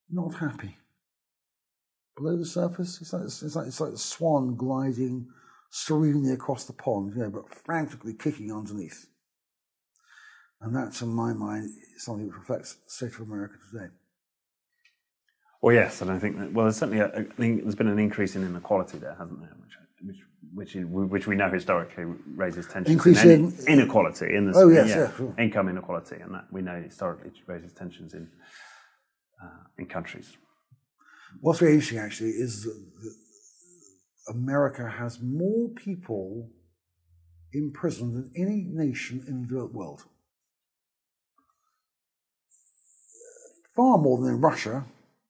[0.09, 0.77] not happy.
[2.15, 5.27] Below the surface, it's like, it's like, it's like a swan gliding
[5.69, 9.07] serenely across the pond, you know, but frantically kicking underneath.
[10.61, 13.87] And that, to my mind, is something which reflects the state of America today.
[15.61, 17.99] Well, yes, and I think that, well, there's certainly, a, I think there's been an
[17.99, 19.55] increase in inequality there, hasn't there?
[20.05, 20.17] Which,
[20.53, 22.05] which, which, which we know historically
[22.35, 22.93] raises tensions.
[22.93, 25.35] Increase in, in- inequality in the Oh, yes, yeah, sure.
[25.37, 28.29] income inequality, and that we know historically raises tensions in
[29.41, 30.35] uh, in countries.
[31.41, 32.67] What's very interesting, actually, is
[34.29, 36.49] America has more people
[37.53, 40.03] in prison than any nation in the developed world.
[43.75, 44.85] Far more than in Russia,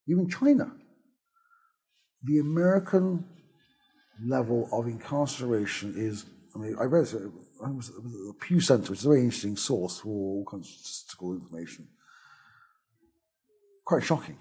[0.08, 0.72] even China.
[2.24, 3.26] The American
[4.26, 7.08] level of incarceration is, I mean, I read
[7.64, 10.68] I was at the Pew Center, which is a very interesting source for all kinds
[10.68, 11.88] of statistical information.
[13.86, 14.38] Quite shocking.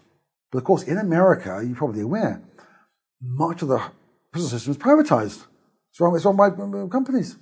[0.51, 2.43] But of course, in America, you're probably aware,
[3.20, 3.82] much of the
[4.32, 5.46] prison system is privatized.
[5.90, 6.50] It's run, it's run by
[6.90, 7.36] companies.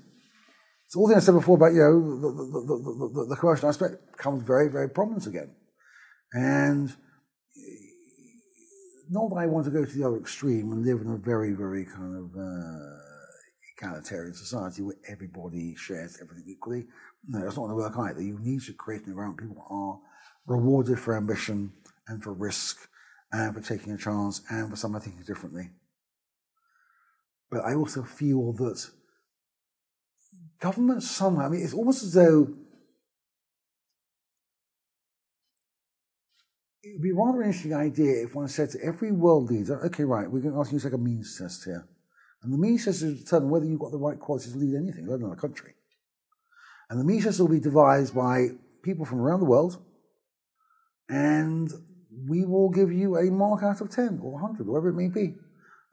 [0.89, 3.69] So all the things I said before about, you know, the, the, the, the, commercial
[3.69, 5.51] aspect becomes very, very prominent again.
[6.33, 6.95] And
[9.11, 11.53] not that I want to go to the other extreme and live in a very,
[11.53, 12.97] very kind of uh,
[13.77, 16.87] egalitarian society where everybody shares everything equally.
[17.29, 18.23] No, that's not going to work either.
[18.23, 20.01] You need to create an environment where people are
[20.47, 21.73] rewarded for ambition
[22.09, 22.89] and for risk
[23.33, 25.71] and for taking a chance and for someone thinking differently.
[27.51, 28.91] But I also feel that
[30.61, 32.49] government somehow, I mean, it's almost as though
[36.83, 40.05] it would be a rather interesting idea if one said to every world leader, okay,
[40.05, 41.87] right, we're going to ask you to take a means test here.
[42.43, 44.75] And the means test is to determine whether you've got the right qualities to lead
[44.75, 45.75] anything, let alone a country.
[46.91, 48.49] And the means test will be devised by
[48.83, 49.83] people from around the world,
[51.09, 51.71] and
[52.29, 55.35] we will give you a mark out of 10 or 100, whatever it may be.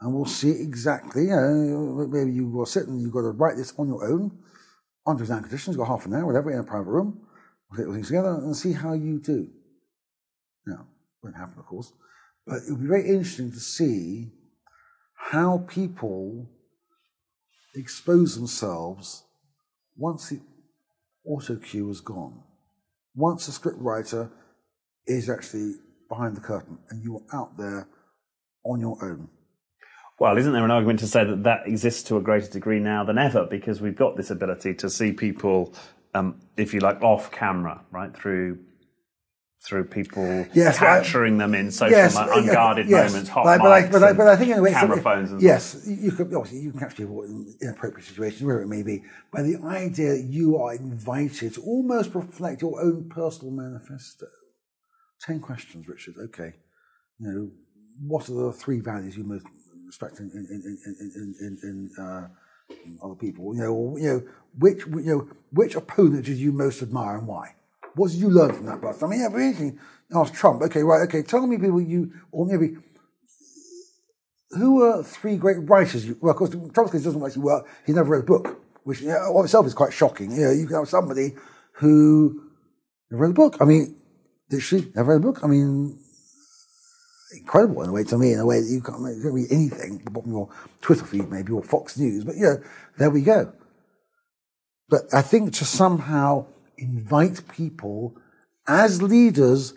[0.03, 3.29] And we'll see exactly, uh, you know, maybe you will sit and you've got to
[3.29, 4.37] write this on your own,
[5.07, 7.21] under exam conditions, you've got half an hour, whatever, in a private room,
[7.71, 9.47] we'll get all things together and see how you do.
[10.67, 10.87] Now,
[11.23, 11.93] won't happen, of course,
[12.45, 14.33] but it would be very interesting to see
[15.15, 16.49] how people
[17.73, 19.23] expose themselves
[19.95, 20.41] once the
[21.25, 22.43] auto cue is gone.
[23.15, 24.29] Once the script writer
[25.07, 25.75] is actually
[26.09, 27.87] behind the curtain and you are out there
[28.65, 29.29] on your own.
[30.19, 33.03] Well, isn't there an argument to say that that exists to a greater degree now
[33.03, 35.73] than ever because we've got this ability to see people,
[36.13, 38.59] um, if you like, off camera, right through
[39.65, 43.49] through people Yes, but I- capturing them in social Yes, unguarded yes, moments, hot but,
[43.49, 45.31] I- but, I, mics but, I, but I think in a way, camera a- phones.
[45.31, 48.83] And yes, you could obviously you can capture people in inappropriate situations, wherever it may
[48.83, 49.03] be.
[49.31, 54.25] But the idea that you are invited to almost reflect your own personal manifesto.
[55.21, 56.15] Ten questions, Richard.
[56.25, 56.55] Okay,
[57.19, 57.49] you know,
[58.05, 59.45] what are the three values you most
[59.93, 60.77] respect in in
[61.39, 62.27] in in uh,
[63.03, 63.55] other people?
[63.55, 64.23] You know, you know,
[64.57, 67.55] which you know which opponent did you most admire and why?
[67.95, 69.05] What did you learn from that person?
[69.05, 69.73] I mean, yeah, very.
[70.15, 70.61] Ask Trump.
[70.63, 71.01] Okay, right.
[71.07, 72.75] Okay, tell me people you or maybe
[74.51, 76.05] who are three great writers?
[76.05, 77.67] You, well, of course, Trump doesn't actually work.
[77.85, 80.31] He never read a book, which you know, of itself is quite shocking.
[80.31, 81.35] You know, you can have somebody
[81.73, 82.43] who
[83.09, 83.57] never read a book.
[83.59, 83.95] I mean,
[84.51, 85.39] literally never read a book.
[85.43, 85.99] I mean,
[87.33, 89.51] incredible in a way to me, in a way that you can't, you can't read
[89.51, 90.49] anything from your
[90.81, 92.23] Twitter feed, maybe, or Fox News.
[92.23, 92.63] But, you know,
[92.97, 93.51] there we go.
[94.89, 96.45] But I think to somehow
[96.77, 98.15] invite people
[98.67, 99.73] as leaders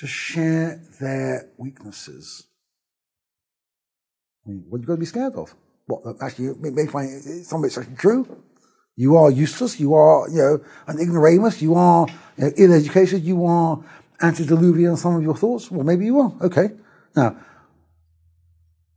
[0.00, 2.44] to share their weaknesses.
[4.46, 5.54] I mean, what are you going to be scared of?
[5.86, 8.42] What, actually, you may- find some of it's actually true.
[8.96, 9.78] You are useless.
[9.78, 11.60] You are, you know, an ignoramus.
[11.60, 12.06] You are
[12.36, 13.22] you know, ill-educated.
[13.22, 13.82] You are
[14.20, 15.70] antediluvian in some of your thoughts.
[15.70, 16.32] Well, maybe you are.
[16.40, 16.70] Okay.
[17.16, 17.36] Now,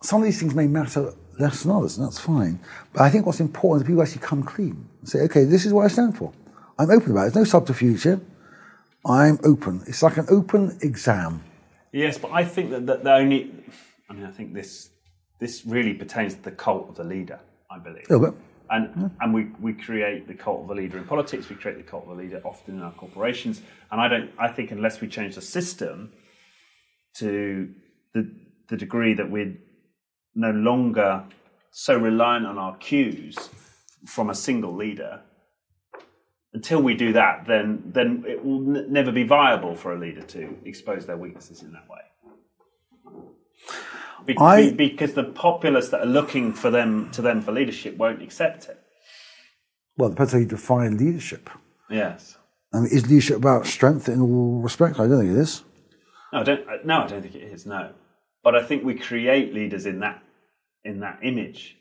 [0.03, 2.59] some of these things may matter less than others, and that's fine.
[2.93, 5.73] But I think what's important is people actually come clean and say, okay, this is
[5.73, 6.33] what I stand for.
[6.77, 7.33] I'm open about it.
[7.33, 8.21] There's no subterfuge here.
[9.05, 9.81] I'm open.
[9.87, 11.43] It's like an open exam.
[11.91, 13.51] Yes, but I think that, that the only,
[14.09, 14.89] I mean, I think this
[15.39, 17.39] this really pertains to the cult of the leader.
[17.71, 18.05] I believe.
[18.09, 18.39] A little bit.
[18.69, 21.49] And and we, we create the cult of a leader in politics.
[21.49, 23.61] We create the cult of a leader often in our corporations.
[23.91, 24.31] And I don't.
[24.37, 26.11] I think unless we change the system
[27.15, 27.73] to
[28.13, 28.29] the
[28.69, 29.55] the degree that we're
[30.35, 31.23] no longer
[31.71, 33.49] so reliant on our cues
[34.05, 35.21] from a single leader,
[36.53, 40.21] until we do that, then then it will n- never be viable for a leader
[40.21, 41.99] to expose their weaknesses in that way.
[44.25, 47.97] Be- I- be- because the populace that are looking for them to them for leadership
[47.97, 48.79] won't accept it.
[49.97, 51.49] Well, depends how you define leadership.
[51.89, 52.37] Yes.
[52.73, 54.99] I mean, is leadership about strength in all respects?
[54.99, 55.63] I don't think it is.
[56.31, 56.85] No, I don't.
[56.85, 57.65] No, I don't think it is.
[57.65, 57.91] No,
[58.43, 60.23] but I think we create leaders in that
[60.83, 61.77] in that image.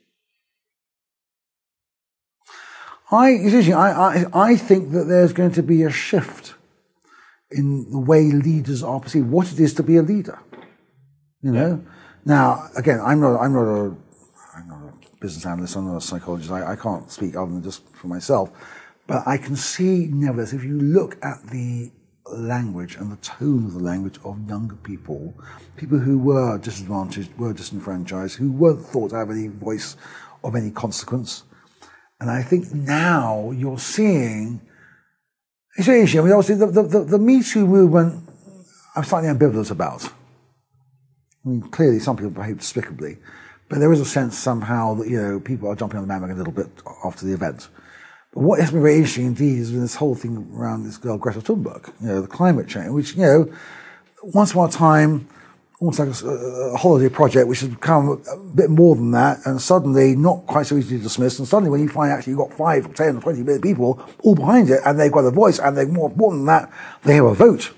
[3.10, 6.54] I, interesting, I, I, I think that there's going to be a shift
[7.50, 10.38] in the way leaders are perceived, what it is to be a leader.
[11.40, 11.84] You know?
[12.26, 13.96] Now, again, I'm not, I'm not a,
[14.54, 17.62] I'm not a business analyst, I'm not a psychologist, I, I can't speak other than
[17.62, 18.50] just for myself.
[19.06, 21.90] But I can see, nevertheless, if you look at the
[22.32, 25.34] language and the tone of the language of younger people,
[25.76, 29.96] people who were disadvantaged, were disenfranchised, who weren't thought to have any voice
[30.44, 31.44] of any consequence.
[32.20, 34.60] And I think now you're seeing,
[35.76, 36.20] it's interesting.
[36.20, 38.28] I mean, obviously, the, the, the, the Me Too movement,
[38.96, 40.04] I'm slightly ambivalent about.
[40.04, 43.18] I mean, clearly some people behave despicably,
[43.68, 46.36] but there is a sense somehow that, you know, people are jumping on the bandwagon
[46.36, 46.68] a little bit
[47.04, 47.68] after the event.
[48.38, 51.92] What has been very interesting indeed is this whole thing around this girl Greta Thunberg,
[52.00, 53.52] you know, the climate change, which, you know,
[54.22, 55.28] once upon a time,
[55.80, 56.26] almost like a,
[56.72, 60.66] a, holiday project, which has become a bit more than that, and suddenly not quite
[60.66, 61.40] so easily dismissed.
[61.40, 64.00] And suddenly, when you find actually you've got five, or ten, or twenty million people
[64.20, 67.16] all behind it, and they've got a voice, and they're more important than that, they
[67.16, 67.72] have a vote.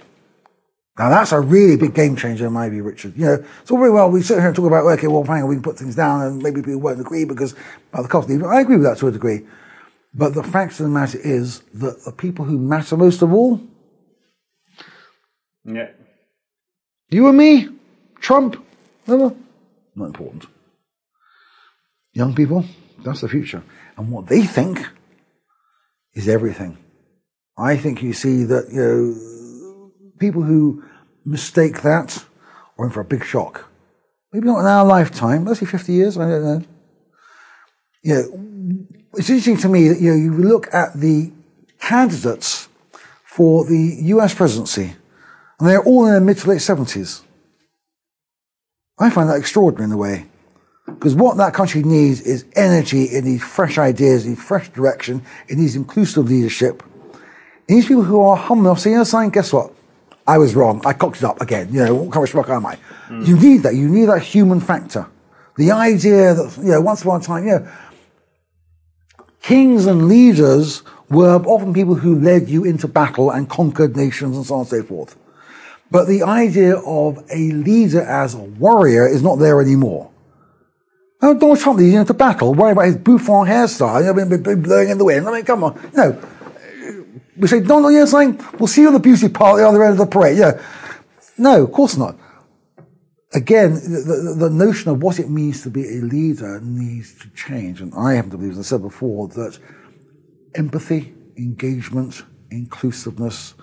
[0.99, 3.17] Now that's a really big game changer in my view, Richard.
[3.17, 5.47] You know, it's all very well we sit here and talk about okay, well, fine,
[5.47, 7.55] we can put things down, and maybe people won't agree because
[7.95, 8.29] of the cost.
[8.29, 9.47] I agree with that to a degree.
[10.13, 13.61] But the fact of the matter is that the people who matter most of all,
[15.65, 15.91] yeah,
[17.11, 17.69] you and me,
[18.21, 18.65] Trump,
[19.07, 19.35] not
[19.97, 20.47] important.
[22.13, 22.65] Young people,
[23.05, 23.63] that's the future.
[23.97, 24.85] And what they think
[26.15, 26.79] is everything.
[27.57, 30.83] I think you see that, you know, people who
[31.25, 32.25] mistake that
[32.79, 33.69] are in for a big shock.
[34.33, 36.63] Maybe not in our lifetime, let's say 50 years, I don't know.
[38.03, 38.29] You know,
[39.15, 41.33] it's interesting to me that, you know, you look at the
[41.81, 42.69] candidates
[43.25, 44.95] for the US presidency,
[45.59, 47.23] and they're all in their mid to late 70s.
[48.99, 50.27] I find that extraordinary in a way.
[50.87, 55.23] Because what that country needs is energy, it needs fresh ideas, it needs fresh direction,
[55.49, 56.83] it needs inclusive leadership.
[57.69, 59.73] It needs people who are humble enough to say, you know, saying, guess what?
[60.27, 60.83] I was wrong.
[60.85, 61.73] I cocked it up again.
[61.73, 62.79] You know, what kind of schmuck am I?
[63.09, 63.27] Mm.
[63.27, 63.75] You need that.
[63.75, 65.07] You need that human factor.
[65.57, 67.69] The idea that, you know, once upon a time, you know,
[69.43, 74.47] kings and leaders were often people who led you into battle and conquered nations and
[74.47, 75.17] so on and so forth.
[75.91, 80.11] But the idea of a leader as a warrior is not there anymore.
[81.21, 84.99] Now, Donald Trump leading into battle, worrying about his bouffant hairstyle, you know, blowing in
[84.99, 85.29] the wind.
[85.29, 85.75] I mean, come on.
[85.93, 86.23] You know,
[87.37, 89.83] we say, Donald, you're saying, we'll see you on the beauty part on the other
[89.83, 90.39] end of the parade.
[90.39, 90.63] Yeah.
[91.37, 92.17] No, of course not.
[93.33, 97.81] Again, the, the, notion of what it means to be a leader needs to change.
[97.81, 99.57] And I happen to believe, as I said before, that
[100.57, 103.55] empathy, engagement, inclusiveness,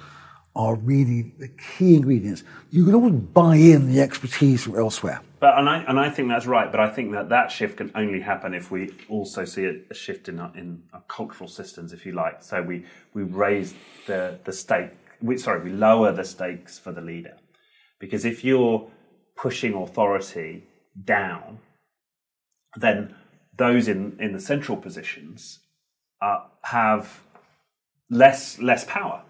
[0.56, 2.46] are really the key ingredients.
[2.72, 5.22] You can always buy in the expertise from elsewhere.
[5.40, 6.72] But and I and I think that's right.
[6.72, 9.94] But I think that that shift can only happen if we also see a, a
[9.94, 12.42] shift in our, in our cultural systems, if you like.
[12.42, 13.76] So we we raise
[14.08, 14.92] the the stake.
[15.22, 17.38] We, sorry, we lower the stakes for the leader,
[18.00, 18.90] because if you're
[19.38, 20.64] pushing authority
[21.06, 21.60] down,
[22.76, 23.16] then
[23.56, 25.60] those in in the central positions
[26.22, 27.22] uh, have
[28.10, 29.22] less less power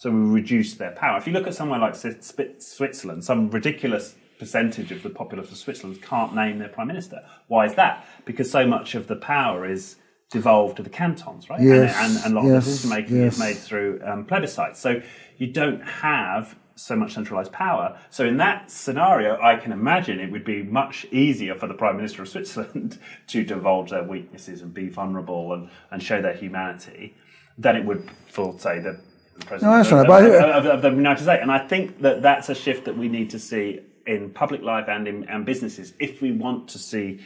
[0.00, 1.18] so we reduce their power.
[1.18, 6.00] If you look at somewhere like Switzerland, some ridiculous percentage of the populace of Switzerland
[6.00, 7.20] can't name their prime minister.
[7.48, 8.06] Why is that?
[8.24, 9.96] Because so much of the power is
[10.30, 11.60] devolved to the cantons, right?
[11.60, 13.34] Yes, and, and, and a lot yes, of decision making yes.
[13.34, 14.76] is made through um, plebiscites.
[14.76, 15.02] So
[15.36, 17.98] you don't have so much centralized power.
[18.10, 21.96] So in that scenario, I can imagine it would be much easier for the Prime
[21.96, 22.98] Minister of Switzerland
[23.28, 27.14] to divulge their weaknesses and be vulnerable and, and show their humanity
[27.58, 29.00] than it would for, say, the
[29.38, 31.40] the president No, that's right, of, but- of- of- of the United States.
[31.42, 34.86] And I think that that's a shift that we need to see in public life
[34.88, 37.20] and in and businesses if we want to see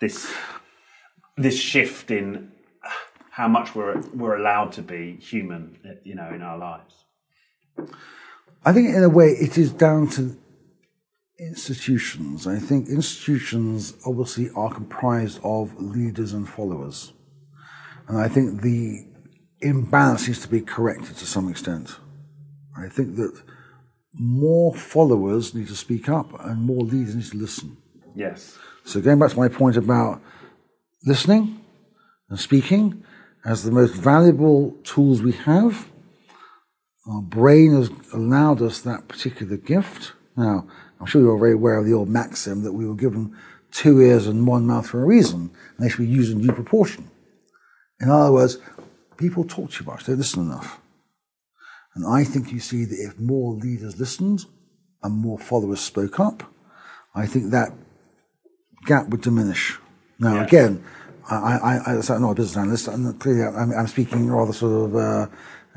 [0.00, 0.32] this
[1.36, 2.52] this shift in
[3.30, 6.94] how much we're we're allowed to be human, you know, in our lives.
[8.64, 10.36] I think, in a way, it is down to
[11.38, 12.46] institutions.
[12.46, 17.12] I think institutions obviously are comprised of leaders and followers.
[18.06, 19.06] And I think the
[19.60, 21.96] imbalance needs to be corrected to some extent.
[22.76, 23.42] I think that
[24.14, 27.76] more followers need to speak up and more leaders need to listen.
[28.14, 28.58] Yes.
[28.84, 30.20] So going back to my point about
[31.04, 31.60] listening
[32.28, 33.04] and speaking
[33.44, 35.88] as the most valuable tools we have,
[37.06, 40.12] our brain has allowed us that particular gift.
[40.36, 40.66] Now,
[41.00, 43.36] I'm sure you're very aware of the old maxim that we were given
[43.70, 46.52] two ears and one mouth for a reason, and they should be used in due
[46.52, 47.10] proportion.
[48.00, 48.58] In other words,
[49.16, 50.80] people talk too much, they listen enough.
[51.94, 54.46] And I think you see that if more leaders listened
[55.02, 56.42] and more followers spoke up,
[57.14, 57.72] I think that
[58.86, 59.78] gap would diminish.
[60.18, 60.44] Now, Yeah.
[60.44, 60.84] again,
[61.30, 64.90] I, I, I, I'm not a business analyst, and clearly I'm, I'm speaking rather sort
[64.90, 65.26] of, uh,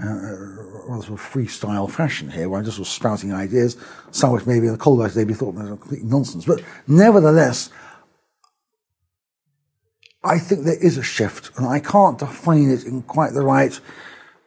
[0.02, 3.78] uh, rather sort of freestyle fashion here, where I'm just sort of spouting ideas,
[4.12, 6.46] some which maybe in the cold days maybe thought was complete nonsense.
[6.46, 7.70] But nevertheless,
[10.24, 13.80] I think there is a shift, and I can't define it in quite the right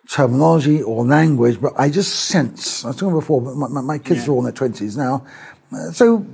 [0.08, 4.20] terminology or language, but I just sense, I was talking before, but my, my kids
[4.20, 4.28] yeah.
[4.28, 5.26] are all in their 20s now,
[5.72, 6.26] uh, so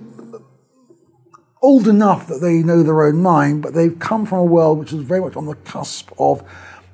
[1.61, 4.93] old enough that they know their own mind, but they've come from a world which
[4.93, 6.43] is very much on the cusp of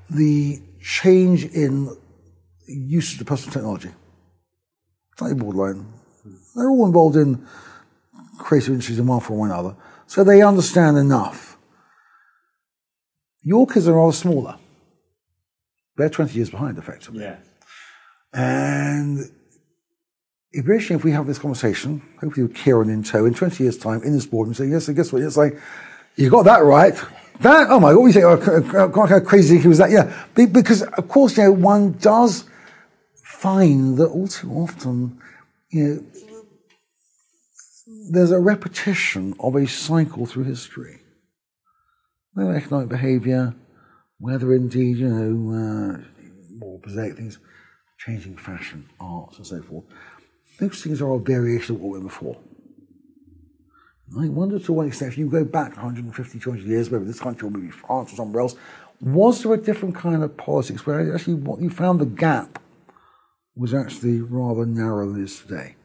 [0.08, 1.94] the change in
[2.74, 3.90] usage of personal technology.
[5.16, 5.86] Slightly borderline.
[6.54, 7.46] They're all involved in
[8.38, 9.76] creative industries in one form or another,
[10.06, 11.50] so they understand enough
[13.42, 14.56] your kids are rather smaller.
[15.96, 17.22] They're 20 years behind, effectively.
[17.22, 17.36] Yeah.
[18.32, 19.30] And
[20.52, 24.02] eventually, if we have this conversation, hopefully with Kieran in tow, in 20 years' time,
[24.02, 25.22] in this boardroom, saying, yes, I guess what?
[25.22, 25.58] It's like,
[26.16, 26.94] you got that right.
[27.40, 28.26] That, oh my, what you think?
[28.26, 29.90] Oh, how crazy was that.
[29.90, 30.12] Yeah.
[30.34, 32.44] Because, of course, you know, one does
[33.40, 35.18] find that all too often,
[35.70, 36.04] you know,
[38.10, 41.00] there's a repetition of a cycle through history
[42.34, 43.54] whether economic behaviour,
[44.18, 45.98] whether indeed, you know, uh,
[46.58, 47.38] more prosaic things,
[47.98, 49.84] changing fashion, arts, and so forth.
[50.58, 52.36] Those things are a variation of what we were before.
[54.18, 57.48] I wonder to what extent, if you go back 150, 200 years, maybe this country
[57.48, 58.54] or maybe France or somewhere else,
[59.00, 62.60] was there a different kind of politics where actually what you found the gap
[63.60, 65.76] was actually rather narrow than it is today?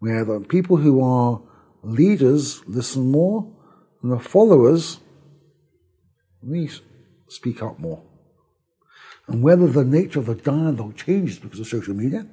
[0.00, 1.40] Where the uh, people who are
[1.82, 3.48] leaders listen more
[4.02, 4.98] and the followers
[6.42, 6.68] we
[7.28, 8.02] speak up more.
[9.28, 12.26] And whether the nature of the dialogue changes because of social media,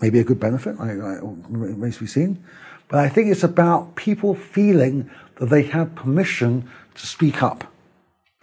[0.00, 2.44] may be a good benefit, I, I, be seen.
[2.88, 5.08] But I think it's about people feeling
[5.38, 7.72] that they have permission to speak up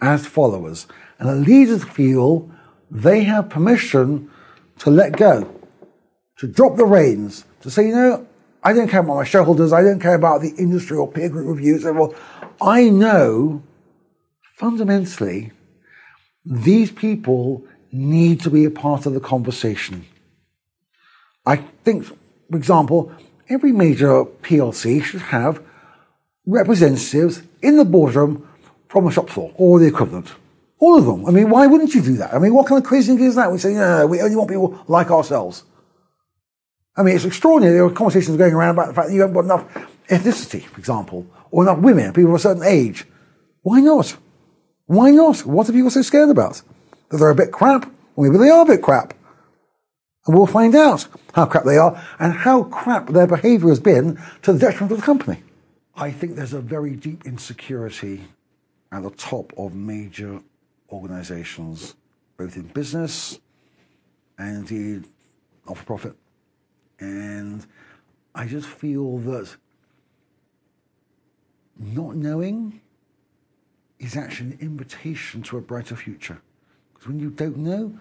[0.00, 0.86] as followers.
[1.18, 2.50] And the leaders feel
[2.90, 4.30] they have permission
[4.78, 5.50] to let go,
[6.38, 8.26] to drop the reins, to say, you know,
[8.62, 11.46] I don't care about my shareholders, I don't care about the industry or peer group
[11.48, 11.84] reviews.
[11.84, 12.14] Well,
[12.60, 13.62] I know
[14.56, 15.52] fundamentally,
[16.44, 20.06] these people need to be a part of the conversation.
[21.46, 23.12] I think, for example,
[23.48, 25.62] every major PLC should have
[26.46, 28.48] representatives in the boardroom
[28.88, 30.32] from a shop floor or the equivalent.
[30.84, 31.24] All of them.
[31.24, 32.34] I mean, why wouldn't you do that?
[32.34, 33.50] I mean, what kind of crazy thing is that?
[33.50, 35.64] We say, no, no, we only want people like ourselves.
[36.94, 37.74] I mean, it's extraordinary.
[37.74, 39.64] There are conversations going around about the fact that you haven't got enough
[40.08, 43.06] ethnicity, for example, or enough women, people of a certain age.
[43.62, 44.14] Why not?
[44.84, 45.46] Why not?
[45.46, 46.60] What are people so scared about?
[47.08, 47.90] That they're a bit crap?
[48.14, 49.14] Or maybe they are a bit crap.
[50.26, 54.22] And we'll find out how crap they are and how crap their behavior has been
[54.42, 55.42] to the detriment of the company.
[55.96, 58.24] I think there's a very deep insecurity
[58.92, 60.42] at the top of major
[60.94, 61.94] organizations,
[62.36, 63.40] both in business
[64.38, 65.04] and indeed
[65.66, 66.16] not for profit.
[67.00, 67.66] And
[68.34, 69.56] I just feel that
[71.78, 72.80] not knowing
[73.98, 76.40] is actually an invitation to a brighter future.
[76.92, 77.96] Because when you don't know,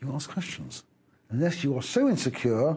[0.00, 0.84] you ask questions.
[1.30, 2.76] Unless you are so insecure,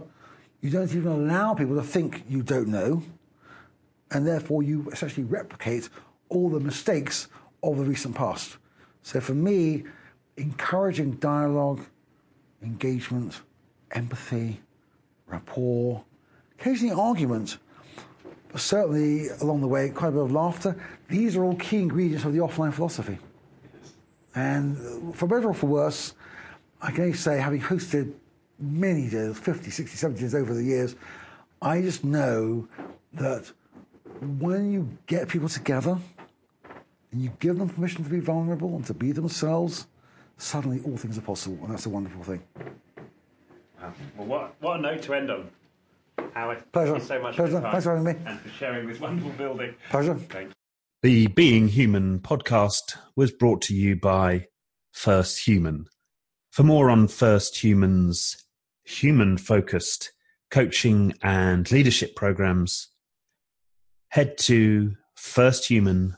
[0.62, 3.04] you don't even allow people to think you don't know,
[4.12, 5.90] and therefore you essentially replicate
[6.30, 7.28] all the mistakes
[7.64, 8.58] of the recent past.
[9.08, 9.86] So for me,
[10.36, 11.80] encouraging dialogue,
[12.62, 13.40] engagement,
[13.92, 14.60] empathy,
[15.28, 16.04] rapport,
[16.60, 17.58] occasionally argument,
[18.52, 20.76] but certainly along the way, quite a bit of laughter.
[21.08, 23.18] These are all key ingredients of the offline philosophy.
[24.36, 26.14] And for better or for worse,
[26.82, 28.12] I can only say, having hosted
[28.60, 30.98] many days, 50, 60, 70 days over the years,
[31.62, 32.68] I just know
[33.14, 33.50] that
[34.42, 35.98] when you get people together
[37.18, 39.88] and you give them permission to be vulnerable and to be themselves,
[40.38, 42.44] suddenly all things are possible, and that's a wonderful thing.
[43.82, 43.94] Wow.
[44.16, 45.50] Well, what, what a note to end on.
[46.36, 46.92] Howard, Pleasure.
[46.92, 47.60] thank you so much Pleasure.
[47.60, 48.20] for Thanks for having me.
[48.24, 49.74] And for sharing this wonderful building.
[49.90, 50.14] Pleasure.
[50.14, 50.54] Thank you.
[51.02, 54.46] The Being Human podcast was brought to you by
[54.92, 55.88] First Human.
[56.52, 58.46] For more on First Human's
[58.84, 60.12] human focused
[60.52, 62.90] coaching and leadership programs,
[64.10, 66.18] head to firsthuman.com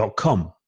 [0.00, 0.59] dot com.